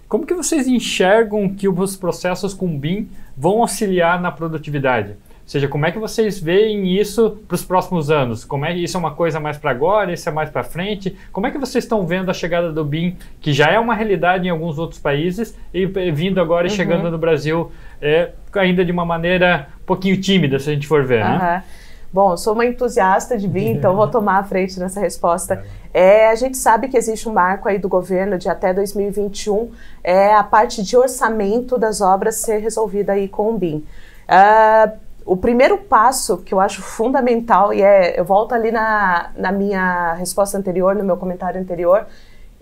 Como 0.07 0.25
que 0.25 0.33
vocês 0.33 0.67
enxergam 0.67 1.49
que 1.49 1.67
os 1.67 1.95
processos 1.95 2.53
com 2.53 2.77
BIM 2.77 3.09
vão 3.35 3.61
auxiliar 3.61 4.21
na 4.21 4.31
produtividade? 4.31 5.15
Seja, 5.51 5.67
como 5.67 5.85
é 5.85 5.91
que 5.91 5.99
vocês 5.99 6.39
veem 6.39 6.97
isso 6.97 7.37
para 7.45 7.55
os 7.55 7.63
próximos 7.63 8.09
anos? 8.09 8.45
Como 8.45 8.65
é 8.65 8.73
isso 8.73 8.95
é 8.95 8.99
uma 8.99 9.11
coisa 9.13 9.37
mais 9.37 9.57
para 9.57 9.69
agora, 9.69 10.13
isso 10.13 10.27
é 10.29 10.31
mais 10.31 10.49
para 10.49 10.63
frente? 10.63 11.17
Como 11.31 11.45
é 11.45 11.51
que 11.51 11.57
vocês 11.57 11.83
estão 11.83 12.07
vendo 12.07 12.31
a 12.31 12.33
chegada 12.33 12.71
do 12.71 12.85
BIM, 12.85 13.17
que 13.41 13.51
já 13.51 13.69
é 13.69 13.77
uma 13.77 13.93
realidade 13.93 14.47
em 14.47 14.49
alguns 14.49 14.79
outros 14.79 14.99
países, 14.99 15.53
e 15.73 15.85
vindo 15.85 16.39
agora 16.39 16.67
e 16.67 16.69
uhum. 16.69 16.75
chegando 16.75 17.11
no 17.11 17.17
Brasil 17.17 17.69
é, 18.01 18.29
ainda 18.55 18.85
de 18.85 18.93
uma 18.93 19.03
maneira 19.03 19.67
um 19.81 19.85
pouquinho 19.85 20.19
tímida, 20.21 20.57
se 20.57 20.69
a 20.69 20.73
gente 20.73 20.87
for 20.87 21.03
ver, 21.03 21.21
uhum. 21.21 21.37
né? 21.37 21.63
Bom, 22.13 22.31
eu 22.31 22.37
sou 22.37 22.53
uma 22.53 22.65
entusiasta 22.65 23.37
de 23.37 23.45
BIM, 23.47 23.71
então 23.71 23.95
vou 23.95 24.07
tomar 24.07 24.37
a 24.37 24.43
frente 24.43 24.79
nessa 24.79 25.01
resposta. 25.01 25.65
É, 25.93 26.29
a 26.29 26.35
gente 26.35 26.57
sabe 26.57 26.87
que 26.87 26.95
existe 26.95 27.27
um 27.27 27.33
marco 27.33 27.67
aí 27.67 27.77
do 27.77 27.89
governo 27.89 28.37
de 28.37 28.47
até 28.47 28.73
2021, 28.73 29.69
é 30.01 30.33
a 30.33 30.43
parte 30.43 30.81
de 30.81 30.95
orçamento 30.95 31.77
das 31.77 31.99
obras 31.99 32.35
ser 32.35 32.59
resolvida 32.59 33.13
aí 33.13 33.27
com 33.27 33.53
o 33.53 33.57
BIM. 33.57 33.83
Uh, 34.29 35.10
o 35.25 35.37
primeiro 35.37 35.77
passo 35.77 36.37
que 36.37 36.53
eu 36.53 36.59
acho 36.59 36.81
fundamental, 36.81 37.73
e 37.73 37.81
é, 37.81 38.19
eu 38.19 38.25
volto 38.25 38.53
ali 38.53 38.71
na, 38.71 39.31
na 39.35 39.51
minha 39.51 40.13
resposta 40.13 40.57
anterior, 40.57 40.95
no 40.95 41.03
meu 41.03 41.17
comentário 41.17 41.59
anterior, 41.59 42.07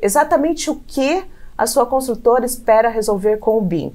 exatamente 0.02 0.70
o 0.70 0.76
que 0.76 1.24
a 1.58 1.66
sua 1.66 1.86
construtora 1.86 2.46
espera 2.46 2.90
resolver 2.90 3.38
com 3.38 3.58
o 3.58 3.62
BIM. 3.62 3.94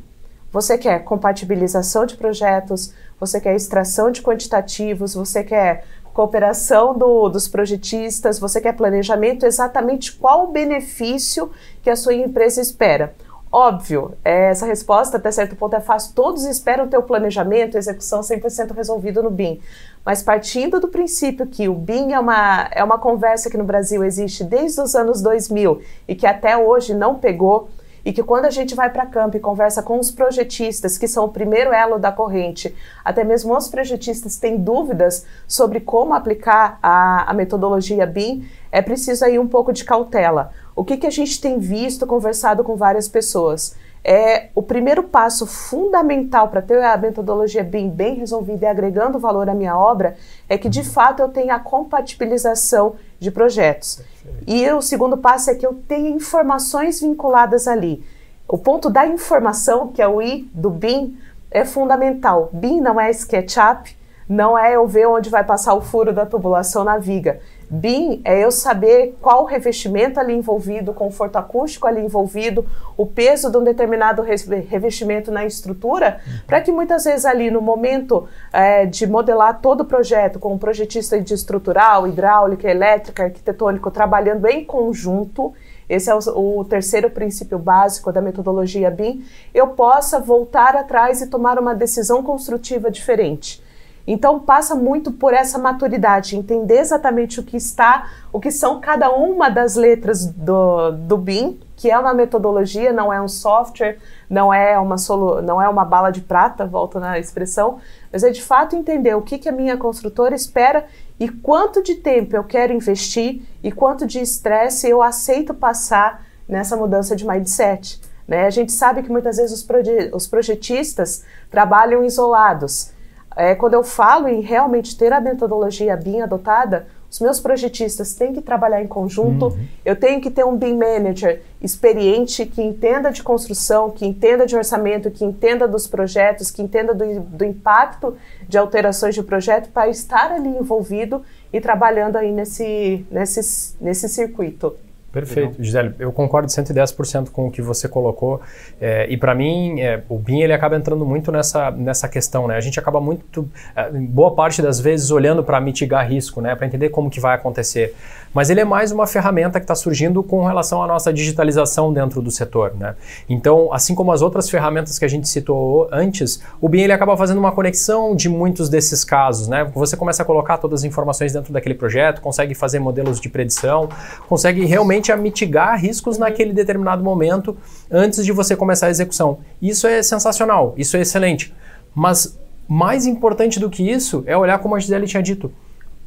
Você 0.53 0.79
quer 0.79 1.01
compatibilização 1.01 2.07
de 2.07 2.17
projetos, 2.17 2.95
você 3.19 3.41
quer 3.41 3.57
extração 3.57 4.11
de 4.11 4.23
quantitativos, 4.23 5.15
você 5.15 5.43
quer 5.43 5.85
cooperação 6.13 6.97
do, 6.97 7.29
dos 7.29 7.49
projetistas, 7.49 8.39
você 8.39 8.61
quer 8.61 8.73
planejamento, 8.75 9.45
exatamente 9.45 10.13
qual 10.13 10.45
o 10.45 10.53
benefício 10.53 11.51
que 11.83 11.91
a 11.91 11.97
sua 11.97 12.15
empresa 12.15 12.61
espera. 12.61 13.13
Óbvio, 13.57 14.19
é, 14.25 14.51
essa 14.51 14.67
resposta 14.67 15.17
até 15.17 15.31
certo 15.31 15.55
ponto 15.55 15.77
é 15.77 15.81
fácil. 15.81 16.13
Todos 16.13 16.45
esperam 16.45 16.89
ter 16.89 16.99
o 16.99 17.05
planejamento, 17.05 17.79
execução 17.79 18.21
100% 18.21 18.75
resolvido 18.75 19.23
no 19.23 19.31
BIM. 19.31 19.61
Mas 20.05 20.25
partindo 20.25 20.81
do 20.81 20.89
princípio 20.89 21.47
que 21.47 21.69
o 21.69 21.75
BIM 21.75 22.11
é 22.11 22.19
uma, 22.19 22.69
é 22.73 22.83
uma 22.83 22.99
conversa 22.99 23.49
que 23.49 23.57
no 23.57 23.63
Brasil 23.63 24.03
existe 24.03 24.43
desde 24.43 24.81
os 24.81 24.97
anos 24.97 25.23
2000 25.23 25.81
e 26.09 26.17
que 26.17 26.27
até 26.27 26.57
hoje 26.57 26.95
não 26.95 27.15
pegou, 27.15 27.69
e 28.05 28.13
que 28.13 28.23
quando 28.23 28.45
a 28.45 28.51
gente 28.51 28.75
vai 28.75 28.91
para 28.91 29.07
campo 29.07 29.37
e 29.37 29.41
conversa 29.41 29.83
com 29.83 29.99
os 29.99 30.11
projetistas, 30.11 30.99
que 30.99 31.09
são 31.09 31.25
o 31.25 31.31
primeiro 31.31 31.73
elo 31.73 31.99
da 31.99 32.13
corrente, 32.13 32.75
até 33.05 33.25
mesmo 33.25 33.57
os 33.57 33.69
projetistas 33.69 34.37
têm 34.37 34.59
dúvidas 34.59 35.25
sobre 35.49 35.81
como 35.81 36.13
aplicar 36.13 36.79
a, 36.83 37.31
a 37.31 37.33
metodologia 37.33 38.05
BIM, 38.05 38.47
é 38.71 38.83
preciso 38.83 39.25
aí 39.25 39.39
um 39.39 39.49
pouco 39.49 39.73
de 39.73 39.85
cautela. 39.85 40.51
O 40.77 40.85
que, 40.85 40.97
que 40.97 41.07
a 41.07 41.11
gente 41.11 41.41
tem 41.41 41.59
visto, 41.59 42.07
conversado 42.07 42.65
com 42.65 42.75
várias 42.75 43.09
pessoas? 43.09 43.77
É, 44.03 44.49
o 44.55 44.63
primeiro 44.63 45.05
passo 45.05 45.47
fundamental 45.47 46.49
para 46.49 46.61
ter 46.61 46.83
a 46.83 46.97
metodologia 46.97 47.65
BIM 47.65 47.89
bem 47.89 48.17
resolvida 48.17 48.67
e 48.67 48.69
agregando 48.69 49.19
valor 49.19 49.49
à 49.49 49.55
minha 49.55 49.79
obra 49.79 50.17
é 50.49 50.59
que, 50.59 50.69
de 50.69 50.85
fato, 50.85 51.21
eu 51.21 51.29
tenha 51.29 51.55
a 51.55 51.61
compatibilização 51.61 52.97
de 53.19 53.31
projetos. 53.31 54.03
E 54.47 54.69
o 54.71 54.83
segundo 54.83 55.17
passo 55.17 55.51
é 55.51 55.55
que 55.55 55.67
eu 55.67 55.75
tenha 55.89 56.11
informações 56.11 57.01
vinculadas 57.01 57.67
ali. 57.67 58.05
O 58.47 58.59
ponto 58.59 58.91
da 58.91 59.07
informação, 59.07 59.89
que 59.89 60.03
é 60.03 60.09
o 60.09 60.21
I 60.21 60.51
do 60.53 60.69
BIM, 60.69 61.17
é 61.51 61.65
fundamental. 61.65 62.51
BIM 62.53 62.81
não 62.81 63.01
é 63.01 63.11
SketchUp, 63.11 63.97
não 64.29 64.59
é 64.59 64.77
eu 64.77 64.87
ver 64.87 65.07
onde 65.07 65.31
vai 65.31 65.45
passar 65.45 65.73
o 65.75 65.81
furo 65.81 66.13
da 66.13 66.27
tubulação 66.27 66.85
na 66.85 66.99
viga. 66.99 67.41
BIM 67.75 68.21
é 68.25 68.45
eu 68.45 68.53
saber 68.53 69.17
qual 69.21 69.45
revestimento 69.45 70.21
ali 70.21 70.33
envolvido, 70.33 70.93
o 70.93 70.95
conforto 70.95 71.37
acústico 71.37 71.89
ali 71.89 72.01
envolvido, 72.01 72.65
o 72.97 73.05
peso 73.05 73.51
de 73.51 73.57
um 73.59 73.65
determinado 73.65 74.23
revestimento 74.23 75.33
na 75.33 75.45
estrutura, 75.45 76.21
para 76.47 76.61
que 76.61 76.71
muitas 76.71 77.03
vezes 77.05 77.25
ali 77.25 77.51
no 77.51 77.61
momento 77.61 78.29
é, 78.53 78.87
de 78.87 79.07
modelar 79.07 79.61
todo 79.61 79.81
o 79.81 79.85
projeto, 79.85 80.39
com 80.39 80.55
o 80.55 80.59
projetista 80.59 81.21
de 81.21 81.35
estrutural, 81.35 82.07
hidráulica, 82.07 82.71
elétrica, 82.71 83.25
arquitetônico, 83.25 83.91
trabalhando 83.91 84.47
em 84.47 84.65
conjunto, 84.65 85.53
esse 85.89 86.09
é 86.09 86.15
o, 86.15 86.61
o, 86.61 86.65
terceiro 86.65 87.11
princípio 87.11 87.59
básico 87.59 88.13
da 88.13 88.23
metodologia 88.23 88.91
BIM, 88.91 89.25
eu 89.53 89.69
possa 89.69 90.21
voltar 90.21 90.77
atrás 90.77 91.21
e 91.21 91.27
tomar 91.27 91.59
uma 91.59 91.75
decisão 91.75 92.23
construtiva 92.23 92.91
diferente. 92.91 93.64
Então 94.07 94.41
passa 94.41 94.75
muito 94.75 95.13
por 95.13 95.33
essa 95.33 95.59
maturidade, 95.59 96.37
entender 96.37 96.79
exatamente 96.79 97.41
o 97.41 97.43
que 97.43 97.57
está, 97.57 98.11
o 98.33 98.39
que 98.39 98.51
são 98.51 98.81
cada 98.81 99.11
uma 99.11 99.49
das 99.49 99.77
letras 99.77 100.27
do, 100.27 100.91
do 100.93 101.17
BIM, 101.17 101.59
que 101.77 101.91
é 101.91 101.99
uma 101.99 102.15
metodologia, 102.15 102.93
não 102.93 103.13
é 103.13 103.21
um 103.21 103.29
software, 103.29 103.99
não 104.29 104.53
é 104.53 104.79
uma 104.79 104.99
solo, 104.99 105.41
não 105.43 105.61
é 105.61 105.69
uma 105.69 105.85
bala 105.85 106.11
de 106.11 106.21
prata, 106.21 106.67
volta 106.67 107.01
na 107.01 107.19
expressão, 107.19 107.79
mas 108.13 108.23
é 108.23 108.31
de 108.31 108.43
fato 108.43 108.77
entender 108.77 109.15
o 109.15 109.23
que, 109.23 109.39
que 109.39 109.49
a 109.49 109.53
minha 109.53 109.77
construtora 109.77 110.35
espera 110.35 110.87
e 111.19 111.29
quanto 111.29 111.83
de 111.83 111.97
tempo 111.97 112.37
eu 112.37 112.45
quero 112.45 112.73
investir 112.73 113.43
e 113.63 113.73
quanto 113.73 114.07
de 114.07 114.21
estresse 114.21 114.89
eu 114.89 115.03
aceito 115.03 115.55
passar 115.55 116.25
nessa 116.49 116.77
mudança 116.77 117.17
de 117.17 117.27
mindset. 117.27 118.01
Né? 118.27 118.47
A 118.47 118.51
gente 118.51 118.73
sabe 118.73 119.03
que 119.03 119.11
muitas 119.11 119.37
vezes 119.37 119.53
os, 119.53 119.63
proje 119.63 120.11
os 120.13 120.27
projetistas 120.27 121.25
trabalham 121.51 122.05
isolados. 122.05 122.93
É, 123.37 123.55
quando 123.55 123.75
eu 123.75 123.83
falo 123.83 124.29
em 124.29 124.41
realmente 124.41 124.97
ter 124.97 125.13
a 125.13 125.21
metodologia 125.21 125.97
BIM 125.97 126.21
adotada, 126.21 126.87
os 127.15 127.21
meus 127.21 127.39
projetistas 127.39 128.15
têm 128.15 128.33
que 128.33 128.41
trabalhar 128.41 128.83
em 128.83 128.89
conjunto, 128.89 129.47
uhum. 129.47 129.67
eu 129.85 129.95
tenho 129.95 130.21
que 130.21 130.29
ter 130.29 130.45
um 130.45 130.57
BIM 130.57 130.77
manager 130.77 131.43
experiente 131.61 132.45
que 132.45 132.61
entenda 132.61 133.13
de 133.13 133.23
construção, 133.23 133.89
que 133.89 134.05
entenda 134.05 134.45
de 134.45 134.57
orçamento, 134.57 135.11
que 135.13 135.25
entenda 135.25 135.69
dos 135.69 135.87
projetos, 135.87 136.51
que 136.51 136.61
entenda 136.61 136.93
do, 136.93 137.21
do 137.21 137.45
impacto 137.45 138.17
de 138.49 138.59
alterações 138.59 139.15
de 139.15 139.23
projeto 139.23 139.71
para 139.71 139.89
estar 139.89 140.33
ali 140.33 140.49
envolvido 140.49 141.23
e 141.53 141.61
trabalhando 141.61 142.17
aí 142.17 142.33
nesse, 142.33 143.07
nesse, 143.09 143.77
nesse 143.81 144.09
circuito. 144.09 144.75
Perfeito, 145.15 145.63
Gisele. 145.63 145.95
Eu 145.97 146.11
concordo 146.11 146.49
110% 146.49 147.31
com 147.31 147.47
o 147.47 147.51
que 147.51 147.63
você 147.63 147.89
colocou. 147.89 148.41
É, 148.81 149.07
e 149.09 149.17
para 149.17 149.33
mim, 149.33 149.81
é, 149.81 150.03
o 150.09 150.19
BIM 150.19 150.41
ele 150.41 150.53
acaba 150.53 150.77
entrando 150.77 151.07
muito 151.07 151.31
nessa, 151.31 151.71
nessa 151.71 152.09
questão. 152.09 152.49
Né? 152.49 152.57
A 152.57 152.61
gente 152.61 152.81
acaba 152.81 153.01
muito, 153.01 153.49
é, 153.77 153.91
boa 153.91 154.35
parte 154.35 154.61
das 154.61 154.81
vezes, 154.81 155.13
olhando 155.13 155.45
para 155.45 155.61
mitigar 155.61 156.05
risco, 156.11 156.41
né? 156.41 156.57
para 156.57 156.67
entender 156.67 156.89
como 156.89 157.09
que 157.09 157.21
vai 157.21 157.37
acontecer. 157.37 157.95
Mas 158.35 158.51
ele 158.51 158.61
é 158.61 158.65
mais 158.65 158.91
uma 158.91 159.07
ferramenta 159.07 159.61
que 159.61 159.65
está 159.65 159.77
surgindo 159.77 160.21
com 160.21 160.45
relação 160.45 160.83
à 160.83 160.87
nossa 160.89 161.13
digitalização 161.13 161.93
dentro 161.93 162.21
do 162.21 162.33
setor. 162.33 162.75
Né? 162.75 162.97
Então, 163.29 163.73
assim 163.73 163.95
como 163.95 164.11
as 164.11 164.21
outras 164.21 164.51
ferramentas 164.51 164.99
que 164.99 165.05
a 165.05 165.09
gente 165.09 165.29
citou 165.29 165.89
antes, 165.93 166.43
o 166.61 166.69
BIM 166.69 166.83
ele 166.83 166.93
acaba 166.93 167.17
fazendo 167.17 167.39
uma 167.39 167.53
conexão 167.53 168.17
de 168.17 168.29
muitos 168.29 168.69
desses 168.69 169.05
casos. 169.05 169.47
Né? 169.47 169.65
Você 169.73 169.97
começa 169.97 170.25
a 170.25 170.27
colocar 170.27 170.59
todas 170.59 170.81
as 170.81 170.85
informações 170.85 171.33
dentro 171.33 171.53
daquele 171.53 171.77
projeto, 171.77 172.21
consegue 172.21 172.55
fazer 172.55 172.81
modelos 172.81 173.21
de 173.21 173.29
predição, 173.29 173.89
consegue 174.29 174.65
realmente 174.65 175.15
mitigar 175.15 175.81
riscos 175.81 176.19
naquele 176.19 176.53
determinado 176.53 177.05
momento 177.05 177.57
antes 177.89 178.25
de 178.25 178.33
você 178.33 178.57
começar 178.57 178.89
a 178.89 178.91
execução. 178.91 179.39
Isso 179.63 179.87
é 179.87 180.03
sensacional, 180.03 180.75
isso 180.77 180.97
é 180.97 181.03
excelente. 181.03 181.55
Mas 181.95 182.37
mais 182.67 183.07
importante 183.07 183.61
do 183.61 183.71
que 183.71 183.89
isso 183.89 184.25
é 184.27 184.37
olhar 184.37 184.59
como 184.59 184.75
a 184.75 184.81
Gisele 184.81 185.07
tinha 185.07 185.23
dito 185.23 185.53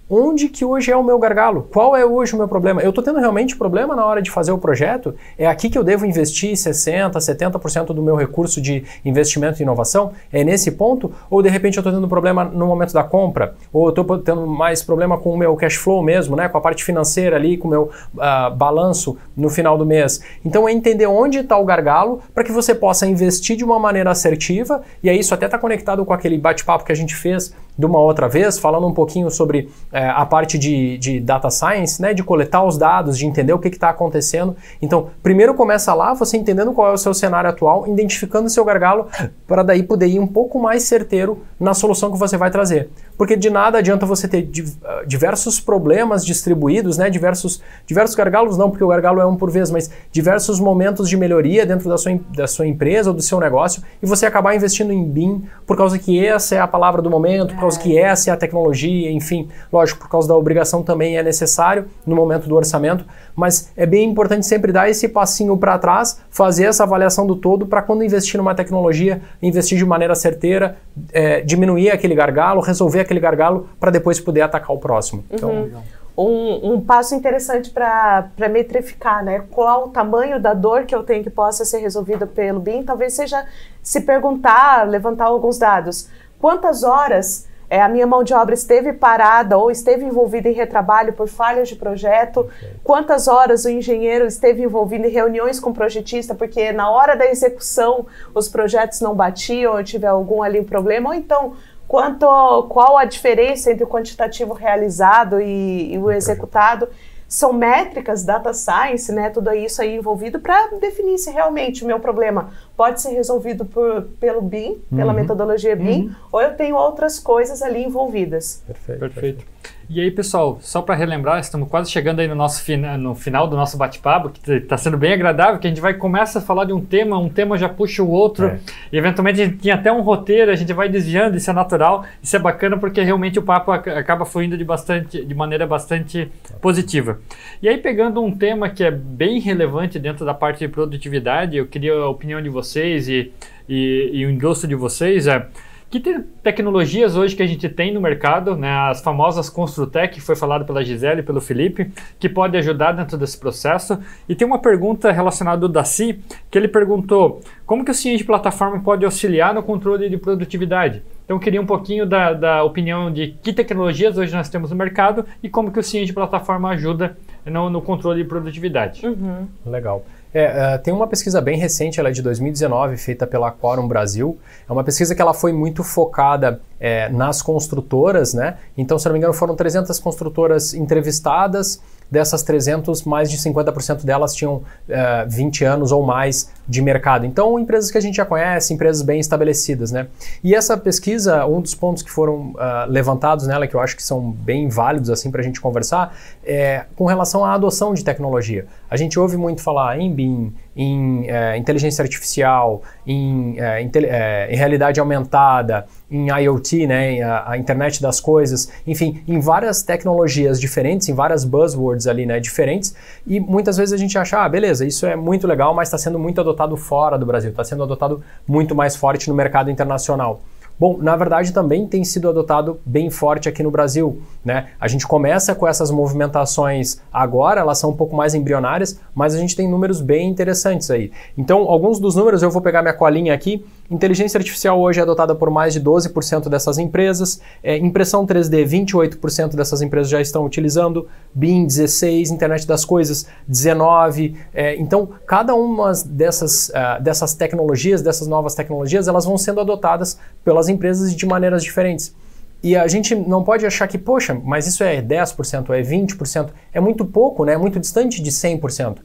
onde 0.10 0.47
que 0.47 0.64
hoje 0.64 0.91
é 0.91 0.95
o 0.95 1.03
meu 1.03 1.20
gargalo? 1.20 1.68
Qual 1.72 1.95
é 1.95 2.05
hoje 2.05 2.34
o 2.34 2.38
meu 2.38 2.47
problema? 2.47 2.82
Eu 2.82 2.89
estou 2.89 3.03
tendo 3.03 3.20
realmente 3.20 3.55
problema 3.55 3.95
na 3.95 4.05
hora 4.05 4.22
de 4.22 4.32
fazer 4.32 4.51
o 4.51 4.58
projeto? 4.58 5.16
É 5.38 5.47
aqui 5.47 5.70
que 5.70 5.78
eu 5.78 5.84
devo 5.84 6.05
investir 6.05 6.53
60%, 6.53 7.12
70% 7.12 7.88
do 7.88 8.01
meu 8.01 8.16
recurso 8.16 8.62
de 8.62 8.84
investimento 9.03 9.62
em 9.62 9.64
inovação? 9.64 10.14
É 10.32 10.43
nesse 10.43 10.72
ponto? 10.72 11.12
Ou 11.30 11.41
de 11.41 11.49
repente 11.49 11.78
eu 11.78 11.82
estou 11.82 11.93
tendo 11.93 12.08
problema 12.08 12.45
no 12.45 12.68
momento 12.68 12.93
da 12.93 13.03
compra? 13.03 13.55
Ou 13.74 13.86
eu 13.86 13.89
estou 13.89 14.18
tendo 14.20 14.47
mais 14.47 14.82
problema 14.82 15.18
com 15.18 15.34
o 15.34 15.38
meu 15.38 15.55
cash 15.55 15.76
flow 15.76 16.01
mesmo, 16.01 16.36
né? 16.36 16.47
com 16.47 16.58
a 16.58 16.62
parte 16.62 16.84
financeira 16.84 17.36
ali, 17.36 17.58
com 17.58 17.68
o 17.68 17.72
meu 17.72 17.84
uh, 18.16 18.55
balanço 18.55 19.18
no 19.36 19.49
final 19.49 19.78
do 19.78 19.86
mês? 19.86 20.22
Então 20.45 20.68
é 20.68 20.72
entender 20.72 21.08
onde 21.08 21.39
está 21.39 21.58
o 21.58 21.66
gargalo 21.66 22.22
para 22.34 22.43
que 22.43 22.51
você 22.51 22.74
possa 22.74 23.05
investir 23.05 23.58
de 23.58 23.64
uma 23.64 23.80
maneira 23.80 24.12
assertiva, 24.12 24.82
e 25.03 25.10
aí 25.10 25.20
isso 25.20 25.34
até 25.34 25.45
está 25.45 25.58
conectado 25.58 26.05
com 26.05 26.14
aquele 26.14 26.38
bate-papo 26.38 26.86
que 26.86 26.91
a 26.91 26.95
gente 26.95 27.16
fez 27.16 27.53
de 27.78 27.86
uma 27.86 27.99
outra 27.99 28.28
vez, 28.28 28.57
falando 28.57 28.88
um 28.88 28.93
pouquinho 28.93 29.30
sobre 29.30 29.69
é, 29.91 30.09
a 30.09 30.25
parte 30.25 30.57
de, 30.57 30.97
de, 30.97 31.19
data 31.19 31.49
science, 31.49 32.01
né, 32.01 32.13
de 32.13 32.23
coletar 32.23 32.63
os 32.63 32.78
dados, 32.78 33.17
de 33.17 33.25
entender 33.25 33.53
o 33.53 33.59
que 33.59 33.67
está 33.67 33.89
acontecendo. 33.89 34.55
Então, 34.82 35.09
primeiro 35.21 35.53
começa 35.53 35.93
lá, 35.93 36.13
você 36.13 36.38
entendendo 36.38 36.73
qual 36.73 36.89
é 36.89 36.93
o 36.93 36.97
seu 36.97 37.13
cenário 37.13 37.49
atual, 37.49 37.88
identificando 37.88 38.47
o 38.47 38.49
seu 38.49 38.65
gargalo, 38.65 39.07
para 39.45 39.63
daí 39.63 39.84
poder 39.84 40.07
ir 40.07 40.19
um 40.19 40.28
pouco 40.28 40.59
mais 40.59 40.84
certeiro 40.84 41.43
na 41.59 41.73
solução 41.73 42.11
que 42.11 42.17
você 42.17 42.38
vai 42.38 42.49
trazer. 42.49 42.89
Porque 43.18 43.36
de 43.36 43.49
nada 43.49 43.80
adianta 43.80 44.05
você 44.05 44.28
ter 44.28 44.49
ah, 44.84 45.03
diversos 45.05 45.59
problemas 45.59 46.26
distribuídos, 46.26 46.97
né? 46.97 47.09
Diversos, 47.09 47.61
diversos 47.86 48.15
gargalos, 48.15 48.57
não, 48.57 48.70
porque 48.70 48.84
o 48.84 48.88
gargalo 48.88 49.20
é 49.20 49.26
um 49.26 49.36
por 49.36 49.49
vez, 49.49 49.72
mas 49.72 49.89
diversos 50.11 50.59
momentos 50.59 51.09
de 51.09 51.18
melhoria 51.18 51.65
dentro 51.65 51.89
da 51.89 51.97
sua, 51.97 52.20
da 52.36 52.47
sua 52.47 52.68
empresa 52.68 53.09
ou 53.09 53.15
do 53.15 53.22
seu 53.22 53.39
negócio 53.39 53.82
e 54.01 54.05
você 54.05 54.26
acabar 54.26 54.55
investindo 54.55 54.93
em 54.93 55.03
BIM 55.03 55.45
por 55.65 55.76
causa 55.76 55.97
que 55.97 56.24
essa 56.26 56.55
é 56.55 56.59
a 56.59 56.68
palavra 56.68 57.01
do 57.01 57.09
momento, 57.09 57.53
por 57.55 57.61
causa 57.61 57.80
que 57.80 57.97
é. 57.97 58.07
essa 58.07 58.30
é 58.30 58.34
a 58.34 58.38
tecnologia, 58.38 59.11
enfim, 59.11 59.49
lógico, 59.72 60.01
por 60.01 60.09
causa 60.09 60.28
da 60.28 60.36
obrigação 60.36 60.84
também 60.84 61.18
é 61.18 61.24
necessário 61.24 61.86
no 62.05 62.15
momento 62.15 62.47
do 62.47 62.55
orçamento, 62.55 63.03
mas 63.38 63.71
é 63.77 63.85
bem 63.85 64.09
importante 64.09 64.47
sempre 64.47 64.71
dar 64.71 64.89
esse 64.89 65.07
passinho 65.07 65.55
para 65.55 65.77
trás, 65.77 66.19
fazer 66.27 66.63
essa 66.63 66.83
avaliação 66.83 67.27
do 67.27 67.35
todo 67.35 67.67
para 67.67 67.83
quando 67.83 68.03
investir 68.03 68.35
numa 68.35 68.55
tecnologia, 68.55 69.21
investir 69.39 69.77
de 69.77 69.85
maneira 69.85 70.15
certeira, 70.15 70.77
é, 71.13 71.41
diminuir 71.41 71.91
aquele 71.91 72.15
gargalo, 72.15 72.61
resolver 72.61 73.01
aquele 73.01 73.19
gargalo 73.19 73.69
para 73.79 73.91
depois 73.91 74.19
poder 74.19 74.41
atacar 74.41 74.75
o 74.75 74.79
próximo. 74.79 75.23
Então, 75.29 75.51
uhum. 75.51 75.81
um, 76.17 76.73
um, 76.73 76.81
passo 76.81 77.13
interessante 77.13 77.69
para 77.69 78.27
metrificar, 78.49 79.23
né? 79.23 79.43
Qual 79.51 79.85
o 79.85 79.89
tamanho 79.89 80.41
da 80.41 80.55
dor 80.55 80.85
que 80.85 80.95
eu 80.95 81.03
tenho 81.03 81.23
que 81.23 81.29
possa 81.29 81.63
ser 81.63 81.77
resolvida 81.77 82.25
pelo 82.25 82.59
BIM? 82.59 82.81
Talvez 82.81 83.13
seja 83.13 83.45
se 83.83 84.01
perguntar, 84.01 84.89
levantar 84.89 85.25
alguns 85.25 85.59
dados. 85.59 86.09
Quantas 86.39 86.83
horas 86.83 87.46
é, 87.70 87.82
a 87.82 87.89
minha 87.89 88.07
mão 88.07 88.24
de 88.24 88.34
obra 88.34 88.53
esteve 88.53 88.93
parada 88.93 89.57
ou 89.57 89.70
esteve 89.70 90.05
envolvida 90.05 90.47
em 90.47 90.53
retrabalho 90.53 91.13
por 91.13 91.28
falhas 91.28 91.68
de 91.68 91.76
projeto, 91.76 92.41
okay. 92.41 92.70
quantas 92.84 93.28
horas 93.28 93.65
o 93.65 93.70
engenheiro 93.70 94.26
esteve 94.26 94.63
envolvido 94.63 95.05
em 95.05 95.09
reuniões 95.09 95.59
com 95.59 95.72
o 95.72 95.74
projetista, 95.74 96.34
porque 96.34 96.72
na 96.72 96.89
hora 96.89 97.15
da 97.15 97.26
execução 97.26 98.05
os 98.34 98.47
projetos 98.47 99.01
não 99.01 99.13
batiam, 99.13 99.76
ou 99.76 99.84
tiver 99.84 100.07
algum 100.07 100.41
ali 100.41 100.63
problema, 100.63 101.09
ou 101.09 101.15
então 101.15 101.55
quanto, 101.88 102.26
qual 102.70 102.97
a 102.97 103.03
diferença 103.03 103.72
entre 103.72 103.84
o 103.84 103.88
quantitativo 103.88 104.53
realizado 104.53 105.41
e, 105.41 105.93
e 105.93 105.97
o 105.97 106.09
executado 106.09 106.88
são 107.28 107.51
métricas, 107.51 108.23
data 108.23 108.53
science, 108.53 109.11
né, 109.11 109.30
tudo 109.30 109.53
isso 109.53 109.82
aí 109.82 109.95
envolvido 109.95 110.39
para 110.39 110.69
definir 110.80 111.17
se 111.17 111.30
realmente 111.30 111.84
o 111.84 111.88
meu 111.88 111.99
problema 111.99 112.51
pode 112.75 113.01
ser 113.01 113.09
resolvido 113.09 113.65
por, 113.65 114.03
pelo 114.19 114.41
BIM, 114.41 114.82
uhum. 114.91 114.97
pela 114.97 115.13
metodologia 115.13 115.75
BIM, 115.75 116.07
uhum. 116.07 116.15
ou 116.32 116.41
eu 116.41 116.55
tenho 116.55 116.75
outras 116.75 117.19
coisas 117.19 117.61
ali 117.61 117.84
envolvidas. 117.84 118.63
Perfeito. 118.65 118.99
Perfeito. 118.99 119.45
E 119.89 120.01
aí, 120.01 120.11
pessoal, 120.11 120.59
só 120.59 120.81
para 120.81 120.95
relembrar, 120.95 121.39
estamos 121.39 121.69
quase 121.69 121.89
chegando 121.89 122.19
aí 122.19 122.27
no, 122.27 122.35
nosso 122.35 122.61
fina, 122.61 122.97
no 122.97 123.15
final 123.15 123.47
do 123.47 123.55
nosso 123.55 123.77
bate-papo, 123.77 124.29
que 124.29 124.51
está 124.51 124.77
sendo 124.77 124.97
bem 124.97 125.13
agradável, 125.13 125.57
que 125.59 125.65
a 125.65 125.69
gente 125.69 125.79
vai 125.79 125.93
começa 125.93 126.39
a 126.39 126.41
falar 126.41 126.65
de 126.65 126.73
um 126.73 126.81
tema, 126.81 127.17
um 127.17 127.29
tema 127.29 127.57
já 127.57 127.69
puxa 127.69 128.03
o 128.03 128.09
outro, 128.09 128.47
é. 128.47 128.59
e 128.91 128.97
eventualmente 128.97 129.41
a 129.41 129.45
gente 129.45 129.59
tinha 129.59 129.75
até 129.75 129.89
um 129.89 130.01
roteiro, 130.01 130.51
a 130.51 130.55
gente 130.55 130.73
vai 130.73 130.89
desviando, 130.89 131.38
isso 131.38 131.49
é 131.49 131.53
natural, 131.53 132.03
isso 132.21 132.35
é 132.35 132.39
bacana 132.39 132.77
porque 132.77 133.01
realmente 133.01 133.39
o 133.39 133.41
papo 133.41 133.71
acaba 133.71 134.25
fluindo 134.25 134.57
de, 134.57 134.65
bastante, 134.65 135.23
de 135.23 135.33
maneira 135.33 135.65
bastante 135.65 136.29
positiva. 136.59 137.21
E 137.61 137.69
aí, 137.69 137.77
pegando 137.77 138.21
um 138.21 138.35
tema 138.35 138.69
que 138.69 138.83
é 138.83 138.91
bem 138.91 139.39
relevante 139.39 139.97
dentro 139.97 140.25
da 140.25 140.33
parte 140.33 140.59
de 140.59 140.67
produtividade, 140.67 141.55
eu 141.55 141.65
queria 141.65 141.93
a 141.93 142.09
opinião 142.09 142.41
de 142.41 142.49
vocês 142.49 143.07
e, 143.07 143.31
e, 143.69 144.09
e 144.11 144.25
o 144.25 144.29
endosso 144.29 144.67
de 144.67 144.75
vocês, 144.75 145.27
é 145.27 145.47
que 145.89 145.99
te 145.99 146.19
tecnologias 146.43 147.15
hoje 147.15 147.35
que 147.35 147.43
a 147.43 147.47
gente 147.47 147.67
tem 147.69 147.93
no 147.93 148.01
mercado, 148.01 148.55
né, 148.55 148.69
as 148.89 149.01
famosas 149.01 149.49
Construtec, 149.49 150.15
que 150.15 150.21
foi 150.21 150.35
falado 150.35 150.65
pela 150.65 150.83
Gisele 150.83 151.21
e 151.21 151.23
pelo 151.23 151.39
Felipe, 151.39 151.91
que 152.19 152.27
pode 152.27 152.57
ajudar 152.57 152.91
dentro 152.91 153.17
desse 153.17 153.38
processo. 153.38 153.97
E 154.27 154.35
tem 154.35 154.45
uma 154.45 154.59
pergunta 154.59 155.11
relacionada 155.11 155.65
ao 155.65 155.71
Daci, 155.71 156.19
que 156.51 156.57
ele 156.57 156.67
perguntou 156.67 157.41
como 157.65 157.85
que 157.85 157.91
o 157.91 157.93
ciente 157.93 158.19
de 158.19 158.23
plataforma 158.25 158.79
pode 158.81 159.05
auxiliar 159.05 159.53
no 159.53 159.63
controle 159.63 160.09
de 160.09 160.17
produtividade. 160.17 161.01
Então 161.23 161.35
eu 161.35 161.41
queria 161.41 161.61
um 161.61 161.65
pouquinho 161.65 162.05
da, 162.05 162.33
da 162.33 162.63
opinião 162.63 163.11
de 163.11 163.35
que 163.43 163.51
tecnologias 163.51 164.17
hoje 164.17 164.33
nós 164.33 164.49
temos 164.49 164.71
no 164.71 164.77
mercado 164.77 165.25
e 165.43 165.49
como 165.49 165.71
que 165.71 165.79
o 165.79 165.83
ciente 165.83 166.07
de 166.07 166.13
plataforma 166.13 166.69
ajuda 166.69 167.17
no, 167.45 167.69
no 167.69 167.81
controle 167.81 168.23
de 168.23 168.29
produtividade. 168.29 169.05
Uhum. 169.05 169.47
Legal. 169.65 170.05
É, 170.34 170.75
uh, 170.75 170.84
tem 170.84 170.93
uma 170.93 171.07
pesquisa 171.07 171.41
bem 171.41 171.57
recente, 171.57 171.99
ela 171.99 172.09
é 172.09 172.11
de 172.11 172.21
2019, 172.21 172.97
feita 172.97 173.25
pela 173.25 173.51
Quorum 173.51 173.88
Brasil. 173.88 174.38
É 174.69 174.71
uma 174.71 174.84
pesquisa 174.84 175.15
que 175.15 175.21
ela 175.21 175.34
foi 175.34 175.53
muito 175.53 175.84
focada 175.84 176.61
é, 176.80 177.09
nas 177.09 177.41
construtoras, 177.41 178.34
né? 178.34 178.57
Então, 178.78 178.99
se 178.99 179.05
não 179.05 179.13
me 179.13 179.19
engano, 179.19 179.34
foram 179.34 179.55
300 179.55 179.97
construtoras 179.99 180.73
entrevistadas 180.73 181.82
Dessas 182.09 182.41
300, 182.41 183.03
mais 183.03 183.30
de 183.30 183.38
50% 183.38 184.05
delas 184.05 184.34
tinham 184.34 184.55
uh, 184.55 184.63
eh, 184.88 185.25
20 185.28 185.65
anos 185.65 185.91
ou 185.91 186.03
mais 186.03 186.49
de 186.65 186.82
mercado. 186.82 187.25
Então, 187.25 187.59
empresas 187.59 187.91
que 187.91 187.97
a 187.97 188.01
gente 188.01 188.15
já 188.15 188.25
conhece, 188.25 188.73
empresas 188.73 189.01
bem 189.01 189.19
estabelecidas, 189.19 189.91
né? 189.91 190.07
E 190.41 190.55
essa 190.55 190.78
pesquisa, 190.78 191.45
um 191.45 191.59
dos 191.59 191.75
pontos 191.75 192.01
que 192.01 192.09
foram 192.09 192.51
uh, 192.51 192.55
levantados 192.88 193.45
nela, 193.45 193.67
que 193.67 193.75
eu 193.75 193.82
acho 193.82 193.93
que 193.93 194.01
são 194.01 194.32
bem 194.32 194.69
válidos 194.69 195.09
assim 195.09 195.30
para 195.30 195.41
a 195.41 195.43
gente 195.43 195.59
conversar, 195.59 196.15
é 196.45 196.86
com 196.95 197.05
relação 197.05 197.43
à 197.43 197.53
adoção 197.53 197.93
de 197.93 198.05
tecnologia. 198.05 198.67
A 198.89 198.95
gente 198.95 199.19
ouve 199.19 199.35
muito 199.38 199.61
falar 199.61 199.99
em 199.99 200.13
BIM, 200.13 200.53
em 200.75 201.29
é, 201.29 201.57
inteligência 201.57 202.01
artificial, 202.01 202.81
em, 203.05 203.55
é, 203.59 203.81
é, 203.81 204.47
em, 204.51 204.55
realidade 204.55 204.99
aumentada, 204.99 205.85
em 206.09 206.29
IoT, 206.29 206.88
né, 206.88 207.21
a, 207.21 207.51
a, 207.51 207.57
internet 207.57 208.01
das 208.01 208.19
coisas, 208.19 208.71
enfim, 208.85 209.21
em 209.27 209.39
várias 209.39 209.81
tecnologias 209.83 210.59
diferentes, 210.59 211.09
em 211.09 211.13
várias 211.13 211.43
buzzwords 211.43 212.07
ali, 212.07 212.25
né, 212.25 212.39
diferentes, 212.39 212.95
e 213.25 213.39
muitas 213.39 213.75
vezes 213.75 213.93
a 213.93 213.97
gente 213.97 214.17
acha, 214.17 214.43
ah, 214.43 214.47
beleza, 214.47 214.85
isso 214.85 215.05
é 215.05 215.15
muito 215.15 215.47
legal, 215.47 215.73
mas 215.73 215.88
está 215.88 215.97
sendo 215.97 216.17
muito 216.17 216.39
adotado 216.39 216.77
fora 216.77 217.17
do 217.17 217.25
Brasil, 217.25 217.49
está 217.49 217.63
sendo 217.63 217.83
adotado 217.83 218.23
muito 218.47 218.73
mais 218.73 218.95
forte 218.95 219.27
no 219.27 219.35
mercado 219.35 219.69
internacional. 219.69 220.41
Bom, 220.80 220.97
na 221.01 221.15
verdade 221.15 221.51
também 221.51 221.88
tem 221.88 222.03
sido 222.03 222.30
adotado 222.30 222.80
bem 222.86 223.09
forte 223.09 223.49
aqui 223.49 223.63
no 223.63 223.71
Brasil. 223.71 224.21
Né? 224.45 224.67
A 224.80 224.88
gente 224.88 225.07
começa 225.07 225.55
com 225.55 225.67
essas 225.67 225.89
movimentações 225.89 226.99
agora, 227.11 227.61
elas 227.61 227.80
são 227.80 227.89
um 227.89 227.95
pouco 227.95 228.15
mais 228.15 228.36
embrionárias, 228.36 228.99
mas 229.15 229.34
a 229.34 229.39
gente 229.39 229.55
tem 229.55 229.67
números 229.67 230.01
bem 230.01 230.30
interessantes 230.30 230.91
aí. 230.91 231.11
Então, 231.38 231.61
alguns 231.61 231.99
dos 231.99 232.15
números 232.15 232.43
eu 232.43 232.51
vou 232.51 232.61
pegar 232.61 232.82
minha 232.82 232.93
colinha 232.93 233.34
aqui. 233.34 233.65
Inteligência 233.89 234.38
artificial 234.38 234.77
hoje 234.81 234.99
é 234.99 235.03
adotada 235.03 235.33
por 235.33 235.49
mais 235.49 235.73
de 235.73 235.79
12% 235.79 236.49
dessas 236.49 236.77
empresas. 236.77 237.39
É, 237.63 237.77
impressão 237.77 238.25
3D, 238.25 238.65
28% 238.65 239.55
dessas 239.55 239.81
empresas 239.81 240.09
já 240.09 240.19
estão 240.19 240.43
utilizando. 240.45 241.07
BIM, 241.33 241.65
16%. 241.65 242.29
Internet 242.29 242.67
das 242.67 242.83
Coisas, 242.83 243.27
19%. 243.49 244.35
É, 244.53 244.75
então, 244.75 245.07
cada 245.25 245.55
uma 245.55 245.93
dessas, 246.05 246.67
uh, 246.69 247.01
dessas 247.01 247.33
tecnologias, 247.33 248.01
dessas 248.01 248.27
novas 248.27 248.53
tecnologias, 248.55 249.07
elas 249.07 249.23
vão 249.23 249.38
sendo 249.38 249.61
adotadas 249.61 250.19
pelas 250.43 250.67
empresas 250.67 251.15
de 251.15 251.25
maneiras 251.25 251.63
diferentes. 251.63 252.13
E 252.61 252.75
a 252.75 252.88
gente 252.89 253.15
não 253.15 253.41
pode 253.41 253.65
achar 253.65 253.88
que, 253.88 253.97
poxa, 253.97 254.38
mas 254.43 254.67
isso 254.67 254.83
é 254.83 255.01
10%, 255.01 255.69
é 255.69 255.81
20%, 255.81 256.49
é 256.73 256.81
muito 256.81 257.05
pouco, 257.05 257.45
né? 257.45 257.53
É 257.53 257.57
muito 257.57 257.79
distante 257.79 258.21
de 258.21 258.31
100% 258.31 258.97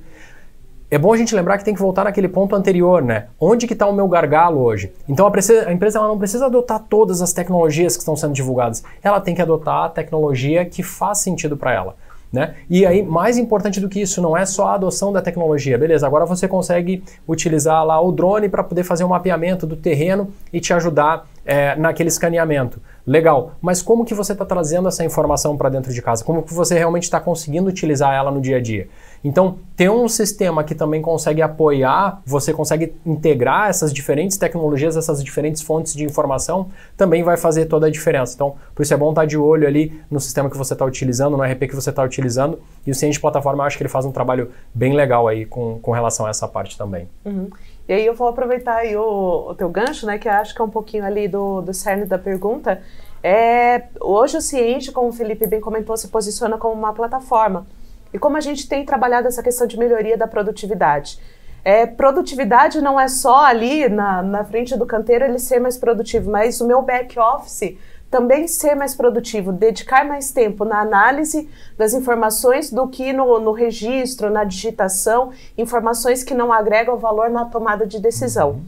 é 0.93 0.99
bom 0.99 1.11
a 1.11 1.17
gente 1.17 1.35
lembrar 1.35 1.57
que 1.57 1.65
tem 1.65 1.73
que 1.73 1.81
voltar 1.81 2.05
naquele 2.05 2.29
ponto 2.29 2.55
anterior, 2.55 3.03
né? 3.03 3.29
Onde 3.41 3.67
que 3.67 3.73
está 3.73 3.87
o 3.87 3.95
meu 3.95 4.07
gargalo 4.07 4.61
hoje? 4.61 4.93
Então 5.09 5.27
a, 5.27 5.33
a 5.67 5.73
empresa 5.73 5.99
não 6.01 6.19
precisa 6.19 6.45
adotar 6.45 6.81
todas 6.81 7.23
as 7.23 7.33
tecnologias 7.33 7.97
que 7.97 8.03
estão 8.03 8.15
sendo 8.15 8.35
divulgadas. 8.35 8.85
Ela 9.03 9.19
tem 9.19 9.35
que 9.35 9.41
adotar 9.41 9.85
a 9.85 9.89
tecnologia 9.89 10.67
que 10.67 10.83
faz 10.83 11.17
sentido 11.21 11.57
para 11.57 11.73
ela. 11.73 11.97
Né? 12.31 12.57
E 12.69 12.85
aí, 12.85 13.03
mais 13.03 13.39
importante 13.39 13.81
do 13.81 13.89
que 13.89 14.03
isso, 14.03 14.21
não 14.21 14.37
é 14.37 14.45
só 14.45 14.67
a 14.69 14.75
adoção 14.75 15.11
da 15.11 15.23
tecnologia. 15.23 15.79
Beleza, 15.79 16.07
agora 16.07 16.27
você 16.27 16.47
consegue 16.47 17.03
utilizar 17.27 17.83
lá 17.87 17.99
o 17.99 18.13
drone 18.13 18.51
para 18.51 18.63
poder 18.63 18.85
fazer 18.85 19.05
um 19.05 19.09
mapeamento 19.09 19.67
do 19.67 19.77
terreno 19.77 20.29
e 20.53 20.61
te 20.61 20.75
ajudar 20.75 21.27
é, 21.45 21.77
naquele 21.77 22.09
escaneamento. 22.09 22.81
Legal, 23.05 23.55
mas 23.61 23.83
como 23.83 24.05
que 24.05 24.15
você 24.15 24.33
está 24.33 24.45
trazendo 24.45 24.87
essa 24.87 25.05
informação 25.05 25.57
para 25.57 25.69
dentro 25.69 25.93
de 25.93 26.01
casa? 26.01 26.25
Como 26.25 26.43
que 26.43 26.55
você 26.55 26.79
realmente 26.79 27.03
está 27.05 27.19
conseguindo 27.19 27.69
utilizar 27.69 28.15
ela 28.15 28.31
no 28.31 28.41
dia 28.41 28.59
a 28.59 28.61
dia? 28.61 28.89
Então, 29.25 29.59
ter 29.77 29.89
um 29.89 30.09
sistema 30.09 30.63
que 30.63 30.75
também 30.75 31.03
consegue 31.03 31.43
apoiar, 31.43 32.21
você 32.25 32.53
consegue 32.53 32.93
integrar 33.05 33.69
essas 33.69 33.93
diferentes 33.93 34.37
tecnologias, 34.37 34.97
essas 34.97 35.23
diferentes 35.23 35.63
fontes 35.63 35.95
de 35.95 36.05
informação, 36.05 36.69
também 36.97 37.23
vai 37.23 37.37
fazer 37.37 37.67
toda 37.67 37.87
a 37.87 37.91
diferença. 37.91 38.35
Então, 38.35 38.55
por 38.75 38.83
isso 38.83 38.95
é 38.95 38.97
bom 38.97 39.11
estar 39.11 39.23
tá 39.23 39.27
de 39.27 39.37
olho 39.37 39.67
ali 39.67 40.01
no 40.11 40.21
sistema 40.21 40.51
que 40.51 40.57
você 40.57 40.73
está 40.73 40.85
utilizando, 40.85 41.37
no 41.37 41.43
RP 41.43 41.69
que 41.69 41.75
você 41.75 41.91
está 41.91 42.03
utilizando. 42.03 42.61
E 42.87 42.91
o 42.91 42.95
Ciente 42.95 43.21
Plataforma, 43.21 43.63
eu 43.63 43.67
acho 43.67 43.77
que 43.77 43.83
ele 43.83 43.91
faz 43.91 44.05
um 44.05 44.13
trabalho 44.13 44.51
bem 44.75 44.93
legal 44.95 45.27
aí 45.27 45.45
com, 45.45 45.79
com 45.81 45.91
relação 45.93 46.27
a 46.27 46.31
essa 46.31 46.47
parte 46.47 46.77
também. 46.77 47.09
Uhum. 47.25 47.49
E 47.89 47.93
aí 47.93 48.07
eu 48.07 48.15
vou 48.15 48.29
aproveitar 48.29 48.77
aí 48.77 48.97
o, 48.97 49.51
o 49.51 49.55
teu 49.55 49.69
gancho, 49.69 50.07
né, 50.07 50.19
que 50.19 50.29
acho 50.29 50.55
que 50.55 50.61
é 50.61 50.65
um 50.65 50.71
pouquinho 50.71 51.05
ali 51.05 51.27
do, 51.27 51.61
do 51.63 51.75
cerne 51.75 52.05
da 52.05 52.19
pergunta. 52.19 52.81
É, 53.23 53.85
hoje 54.01 54.37
o 54.37 54.41
Ciente, 54.41 54.91
como 54.91 55.09
o 55.09 55.13
Felipe 55.13 55.47
bem 55.47 55.61
comentou, 55.61 55.97
se 55.97 56.09
posiciona 56.09 56.59
como 56.59 56.75
uma 56.75 56.93
plataforma. 56.93 57.67
E 58.13 58.19
como 58.19 58.37
a 58.37 58.41
gente 58.41 58.69
tem 58.69 58.85
trabalhado 58.85 59.29
essa 59.29 59.43
questão 59.43 59.67
de 59.67 59.79
melhoria 59.79 60.17
da 60.17 60.27
produtividade. 60.27 61.19
É, 61.65 61.87
produtividade 61.87 62.81
não 62.81 62.99
é 62.99 63.07
só 63.07 63.45
ali 63.45 63.89
na, 63.89 64.21
na 64.23 64.45
frente 64.45 64.77
do 64.77 64.85
canteiro 64.85 65.25
ele 65.25 65.39
ser 65.39 65.61
mais 65.61 65.77
produtivo, 65.77 66.31
mas 66.31 66.61
o 66.61 66.67
meu 66.67 66.83
back 66.83 67.19
office 67.19 67.79
também 68.13 68.47
ser 68.47 68.75
mais 68.75 68.95
produtivo, 68.95 69.51
dedicar 69.51 70.05
mais 70.05 70.31
tempo 70.31 70.67
na 70.67 70.83
análise 70.83 71.49
das 71.79 71.95
informações 71.95 72.71
do 72.71 72.87
que 72.87 73.11
no, 73.11 73.41
no 73.41 73.53
registro, 73.53 74.29
na 74.29 74.45
digitação, 74.45 75.31
informações 75.57 76.23
que 76.23 76.35
não 76.35 76.53
agregam 76.53 76.99
valor 76.99 77.31
na 77.31 77.47
tomada 77.47 77.87
de 77.87 77.99
decisão. 77.99 78.51
Uhum. 78.51 78.65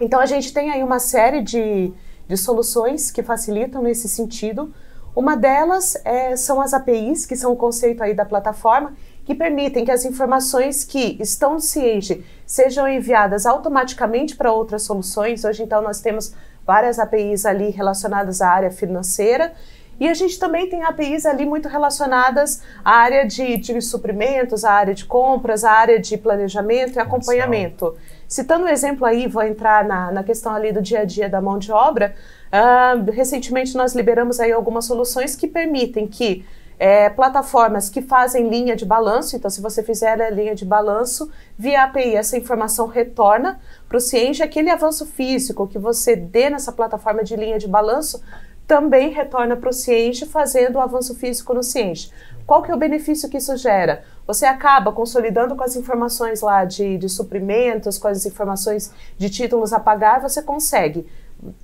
Então 0.00 0.18
a 0.18 0.26
gente 0.26 0.52
tem 0.52 0.72
aí 0.72 0.82
uma 0.82 0.98
série 0.98 1.40
de, 1.40 1.92
de 2.26 2.36
soluções 2.36 3.12
que 3.12 3.22
facilitam 3.22 3.80
nesse 3.80 4.08
sentido. 4.08 4.74
Uma 5.14 5.36
delas 5.36 5.96
é, 6.04 6.34
são 6.34 6.60
as 6.60 6.74
APIs, 6.74 7.24
que 7.26 7.36
são 7.36 7.52
o 7.52 7.56
conceito 7.56 8.02
aí 8.02 8.12
da 8.12 8.24
plataforma, 8.24 8.92
que 9.24 9.36
permitem 9.36 9.84
que 9.84 9.90
as 9.92 10.04
informações 10.04 10.84
que 10.84 11.16
estão 11.20 11.54
no 11.54 11.60
Cienge 11.60 12.24
sejam 12.44 12.88
enviadas 12.88 13.46
automaticamente 13.46 14.34
para 14.34 14.50
outras 14.50 14.82
soluções. 14.82 15.44
Hoje, 15.44 15.62
então, 15.62 15.80
nós 15.80 16.00
temos 16.00 16.32
várias 16.68 16.98
APIs 16.98 17.46
ali 17.46 17.70
relacionadas 17.70 18.42
à 18.42 18.50
área 18.50 18.70
financeira 18.70 19.54
e 19.98 20.06
a 20.06 20.12
gente 20.12 20.38
também 20.38 20.68
tem 20.68 20.84
APIs 20.84 21.24
ali 21.24 21.46
muito 21.46 21.66
relacionadas 21.66 22.62
à 22.84 22.98
área 22.98 23.26
de, 23.26 23.56
de 23.56 23.80
suprimentos, 23.80 24.64
à 24.66 24.72
área 24.72 24.94
de 24.94 25.06
compras, 25.06 25.64
à 25.64 25.72
área 25.72 25.98
de 25.98 26.16
planejamento 26.18 26.96
e 26.96 26.98
acompanhamento. 27.00 27.96
Citando 28.28 28.66
um 28.66 28.68
exemplo 28.68 29.06
aí, 29.06 29.26
vou 29.26 29.42
entrar 29.42 29.84
na, 29.84 30.12
na 30.12 30.22
questão 30.22 30.54
ali 30.54 30.70
do 30.70 30.82
dia 30.82 31.00
a 31.00 31.04
dia 31.04 31.28
da 31.28 31.40
mão 31.40 31.58
de 31.58 31.72
obra. 31.72 32.14
Uh, 32.52 33.10
recentemente 33.10 33.74
nós 33.74 33.94
liberamos 33.94 34.38
aí 34.38 34.52
algumas 34.52 34.84
soluções 34.84 35.34
que 35.34 35.48
permitem 35.48 36.06
que 36.06 36.44
é, 36.78 37.10
plataformas 37.10 37.90
que 37.90 38.00
fazem 38.00 38.48
linha 38.48 38.76
de 38.76 38.84
balanço, 38.84 39.34
então 39.34 39.50
se 39.50 39.60
você 39.60 39.82
fizer 39.82 40.20
a 40.22 40.30
linha 40.30 40.54
de 40.54 40.64
balanço, 40.64 41.30
via 41.58 41.82
API 41.84 42.14
essa 42.14 42.36
informação 42.36 42.86
retorna 42.86 43.60
para 43.88 43.98
o 43.98 44.00
Cienge, 44.00 44.42
aquele 44.42 44.70
avanço 44.70 45.04
físico 45.04 45.66
que 45.66 45.78
você 45.78 46.14
dê 46.14 46.48
nessa 46.48 46.70
plataforma 46.70 47.24
de 47.24 47.34
linha 47.34 47.58
de 47.58 47.66
balanço 47.66 48.22
também 48.66 49.10
retorna 49.10 49.56
para 49.56 49.70
o 49.70 49.72
Cienge, 49.72 50.26
fazendo 50.26 50.76
o 50.76 50.80
avanço 50.80 51.14
físico 51.14 51.54
no 51.54 51.62
Cienge. 51.62 52.12
Qual 52.46 52.62
que 52.62 52.70
é 52.70 52.74
o 52.74 52.78
benefício 52.78 53.28
que 53.28 53.38
isso 53.38 53.56
gera? 53.56 54.04
Você 54.26 54.44
acaba 54.44 54.92
consolidando 54.92 55.56
com 55.56 55.64
as 55.64 55.74
informações 55.74 56.42
lá 56.42 56.66
de, 56.66 56.98
de 56.98 57.08
suprimentos, 57.08 57.96
com 57.96 58.08
as 58.08 58.26
informações 58.26 58.92
de 59.16 59.30
títulos 59.30 59.72
a 59.72 59.80
pagar, 59.80 60.20
você 60.20 60.42
consegue, 60.42 61.06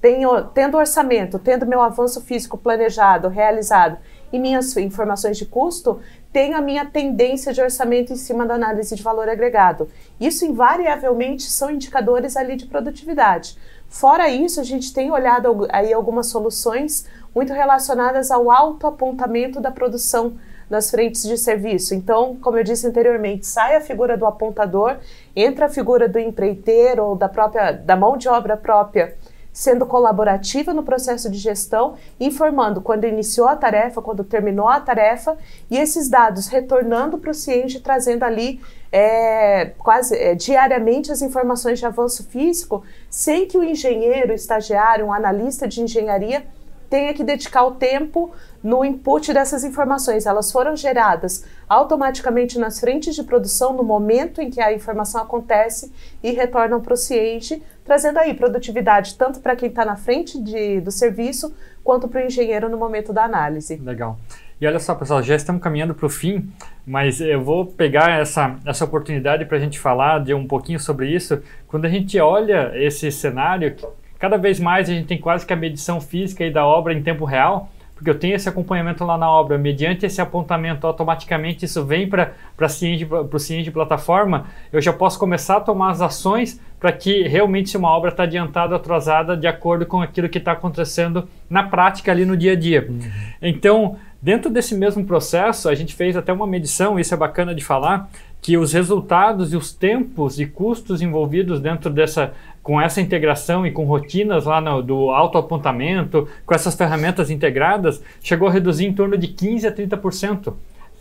tenho, 0.00 0.44
tendo 0.46 0.78
orçamento, 0.78 1.38
tendo 1.38 1.66
meu 1.66 1.82
avanço 1.82 2.20
físico 2.22 2.56
planejado, 2.56 3.28
realizado 3.28 3.98
e 4.34 4.38
minhas 4.40 4.76
informações 4.76 5.38
de 5.38 5.46
custo, 5.46 6.00
tenho 6.32 6.56
a 6.56 6.60
minha 6.60 6.84
tendência 6.84 7.52
de 7.52 7.62
orçamento 7.62 8.12
em 8.12 8.16
cima 8.16 8.44
da 8.44 8.54
análise 8.54 8.96
de 8.96 9.00
valor 9.00 9.28
agregado. 9.28 9.88
Isso 10.20 10.44
invariavelmente 10.44 11.44
são 11.44 11.70
indicadores 11.70 12.36
ali 12.36 12.56
de 12.56 12.66
produtividade. 12.66 13.56
Fora 13.88 14.28
isso, 14.28 14.58
a 14.58 14.64
gente 14.64 14.92
tem 14.92 15.08
olhado 15.12 15.68
aí 15.70 15.92
algumas 15.92 16.26
soluções 16.26 17.06
muito 17.32 17.52
relacionadas 17.52 18.32
ao 18.32 18.50
autoapontamento 18.50 19.60
da 19.60 19.70
produção 19.70 20.34
nas 20.68 20.90
frentes 20.90 21.22
de 21.22 21.38
serviço. 21.38 21.94
Então, 21.94 22.36
como 22.42 22.58
eu 22.58 22.64
disse 22.64 22.88
anteriormente, 22.88 23.46
sai 23.46 23.76
a 23.76 23.80
figura 23.80 24.16
do 24.16 24.26
apontador, 24.26 24.96
entra 25.36 25.66
a 25.66 25.68
figura 25.68 26.08
do 26.08 26.18
empreiteiro 26.18 27.04
ou 27.04 27.14
da 27.14 27.28
própria 27.28 27.70
da 27.70 27.94
mão 27.94 28.16
de 28.16 28.28
obra 28.28 28.56
própria 28.56 29.14
sendo 29.54 29.86
colaborativa 29.86 30.74
no 30.74 30.82
processo 30.82 31.30
de 31.30 31.38
gestão, 31.38 31.94
informando 32.18 32.80
quando 32.80 33.06
iniciou 33.06 33.46
a 33.46 33.54
tarefa, 33.54 34.02
quando 34.02 34.24
terminou 34.24 34.68
a 34.68 34.80
tarefa, 34.80 35.38
e 35.70 35.78
esses 35.78 36.08
dados 36.10 36.48
retornando 36.48 37.18
para 37.18 37.30
o 37.30 37.34
Cienge, 37.34 37.78
trazendo 37.78 38.24
ali 38.24 38.60
é, 38.90 39.66
quase 39.78 40.16
é, 40.16 40.34
diariamente 40.34 41.12
as 41.12 41.22
informações 41.22 41.78
de 41.78 41.86
avanço 41.86 42.24
físico, 42.24 42.82
sem 43.08 43.46
que 43.46 43.56
o 43.56 43.62
engenheiro, 43.62 44.32
o 44.32 44.34
estagiário, 44.34 45.06
um 45.06 45.12
analista 45.12 45.68
de 45.68 45.80
engenharia 45.80 46.44
tenha 46.90 47.14
que 47.14 47.24
dedicar 47.24 47.64
o 47.64 47.72
tempo 47.72 48.30
no 48.62 48.84
input 48.84 49.32
dessas 49.32 49.64
informações. 49.64 50.26
Elas 50.26 50.52
foram 50.52 50.76
geradas 50.76 51.44
automaticamente 51.68 52.58
nas 52.58 52.78
frentes 52.78 53.14
de 53.14 53.22
produção 53.24 53.72
no 53.72 53.82
momento 53.82 54.40
em 54.40 54.48
que 54.48 54.60
a 54.60 54.72
informação 54.72 55.22
acontece 55.22 55.92
e 56.22 56.30
retornam 56.30 56.80
para 56.80 56.94
o 56.94 56.96
Cienge, 56.96 57.62
trazendo 57.84 58.18
aí 58.18 58.34
produtividade 58.34 59.16
tanto 59.16 59.40
para 59.40 59.54
quem 59.54 59.68
está 59.68 59.84
na 59.84 59.96
frente 59.96 60.42
de, 60.42 60.80
do 60.80 60.90
serviço 60.90 61.54
quanto 61.82 62.08
para 62.08 62.22
o 62.22 62.26
engenheiro 62.26 62.68
no 62.68 62.78
momento 62.78 63.12
da 63.12 63.24
análise. 63.24 63.76
Legal. 63.76 64.18
E 64.60 64.66
olha 64.66 64.78
só, 64.78 64.94
pessoal, 64.94 65.22
já 65.22 65.34
estamos 65.34 65.60
caminhando 65.60 65.94
para 65.94 66.06
o 66.06 66.08
fim, 66.08 66.48
mas 66.86 67.20
eu 67.20 67.42
vou 67.42 67.66
pegar 67.66 68.18
essa, 68.18 68.56
essa 68.64 68.84
oportunidade 68.84 69.44
para 69.44 69.58
a 69.58 69.60
gente 69.60 69.78
falar 69.78 70.24
de 70.24 70.32
um 70.32 70.46
pouquinho 70.46 70.80
sobre 70.80 71.08
isso. 71.08 71.42
Quando 71.66 71.84
a 71.84 71.88
gente 71.88 72.18
olha 72.18 72.72
esse 72.74 73.10
cenário, 73.10 73.76
cada 74.18 74.38
vez 74.38 74.60
mais 74.60 74.88
a 74.88 74.92
gente 74.92 75.06
tem 75.06 75.18
quase 75.18 75.44
que 75.44 75.52
a 75.52 75.56
medição 75.56 76.00
física 76.00 76.48
da 76.50 76.64
obra 76.64 76.94
em 76.94 77.02
tempo 77.02 77.24
real, 77.24 77.68
porque 77.94 78.10
eu 78.10 78.18
tenho 78.18 78.34
esse 78.34 78.48
acompanhamento 78.48 79.04
lá 79.04 79.16
na 79.16 79.30
obra, 79.30 79.56
mediante 79.56 80.06
esse 80.06 80.20
apontamento, 80.20 80.86
automaticamente 80.86 81.64
isso 81.64 81.84
vem 81.84 82.08
para 82.08 82.32
o 82.56 83.38
Cienge 83.38 83.70
plataforma, 83.70 84.46
eu 84.72 84.80
já 84.80 84.92
posso 84.92 85.18
começar 85.18 85.58
a 85.58 85.60
tomar 85.60 85.90
as 85.90 86.00
ações 86.00 86.60
para 86.84 86.92
que 86.92 87.26
realmente 87.26 87.70
se 87.70 87.78
uma 87.78 87.88
obra 87.88 88.10
está 88.10 88.24
adiantada 88.24 88.74
ou 88.74 88.76
atrasada 88.76 89.34
de 89.34 89.46
acordo 89.46 89.86
com 89.86 90.02
aquilo 90.02 90.28
que 90.28 90.36
está 90.36 90.52
acontecendo 90.52 91.26
na 91.48 91.62
prática 91.62 92.12
ali 92.12 92.26
no 92.26 92.36
dia 92.36 92.52
a 92.52 92.54
dia. 92.54 92.86
Uhum. 92.86 93.00
Então, 93.40 93.96
dentro 94.20 94.50
desse 94.50 94.74
mesmo 94.74 95.02
processo, 95.02 95.70
a 95.70 95.74
gente 95.74 95.94
fez 95.94 96.14
até 96.14 96.30
uma 96.30 96.46
medição, 96.46 97.00
isso 97.00 97.14
é 97.14 97.16
bacana 97.16 97.54
de 97.54 97.64
falar, 97.64 98.10
que 98.42 98.58
os 98.58 98.74
resultados 98.74 99.54
e 99.54 99.56
os 99.56 99.72
tempos 99.72 100.38
e 100.38 100.44
custos 100.44 101.00
envolvidos 101.00 101.58
dentro 101.58 101.88
dessa 101.88 102.34
com 102.62 102.78
essa 102.78 103.00
integração 103.00 103.66
e 103.66 103.70
com 103.70 103.86
rotinas 103.86 104.44
lá 104.44 104.60
no, 104.60 104.82
do 104.82 105.08
autoapontamento, 105.08 106.28
com 106.44 106.54
essas 106.54 106.74
ferramentas 106.74 107.30
integradas, 107.30 108.02
chegou 108.22 108.46
a 108.46 108.52
reduzir 108.52 108.84
em 108.84 108.92
torno 108.92 109.16
de 109.16 109.28
15 109.28 109.66
a 109.66 109.72
30% 109.72 110.52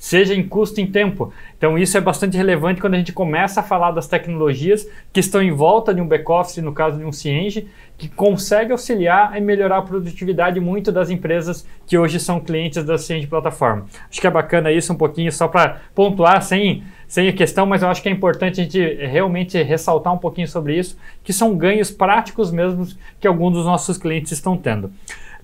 seja 0.04 0.36
em 0.36 0.46
custo 0.46 0.82
em 0.82 0.86
tempo. 0.86 1.32
Então 1.58 1.78
isso 1.78 1.98
é 1.98 2.02
bastante 2.02 2.36
relevante 2.36 2.82
quando 2.82 2.96
a 2.96 2.98
gente 2.98 3.14
começa 3.14 3.62
a 3.62 3.64
falar 3.64 3.92
das 3.92 4.06
tecnologias 4.06 4.86
que 5.14 5.22
estão 5.22 5.42
em 5.42 5.54
volta 5.54 5.94
de 5.94 6.02
um 6.02 6.06
back-office, 6.06 6.58
no 6.58 6.74
caso 6.74 6.98
de 6.98 7.06
um 7.06 7.12
Cienge, 7.14 7.70
que 7.98 8.10
consegue 8.10 8.74
auxiliar 8.74 9.38
e 9.38 9.40
melhorar 9.40 9.78
a 9.78 9.82
produtividade 9.82 10.60
muito 10.60 10.92
das 10.92 11.10
empresas 11.10 11.66
que 11.88 11.98
hoje 11.98 12.20
são 12.20 12.42
clientes 12.42 12.84
da 12.84 12.98
Cienge 12.98 13.28
Plataforma. 13.28 13.86
Acho 14.10 14.20
que 14.20 14.28
é 14.28 14.30
bacana 14.30 14.74
isso 14.74 14.92
um 14.92 14.98
pouquinho 14.98 15.32
só 15.32 15.48
para 15.48 15.82
pontuar 15.96 16.42
sem 16.42 16.84
sem 17.08 17.30
a 17.30 17.34
questão, 17.34 17.68
mas 17.68 17.84
eu 17.84 17.90
acho 17.90 18.02
que 18.02 18.10
é 18.10 18.12
importante 18.12 18.60
a 18.60 18.64
gente 18.64 18.80
realmente 19.06 19.62
ressaltar 19.62 20.12
um 20.12 20.18
pouquinho 20.18 20.48
sobre 20.48 20.76
isso, 20.76 20.98
que 21.24 21.32
são 21.32 21.56
ganhos 21.56 21.92
práticos 21.92 22.52
mesmo 22.52 22.88
que 23.20 23.28
alguns 23.28 23.54
dos 23.54 23.66
nossos 23.66 24.00
clientes 24.00 24.32
estão 24.32 24.58
tendo. 24.58 24.92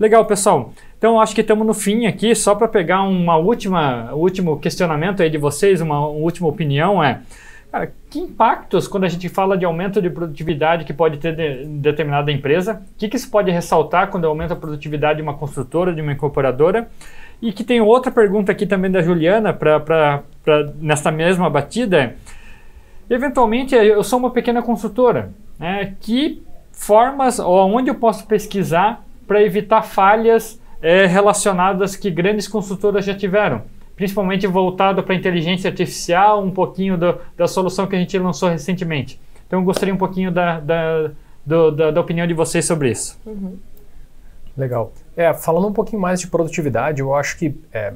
Legal, 0.00 0.24
pessoal. 0.24 0.72
Então, 0.96 1.20
acho 1.20 1.34
que 1.34 1.42
estamos 1.42 1.66
no 1.66 1.74
fim 1.74 2.06
aqui, 2.06 2.34
só 2.34 2.54
para 2.54 2.66
pegar 2.66 3.02
uma 3.02 3.36
última, 3.36 4.14
último 4.14 4.58
questionamento 4.58 5.22
aí 5.22 5.28
de 5.28 5.36
vocês, 5.36 5.82
uma, 5.82 5.98
uma 5.98 6.24
última 6.24 6.48
opinião 6.48 7.04
é, 7.04 7.20
cara, 7.70 7.92
que 8.08 8.18
impactos 8.18 8.88
quando 8.88 9.04
a 9.04 9.08
gente 9.08 9.28
fala 9.28 9.58
de 9.58 9.66
aumento 9.66 10.00
de 10.00 10.08
produtividade 10.08 10.86
que 10.86 10.94
pode 10.94 11.18
ter 11.18 11.36
de, 11.36 11.66
determinada 11.66 12.32
empresa? 12.32 12.82
O 12.94 12.98
que, 12.98 13.10
que 13.10 13.16
isso 13.16 13.30
pode 13.30 13.50
ressaltar 13.50 14.08
quando 14.08 14.24
aumenta 14.24 14.54
a 14.54 14.56
produtividade 14.56 15.18
de 15.18 15.22
uma 15.22 15.34
construtora, 15.34 15.92
de 15.92 16.00
uma 16.00 16.12
incorporadora? 16.12 16.88
E 17.42 17.52
que 17.52 17.62
tem 17.62 17.82
outra 17.82 18.10
pergunta 18.10 18.50
aqui 18.52 18.64
também 18.64 18.90
da 18.90 19.02
Juliana, 19.02 19.52
para 19.52 20.22
nessa 20.76 21.10
mesma 21.10 21.50
batida. 21.50 22.16
Eventualmente, 23.08 23.74
eu 23.74 24.02
sou 24.02 24.18
uma 24.18 24.30
pequena 24.30 24.62
consultora. 24.62 25.30
Né? 25.58 25.94
Que 26.00 26.42
formas 26.72 27.38
ou 27.38 27.70
onde 27.70 27.90
eu 27.90 27.94
posso 27.94 28.26
pesquisar 28.26 29.04
para 29.30 29.44
evitar 29.44 29.82
falhas 29.82 30.60
é, 30.82 31.06
relacionadas 31.06 31.94
que 31.94 32.10
grandes 32.10 32.48
consultoras 32.48 33.04
já 33.04 33.14
tiveram? 33.14 33.62
Principalmente 33.94 34.44
voltado 34.44 35.04
para 35.04 35.14
a 35.14 35.16
inteligência 35.16 35.70
artificial, 35.70 36.42
um 36.42 36.50
pouquinho 36.50 36.98
do, 36.98 37.16
da 37.36 37.46
solução 37.46 37.86
que 37.86 37.94
a 37.94 37.98
gente 38.00 38.18
lançou 38.18 38.48
recentemente. 38.48 39.20
Então, 39.46 39.60
eu 39.60 39.64
gostaria 39.64 39.94
um 39.94 39.96
pouquinho 39.96 40.32
da, 40.32 40.58
da, 40.58 41.10
do, 41.46 41.70
da, 41.70 41.90
da 41.92 42.00
opinião 42.00 42.26
de 42.26 42.34
vocês 42.34 42.64
sobre 42.64 42.90
isso. 42.90 43.20
Uhum. 43.24 43.56
Legal. 44.56 44.92
É, 45.16 45.32
falando 45.32 45.68
um 45.68 45.72
pouquinho 45.72 46.02
mais 46.02 46.18
de 46.18 46.26
produtividade, 46.26 47.00
eu 47.00 47.14
acho 47.14 47.38
que 47.38 47.54
é, 47.72 47.92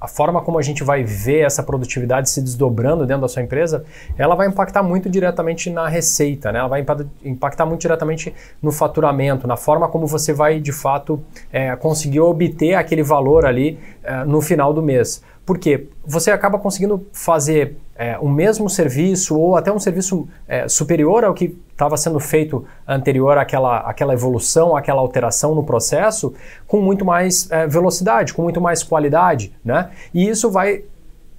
a 0.00 0.06
forma 0.06 0.40
como 0.40 0.58
a 0.58 0.62
gente 0.62 0.84
vai 0.84 1.02
ver 1.02 1.44
essa 1.44 1.62
produtividade 1.62 2.30
se 2.30 2.40
desdobrando 2.42 3.06
dentro 3.06 3.22
da 3.22 3.28
sua 3.28 3.42
empresa, 3.42 3.84
ela 4.16 4.34
vai 4.34 4.46
impactar 4.46 4.82
muito 4.82 5.08
diretamente 5.08 5.70
na 5.70 5.88
receita, 5.88 6.52
né? 6.52 6.58
ela 6.58 6.68
vai 6.68 6.84
impactar 7.24 7.66
muito 7.66 7.80
diretamente 7.80 8.34
no 8.62 8.70
faturamento, 8.70 9.46
na 9.46 9.56
forma 9.56 9.88
como 9.88 10.06
você 10.06 10.32
vai 10.32 10.60
de 10.60 10.72
fato 10.72 11.20
é, 11.52 11.74
conseguir 11.76 12.20
obter 12.20 12.74
aquele 12.74 13.02
valor 13.02 13.46
ali 13.46 13.78
é, 14.02 14.24
no 14.24 14.40
final 14.40 14.72
do 14.72 14.82
mês. 14.82 15.22
Por 15.46 15.58
quê? 15.58 15.86
Você 16.04 16.32
acaba 16.32 16.58
conseguindo 16.58 17.06
fazer 17.12 17.76
é, 17.94 18.18
o 18.18 18.28
mesmo 18.28 18.68
serviço 18.68 19.38
ou 19.38 19.56
até 19.56 19.72
um 19.72 19.78
serviço 19.78 20.28
é, 20.48 20.68
superior 20.68 21.24
ao 21.24 21.32
que 21.32 21.56
estava 21.70 21.96
sendo 21.96 22.18
feito 22.18 22.64
anterior 22.86 23.38
àquela, 23.38 23.78
àquela 23.78 24.12
evolução, 24.12 24.76
àquela 24.76 25.00
alteração 25.00 25.54
no 25.54 25.62
processo, 25.62 26.34
com 26.66 26.80
muito 26.80 27.04
mais 27.04 27.48
é, 27.50 27.64
velocidade, 27.64 28.34
com 28.34 28.42
muito 28.42 28.60
mais 28.60 28.82
qualidade. 28.82 29.54
Né? 29.64 29.88
E 30.12 30.28
isso 30.28 30.50
vai 30.50 30.82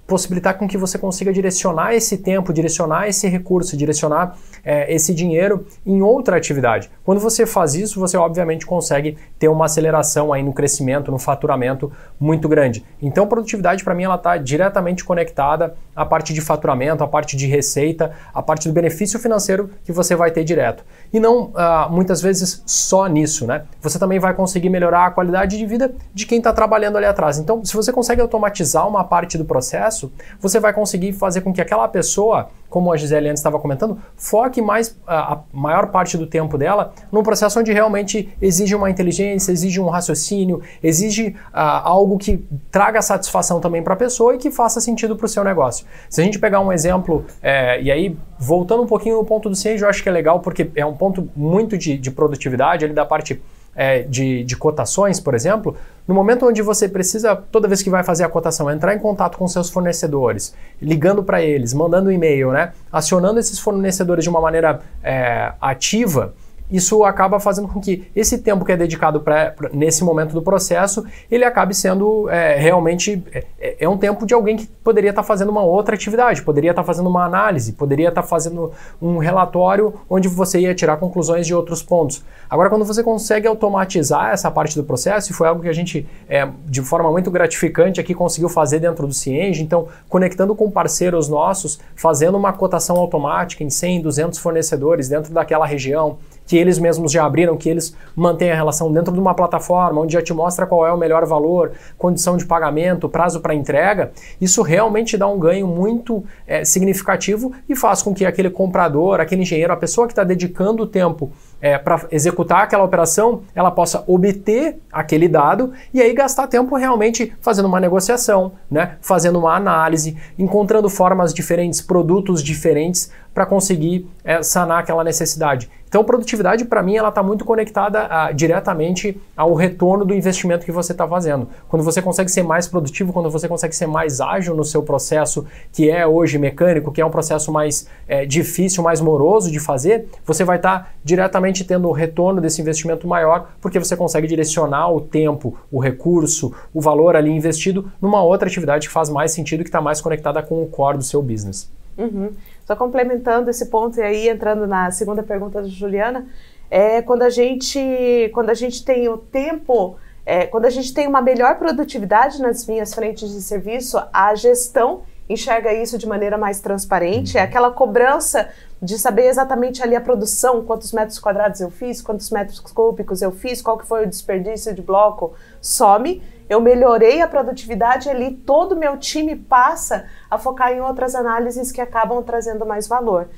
possibilitar 0.08 0.56
com 0.56 0.66
que 0.66 0.78
você 0.78 0.98
consiga 0.98 1.30
direcionar 1.30 1.94
esse 1.94 2.16
tempo, 2.16 2.50
direcionar 2.50 3.06
esse 3.06 3.28
recurso, 3.28 3.76
direcionar 3.76 4.38
é, 4.64 4.92
esse 4.92 5.14
dinheiro 5.14 5.66
em 5.84 6.00
outra 6.00 6.38
atividade. 6.38 6.90
Quando 7.04 7.20
você 7.20 7.44
faz 7.44 7.74
isso, 7.74 8.00
você 8.00 8.16
obviamente 8.16 8.64
consegue 8.64 9.18
ter 9.38 9.48
uma 9.48 9.66
aceleração 9.66 10.32
aí 10.32 10.42
no 10.42 10.54
crescimento, 10.54 11.10
no 11.10 11.18
faturamento 11.18 11.92
muito 12.18 12.48
grande. 12.48 12.82
Então, 13.02 13.26
produtividade 13.26 13.84
para 13.84 13.94
mim 13.94 14.04
ela 14.04 14.14
está 14.14 14.38
diretamente 14.38 15.04
conectada 15.04 15.74
a 15.98 16.06
parte 16.06 16.32
de 16.32 16.40
faturamento, 16.40 17.02
a 17.02 17.08
parte 17.08 17.36
de 17.36 17.48
receita, 17.48 18.12
a 18.32 18.40
parte 18.40 18.68
do 18.68 18.72
benefício 18.72 19.18
financeiro 19.18 19.68
que 19.84 19.90
você 19.90 20.14
vai 20.14 20.30
ter 20.30 20.44
direto. 20.44 20.84
E 21.12 21.18
não 21.18 21.46
uh, 21.46 21.90
muitas 21.90 22.22
vezes 22.22 22.62
só 22.64 23.08
nisso, 23.08 23.48
né? 23.48 23.64
Você 23.80 23.98
também 23.98 24.20
vai 24.20 24.32
conseguir 24.32 24.70
melhorar 24.70 25.06
a 25.06 25.10
qualidade 25.10 25.58
de 25.58 25.66
vida 25.66 25.92
de 26.14 26.24
quem 26.24 26.38
está 26.38 26.52
trabalhando 26.52 26.96
ali 26.96 27.06
atrás. 27.06 27.36
Então, 27.36 27.64
se 27.64 27.74
você 27.74 27.92
consegue 27.92 28.20
automatizar 28.20 28.86
uma 28.86 29.02
parte 29.02 29.36
do 29.36 29.44
processo, 29.44 30.12
você 30.40 30.60
vai 30.60 30.72
conseguir 30.72 31.12
fazer 31.14 31.40
com 31.40 31.52
que 31.52 31.60
aquela 31.60 31.88
pessoa 31.88 32.48
como 32.68 32.92
a 32.92 32.96
Gisele 32.96 33.28
antes 33.28 33.40
estava 33.40 33.58
comentando, 33.58 33.98
foque 34.16 34.60
mais 34.60 34.96
a, 35.06 35.34
a, 35.34 35.38
maior 35.52 35.86
parte 35.86 36.18
do 36.18 36.26
tempo 36.26 36.58
dela 36.58 36.92
num 37.10 37.22
processo 37.22 37.58
onde 37.58 37.72
realmente 37.72 38.34
exige 38.40 38.74
uma 38.74 38.90
inteligência, 38.90 39.52
exige 39.52 39.80
um 39.80 39.88
raciocínio, 39.88 40.60
exige 40.82 41.28
uh, 41.28 41.80
algo 41.82 42.18
que 42.18 42.44
traga 42.70 43.00
satisfação 43.00 43.60
também 43.60 43.82
para 43.82 43.94
a 43.94 43.96
pessoa 43.96 44.34
e 44.34 44.38
que 44.38 44.50
faça 44.50 44.80
sentido 44.80 45.16
para 45.16 45.26
o 45.26 45.28
seu 45.28 45.42
negócio. 45.42 45.86
Se 46.08 46.20
a 46.20 46.24
gente 46.24 46.38
pegar 46.38 46.60
um 46.60 46.72
exemplo, 46.72 47.24
é, 47.42 47.80
e 47.80 47.90
aí 47.90 48.16
voltando 48.38 48.82
um 48.82 48.86
pouquinho 48.86 49.16
no 49.16 49.24
ponto 49.24 49.48
do 49.48 49.56
Sage, 49.56 49.82
eu 49.82 49.88
acho 49.88 50.02
que 50.02 50.08
é 50.08 50.12
legal 50.12 50.40
porque 50.40 50.70
é 50.74 50.84
um 50.84 50.94
ponto 50.94 51.28
muito 51.36 51.76
de, 51.76 51.98
de 51.98 52.10
produtividade 52.10 52.84
ali 52.84 52.94
da 52.94 53.04
parte 53.04 53.40
é, 53.78 54.02
de, 54.02 54.42
de 54.42 54.56
cotações, 54.56 55.20
por 55.20 55.34
exemplo, 55.34 55.76
no 56.06 56.12
momento 56.12 56.44
onde 56.44 56.60
você 56.62 56.88
precisa, 56.88 57.36
toda 57.36 57.68
vez 57.68 57.80
que 57.80 57.88
vai 57.88 58.02
fazer 58.02 58.24
a 58.24 58.28
cotação, 58.28 58.68
entrar 58.68 58.92
em 58.92 58.98
contato 58.98 59.38
com 59.38 59.46
seus 59.46 59.70
fornecedores, 59.70 60.52
ligando 60.82 61.22
para 61.22 61.40
eles, 61.40 61.72
mandando 61.72 62.08
um 62.08 62.12
e-mail, 62.12 62.50
né, 62.50 62.72
acionando 62.90 63.38
esses 63.38 63.58
fornecedores 63.60 64.24
de 64.24 64.30
uma 64.30 64.40
maneira 64.40 64.80
é, 65.00 65.52
ativa, 65.60 66.34
isso 66.70 67.04
acaba 67.04 67.40
fazendo 67.40 67.68
com 67.68 67.80
que 67.80 68.08
esse 68.14 68.38
tempo 68.38 68.64
que 68.64 68.72
é 68.72 68.76
dedicado 68.76 69.20
pra, 69.20 69.50
pra 69.50 69.70
nesse 69.72 70.04
momento 70.04 70.32
do 70.32 70.42
processo, 70.42 71.04
ele 71.30 71.44
acabe 71.44 71.74
sendo 71.74 72.28
é, 72.28 72.56
realmente 72.56 73.22
é, 73.32 73.44
é, 73.58 73.76
é, 73.80 73.88
um 73.88 73.96
tempo 73.96 74.26
de 74.26 74.34
alguém 74.34 74.56
que 74.56 74.66
poderia 74.66 75.10
estar 75.10 75.22
tá 75.22 75.26
fazendo 75.26 75.50
uma 75.50 75.62
outra 75.62 75.94
atividade, 75.94 76.42
poderia 76.42 76.70
estar 76.70 76.82
tá 76.82 76.86
fazendo 76.86 77.08
uma 77.08 77.24
análise, 77.24 77.72
poderia 77.72 78.08
estar 78.08 78.22
tá 78.22 78.28
fazendo 78.28 78.72
um 79.00 79.18
relatório 79.18 79.94
onde 80.08 80.28
você 80.28 80.60
ia 80.60 80.74
tirar 80.74 80.96
conclusões 80.98 81.46
de 81.46 81.54
outros 81.54 81.82
pontos. 81.82 82.22
Agora, 82.50 82.70
quando 82.70 82.84
você 82.84 83.02
consegue 83.02 83.46
automatizar 83.46 84.30
essa 84.30 84.50
parte 84.50 84.74
do 84.74 84.84
processo, 84.84 85.30
e 85.30 85.34
foi 85.34 85.48
algo 85.48 85.62
que 85.62 85.68
a 85.68 85.72
gente, 85.72 86.06
é, 86.28 86.48
de 86.66 86.80
forma 86.82 87.10
muito 87.10 87.30
gratificante 87.30 88.00
aqui, 88.00 88.14
conseguiu 88.14 88.48
fazer 88.48 88.78
dentro 88.78 89.06
do 89.06 89.12
Cienge, 89.12 89.62
então, 89.62 89.88
conectando 90.08 90.54
com 90.54 90.70
parceiros 90.70 91.28
nossos, 91.28 91.78
fazendo 91.94 92.36
uma 92.36 92.52
cotação 92.52 92.96
automática 92.96 93.62
em 93.62 93.70
100, 93.70 94.02
200 94.02 94.38
fornecedores 94.38 95.08
dentro 95.08 95.32
daquela 95.32 95.66
região, 95.66 96.18
que 96.48 96.56
eles 96.56 96.78
mesmos 96.78 97.12
já 97.12 97.26
abriram, 97.26 97.58
que 97.58 97.68
eles 97.68 97.94
mantêm 98.16 98.50
a 98.50 98.54
relação 98.54 98.90
dentro 98.90 99.12
de 99.12 99.20
uma 99.20 99.34
plataforma 99.34 100.00
onde 100.00 100.14
já 100.14 100.22
te 100.22 100.32
mostra 100.32 100.66
qual 100.66 100.86
é 100.86 100.90
o 100.90 100.96
melhor 100.96 101.26
valor, 101.26 101.72
condição 101.98 102.38
de 102.38 102.46
pagamento, 102.46 103.06
prazo 103.06 103.40
para 103.40 103.54
entrega, 103.54 104.10
isso 104.40 104.62
realmente 104.62 105.18
dá 105.18 105.28
um 105.28 105.38
ganho 105.38 105.66
muito 105.66 106.24
é, 106.46 106.64
significativo 106.64 107.52
e 107.68 107.76
faz 107.76 108.02
com 108.02 108.14
que 108.14 108.24
aquele 108.24 108.48
comprador, 108.48 109.20
aquele 109.20 109.42
engenheiro, 109.42 109.74
a 109.74 109.76
pessoa 109.76 110.06
que 110.06 110.12
está 110.12 110.24
dedicando 110.24 110.84
o 110.84 110.86
tempo 110.86 111.30
é, 111.60 111.76
para 111.76 112.06
executar 112.10 112.62
aquela 112.62 112.84
operação, 112.84 113.42
ela 113.54 113.70
possa 113.70 114.02
obter 114.06 114.78
aquele 114.90 115.28
dado 115.28 115.72
e 115.92 116.00
aí 116.00 116.14
gastar 116.14 116.46
tempo 116.46 116.76
realmente 116.76 117.34
fazendo 117.40 117.66
uma 117.66 117.80
negociação, 117.80 118.52
né? 118.70 118.96
fazendo 119.02 119.38
uma 119.38 119.54
análise, 119.54 120.16
encontrando 120.38 120.88
formas 120.88 121.34
diferentes, 121.34 121.80
produtos 121.80 122.42
diferentes 122.42 123.10
para 123.38 123.46
conseguir 123.46 124.10
é, 124.24 124.42
sanar 124.42 124.80
aquela 124.80 125.04
necessidade. 125.04 125.70
Então, 125.86 126.02
produtividade, 126.02 126.64
para 126.64 126.82
mim, 126.82 126.96
ela 126.96 127.08
está 127.08 127.22
muito 127.22 127.44
conectada 127.44 128.00
a, 128.00 128.24
ah, 128.24 128.32
diretamente 128.32 129.16
ao 129.36 129.54
retorno 129.54 130.04
do 130.04 130.12
investimento 130.12 130.66
que 130.66 130.72
você 130.72 130.90
está 130.90 131.06
fazendo. 131.06 131.48
Quando 131.68 131.84
você 131.84 132.02
consegue 132.02 132.32
ser 132.32 132.42
mais 132.42 132.66
produtivo, 132.66 133.12
quando 133.12 133.30
você 133.30 133.46
consegue 133.46 133.76
ser 133.76 133.86
mais 133.86 134.20
ágil 134.20 134.56
no 134.56 134.64
seu 134.64 134.82
processo, 134.82 135.46
que 135.72 135.88
é 135.88 136.04
hoje 136.04 136.36
mecânico, 136.36 136.90
que 136.90 137.00
é 137.00 137.06
um 137.06 137.12
processo 137.12 137.52
mais 137.52 137.86
é, 138.08 138.26
difícil, 138.26 138.82
mais 138.82 139.00
moroso 139.00 139.52
de 139.52 139.60
fazer, 139.60 140.08
você 140.26 140.42
vai 140.42 140.56
estar 140.56 140.80
tá 140.80 140.88
diretamente 141.04 141.64
tendo 141.64 141.88
o 141.88 141.92
retorno 141.92 142.40
desse 142.40 142.60
investimento 142.60 143.06
maior, 143.06 143.52
porque 143.60 143.78
você 143.78 143.96
consegue 143.96 144.26
direcionar 144.26 144.92
o 144.92 145.00
tempo, 145.00 145.56
o 145.70 145.78
recurso, 145.78 146.52
o 146.74 146.80
valor 146.80 147.14
ali 147.14 147.30
investido 147.30 147.88
numa 148.02 148.20
outra 148.20 148.48
atividade 148.48 148.88
que 148.88 148.92
faz 148.92 149.08
mais 149.08 149.30
sentido, 149.30 149.62
que 149.62 149.68
está 149.68 149.80
mais 149.80 150.00
conectada 150.00 150.42
com 150.42 150.60
o 150.60 150.66
core 150.66 150.98
do 150.98 151.04
seu 151.04 151.22
business. 151.22 151.70
Uhum. 151.96 152.30
Só 152.68 152.76
complementando 152.76 153.48
esse 153.48 153.64
ponto 153.70 153.98
e 153.98 154.02
aí 154.02 154.28
entrando 154.28 154.66
na 154.66 154.90
segunda 154.90 155.22
pergunta 155.22 155.62
da 155.62 155.68
Juliana, 155.68 156.26
é 156.70 157.00
quando 157.00 157.22
a 157.22 157.30
gente 157.30 158.30
quando 158.34 158.50
a 158.50 158.54
gente 158.54 158.84
tem 158.84 159.08
o 159.08 159.16
tempo, 159.16 159.96
é, 160.26 160.44
quando 160.44 160.66
a 160.66 160.70
gente 160.70 160.92
tem 160.92 161.06
uma 161.06 161.22
melhor 161.22 161.56
produtividade 161.56 162.42
nas 162.42 162.66
minhas 162.66 162.92
frentes 162.92 163.30
de 163.30 163.40
serviço, 163.40 163.98
a 164.12 164.34
gestão 164.34 165.00
enxerga 165.30 165.72
isso 165.72 165.96
de 165.96 166.06
maneira 166.06 166.36
mais 166.36 166.60
transparente, 166.60 167.38
é 167.38 167.40
aquela 167.40 167.70
cobrança 167.70 168.50
de 168.82 168.98
saber 168.98 169.28
exatamente 169.28 169.82
ali 169.82 169.96
a 169.96 170.00
produção, 170.02 170.62
quantos 170.62 170.92
metros 170.92 171.18
quadrados 171.18 171.62
eu 171.62 171.70
fiz, 171.70 172.02
quantos 172.02 172.28
metros 172.30 172.60
cúbicos 172.60 173.22
eu 173.22 173.32
fiz, 173.32 173.62
qual 173.62 173.78
que 173.78 173.86
foi 173.86 174.04
o 174.04 174.06
desperdício 174.06 174.74
de 174.74 174.82
bloco, 174.82 175.32
some 175.58 176.22
eu 176.48 176.60
melhorei 176.60 177.20
a 177.20 177.28
produtividade 177.28 178.08
ali, 178.08 178.32
todo 178.32 178.72
o 178.72 178.78
meu 178.78 178.96
time 178.96 179.36
passa 179.36 180.06
a 180.30 180.38
focar 180.38 180.72
em 180.72 180.80
outras 180.80 181.14
análises 181.14 181.70
que 181.70 181.80
acabam 181.80 182.22
trazendo 182.22 182.64
mais 182.64 182.88
valor. 182.88 183.28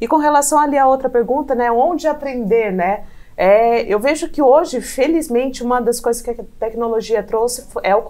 E 0.00 0.06
com 0.06 0.16
relação 0.16 0.58
ali 0.58 0.78
à 0.78 0.86
outra 0.86 1.08
pergunta, 1.08 1.54
né, 1.54 1.70
onde 1.70 2.06
aprender, 2.06 2.72
né? 2.72 3.04
É, 3.36 3.82
eu 3.82 3.98
vejo 3.98 4.28
que 4.28 4.42
hoje, 4.42 4.80
felizmente, 4.80 5.62
uma 5.62 5.80
das 5.80 5.98
coisas 5.98 6.20
que 6.20 6.30
a 6.30 6.34
tecnologia 6.58 7.22
trouxe 7.22 7.66
é 7.82 7.94
o 7.96 8.02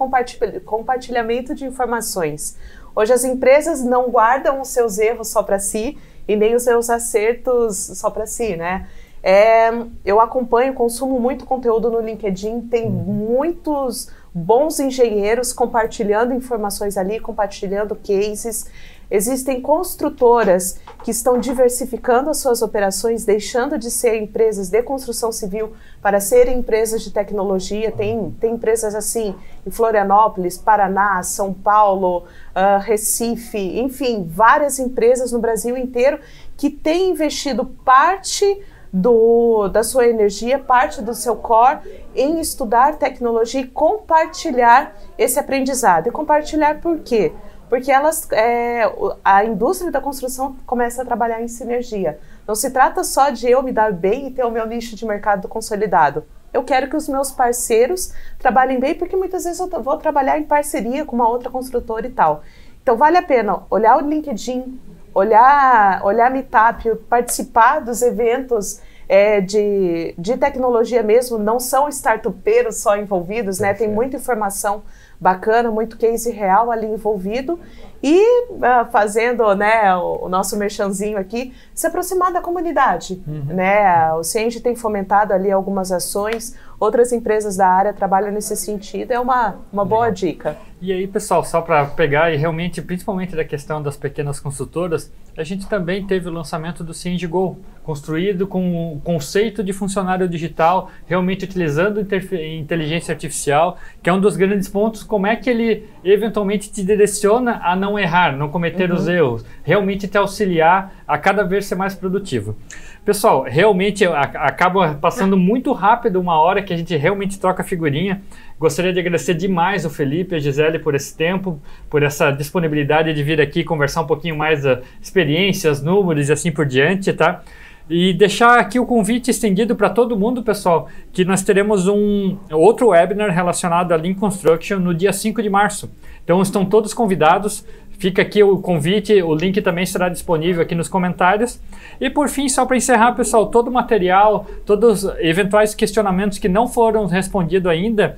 compartilhamento 0.65 1.55
de 1.55 1.65
informações. 1.65 2.57
Hoje 2.93 3.13
as 3.13 3.23
empresas 3.23 3.83
não 3.83 4.09
guardam 4.09 4.59
os 4.59 4.67
seus 4.67 4.97
erros 4.97 5.29
só 5.29 5.41
para 5.41 5.57
si 5.57 5.97
e 6.27 6.35
nem 6.35 6.53
os 6.53 6.63
seus 6.63 6.89
acertos 6.89 7.77
só 7.77 8.09
para 8.09 8.25
si, 8.25 8.55
né? 8.57 8.87
É, 9.23 9.69
eu 10.03 10.19
acompanho, 10.19 10.73
consumo 10.73 11.19
muito 11.19 11.45
conteúdo 11.45 11.89
no 11.89 11.99
LinkedIn, 11.99 12.61
tem 12.61 12.87
uhum. 12.87 12.91
muitos 12.91 14.09
bons 14.33 14.79
engenheiros 14.79 15.51
compartilhando 15.51 16.33
informações 16.33 16.97
ali, 16.97 17.19
compartilhando 17.19 17.95
cases. 17.95 18.65
Existem 19.09 19.59
construtoras 19.59 20.79
que 21.03 21.11
estão 21.11 21.37
diversificando 21.37 22.29
as 22.29 22.37
suas 22.37 22.61
operações, 22.61 23.25
deixando 23.25 23.77
de 23.77 23.91
ser 23.91 24.15
empresas 24.15 24.69
de 24.69 24.81
construção 24.83 25.33
civil 25.33 25.73
para 26.01 26.21
serem 26.21 26.59
empresas 26.59 27.01
de 27.01 27.11
tecnologia. 27.11 27.91
Tem, 27.91 28.31
tem 28.39 28.53
empresas 28.53 28.95
assim 28.95 29.35
em 29.67 29.69
Florianópolis, 29.69 30.57
Paraná, 30.57 31.21
São 31.23 31.53
Paulo, 31.53 32.19
uh, 32.19 32.79
Recife, 32.81 33.81
enfim, 33.81 34.25
várias 34.25 34.79
empresas 34.79 35.33
no 35.33 35.39
Brasil 35.39 35.75
inteiro 35.75 36.17
que 36.55 36.69
têm 36.69 37.09
investido 37.09 37.65
parte 37.65 38.63
do, 38.91 39.67
da 39.69 39.83
sua 39.83 40.07
energia, 40.07 40.59
parte 40.59 41.01
do 41.01 41.13
seu 41.13 41.35
core 41.35 41.79
em 42.15 42.39
estudar 42.39 42.97
tecnologia 42.97 43.61
e 43.61 43.67
compartilhar 43.67 44.95
esse 45.17 45.39
aprendizado. 45.39 46.07
E 46.07 46.11
compartilhar 46.11 46.81
por 46.81 46.99
quê? 46.99 47.31
Porque 47.69 47.89
elas, 47.89 48.29
é, 48.31 48.83
a 49.23 49.45
indústria 49.45 49.91
da 49.91 50.01
construção 50.01 50.57
começa 50.65 51.01
a 51.01 51.05
trabalhar 51.05 51.41
em 51.41 51.47
sinergia. 51.47 52.19
Não 52.45 52.53
se 52.53 52.69
trata 52.69 53.03
só 53.03 53.29
de 53.29 53.49
eu 53.49 53.63
me 53.63 53.71
dar 53.71 53.93
bem 53.93 54.27
e 54.27 54.31
ter 54.31 54.43
o 54.43 54.51
meu 54.51 54.67
nicho 54.67 54.95
de 54.95 55.05
mercado 55.05 55.47
consolidado. 55.47 56.25
Eu 56.53 56.65
quero 56.65 56.89
que 56.89 56.97
os 56.97 57.07
meus 57.07 57.31
parceiros 57.31 58.11
trabalhem 58.37 58.77
bem, 58.77 58.93
porque 58.93 59.15
muitas 59.15 59.45
vezes 59.45 59.59
eu 59.59 59.81
vou 59.81 59.95
trabalhar 59.97 60.37
em 60.37 60.43
parceria 60.43 61.05
com 61.05 61.15
uma 61.15 61.29
outra 61.29 61.49
construtora 61.49 62.05
e 62.05 62.09
tal. 62.09 62.43
Então 62.83 62.97
vale 62.97 63.15
a 63.15 63.23
pena 63.23 63.63
olhar 63.69 63.95
o 63.95 64.05
LinkedIn, 64.05 64.77
olhar, 65.13 66.03
olhar 66.05 66.31
Meetup, 66.31 66.95
participar 67.09 67.79
dos 67.79 68.01
eventos 68.01 68.81
é, 69.07 69.41
de, 69.41 70.15
de 70.17 70.37
tecnologia 70.37 71.03
mesmo, 71.03 71.37
não 71.37 71.59
são 71.59 71.89
startupeiros 71.89 72.77
só 72.77 72.95
envolvidos, 72.95 73.59
né? 73.59 73.73
Tem 73.73 73.89
muita 73.89 74.15
informação 74.15 74.83
bacana, 75.19 75.69
muito 75.69 75.97
case 75.97 76.31
real 76.31 76.71
ali 76.71 76.87
envolvido 76.87 77.59
e 78.03 78.49
uh, 78.49 78.89
fazendo 78.91 79.53
né, 79.55 79.95
o, 79.95 80.25
o, 80.25 80.29
nosso 80.29 80.57
merchanzinho 80.57 81.17
aqui, 81.17 81.53
se 81.73 81.85
aproximar 81.85 82.33
da 82.33 82.41
comunidade. 82.41 83.21
Uhum. 83.27 83.53
Né? 83.53 84.11
O 84.13 84.23
Ciente 84.23 84.59
tem 84.59 84.75
fomentado 84.75 85.33
ali 85.33 85.51
algumas 85.51 85.91
ações, 85.91 86.55
outras 86.79 87.11
empresas 87.11 87.57
da 87.57 87.67
área 87.67 87.93
trabalham 87.93 88.31
nesse 88.31 88.55
sentido, 88.57 89.11
é 89.11 89.19
uma, 89.19 89.57
uma 89.71 89.85
boa 89.85 90.09
dica. 90.09 90.57
E 90.81 90.91
aí, 90.91 91.05
pessoal, 91.05 91.45
só 91.45 91.61
para 91.61 91.85
pegar 91.85 92.33
e 92.33 92.37
realmente, 92.37 92.81
principalmente 92.81 93.35
da 93.35 93.45
questão 93.45 93.83
das 93.83 93.95
pequenas 93.95 94.39
consultoras, 94.39 95.11
a 95.37 95.43
gente 95.43 95.67
também 95.67 96.07
teve 96.07 96.27
o 96.27 96.31
lançamento 96.31 96.83
do 96.83 96.91
Cienge 96.91 97.27
Go, 97.27 97.59
construído 97.83 98.47
com 98.47 98.93
o 98.93 98.99
conceito 99.01 99.63
de 99.63 99.73
funcionário 99.73 100.27
digital, 100.27 100.89
realmente 101.05 101.45
utilizando 101.45 102.01
inteligência 102.01 103.13
artificial, 103.13 103.77
que 104.01 104.09
é 104.09 104.13
um 104.13 104.19
dos 104.19 104.35
grandes 104.35 104.67
pontos, 104.67 105.03
como 105.03 105.27
é 105.27 105.35
que 105.35 105.51
ele 105.51 105.87
eventualmente 106.03 106.71
te 106.71 106.83
direciona 106.83 107.61
a 107.63 107.75
não 107.75 107.90
errar, 107.97 108.35
não 108.35 108.49
cometer 108.49 108.89
uhum. 108.89 108.97
os 108.97 109.07
erros, 109.07 109.45
realmente 109.63 110.07
te 110.07 110.17
auxiliar 110.17 110.93
a 111.07 111.17
cada 111.17 111.43
vez 111.43 111.65
ser 111.65 111.75
mais 111.75 111.95
produtivo. 111.95 112.55
Pessoal, 113.03 113.43
realmente 113.47 114.05
acaba 114.05 114.93
passando 114.93 115.35
muito 115.35 115.73
rápido 115.73 116.19
uma 116.19 116.39
hora 116.39 116.61
que 116.61 116.71
a 116.71 116.77
gente 116.77 116.95
realmente 116.95 117.39
troca 117.39 117.63
figurinha. 117.63 118.21
Gostaria 118.59 118.93
de 118.93 118.99
agradecer 118.99 119.33
demais 119.33 119.85
o 119.85 119.89
Felipe 119.89 120.35
e 120.35 120.37
a 120.37 120.39
Gisele 120.39 120.77
por 120.77 120.93
esse 120.93 121.17
tempo, 121.17 121.59
por 121.89 122.03
essa 122.03 122.29
disponibilidade 122.29 123.11
de 123.11 123.23
vir 123.23 123.41
aqui 123.41 123.63
conversar 123.63 124.01
um 124.01 124.07
pouquinho 124.07 124.37
mais 124.37 124.61
da 124.61 124.81
experiências, 125.01 125.81
números 125.81 126.29
e 126.29 126.31
assim 126.31 126.51
por 126.51 126.63
diante, 126.63 127.11
tá? 127.11 127.41
E 127.89 128.13
deixar 128.13 128.59
aqui 128.59 128.79
o 128.79 128.85
convite 128.85 129.31
estendido 129.31 129.75
para 129.75 129.89
todo 129.89 130.17
mundo, 130.17 130.43
pessoal, 130.43 130.87
que 131.11 131.25
nós 131.25 131.41
teremos 131.41 131.87
um 131.87 132.37
outro 132.51 132.89
webinar 132.89 133.31
relacionado 133.31 133.91
a 133.91 133.95
Lean 133.95 134.13
Construction 134.13 134.77
no 134.77 134.93
dia 134.93 135.11
5 135.11 135.41
de 135.41 135.49
março. 135.49 135.91
Então 136.23 136.41
estão 136.41 136.65
todos 136.65 136.93
convidados. 136.93 137.65
Fica 138.01 138.23
aqui 138.23 138.41
o 138.41 138.57
convite, 138.57 139.21
o 139.21 139.35
link 139.35 139.61
também 139.61 139.85
será 139.85 140.09
disponível 140.09 140.63
aqui 140.63 140.73
nos 140.73 140.87
comentários. 140.87 141.61
E 141.99 142.09
por 142.09 142.29
fim, 142.29 142.49
só 142.49 142.65
para 142.65 142.75
encerrar, 142.75 143.11
pessoal, 143.11 143.45
todo 143.45 143.67
o 143.67 143.71
material, 143.71 144.47
todos 144.65 145.03
os 145.03 145.15
eventuais 145.19 145.75
questionamentos 145.75 146.39
que 146.39 146.49
não 146.49 146.67
foram 146.67 147.05
respondidos 147.05 147.71
ainda, 147.71 148.17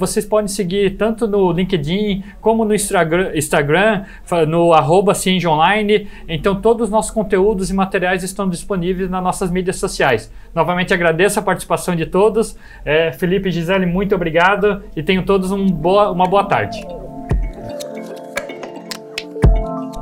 vocês 0.00 0.26
podem 0.26 0.48
seguir 0.48 0.96
tanto 0.96 1.28
no 1.28 1.52
LinkedIn 1.52 2.24
como 2.40 2.64
no 2.64 2.74
Instagram, 2.74 4.04
no 4.48 4.72
arroba 4.72 5.12
Online. 5.46 6.08
Então 6.28 6.60
todos 6.60 6.86
os 6.86 6.90
nossos 6.90 7.12
conteúdos 7.12 7.70
e 7.70 7.72
materiais 7.72 8.24
estão 8.24 8.48
disponíveis 8.48 9.08
nas 9.08 9.22
nossas 9.22 9.48
mídias 9.48 9.76
sociais. 9.76 10.28
Novamente 10.52 10.92
agradeço 10.92 11.38
a 11.38 11.42
participação 11.42 11.94
de 11.94 12.04
todos. 12.04 12.58
É, 12.84 13.12
Felipe 13.12 13.48
e 13.48 13.52
Gisele, 13.52 13.86
muito 13.86 14.12
obrigado 14.12 14.82
e 14.96 15.04
tenham 15.04 15.22
todos 15.22 15.52
um 15.52 15.68
boa, 15.68 16.10
uma 16.10 16.26
boa 16.26 16.42
tarde. 16.42 16.84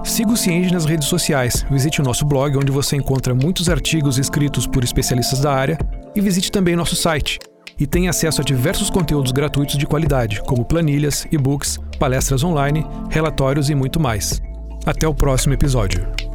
Siga 0.04 0.32
o 0.32 0.36
Cienge 0.36 0.72
nas 0.72 0.84
redes 0.84 1.08
sociais, 1.08 1.64
visite 1.70 2.00
o 2.00 2.04
nosso 2.04 2.24
blog, 2.24 2.56
onde 2.56 2.72
você 2.72 2.96
encontra 2.96 3.34
muitos 3.34 3.68
artigos 3.68 4.18
escritos 4.18 4.66
por 4.66 4.82
especialistas 4.82 5.40
da 5.40 5.52
área, 5.52 5.78
e 6.14 6.20
visite 6.20 6.50
também 6.50 6.74
nosso 6.74 6.96
site. 6.96 7.38
E 7.78 7.86
tenha 7.86 8.10
acesso 8.10 8.40
a 8.40 8.44
diversos 8.44 8.90
conteúdos 8.90 9.32
gratuitos 9.32 9.76
de 9.76 9.86
qualidade, 9.86 10.42
como 10.42 10.64
planilhas, 10.64 11.26
e-books, 11.30 11.78
palestras 11.98 12.42
online, 12.42 12.84
relatórios 13.10 13.70
e 13.70 13.74
muito 13.74 14.00
mais. 14.00 14.40
Até 14.84 15.06
o 15.06 15.14
próximo 15.14 15.54
episódio. 15.54 16.27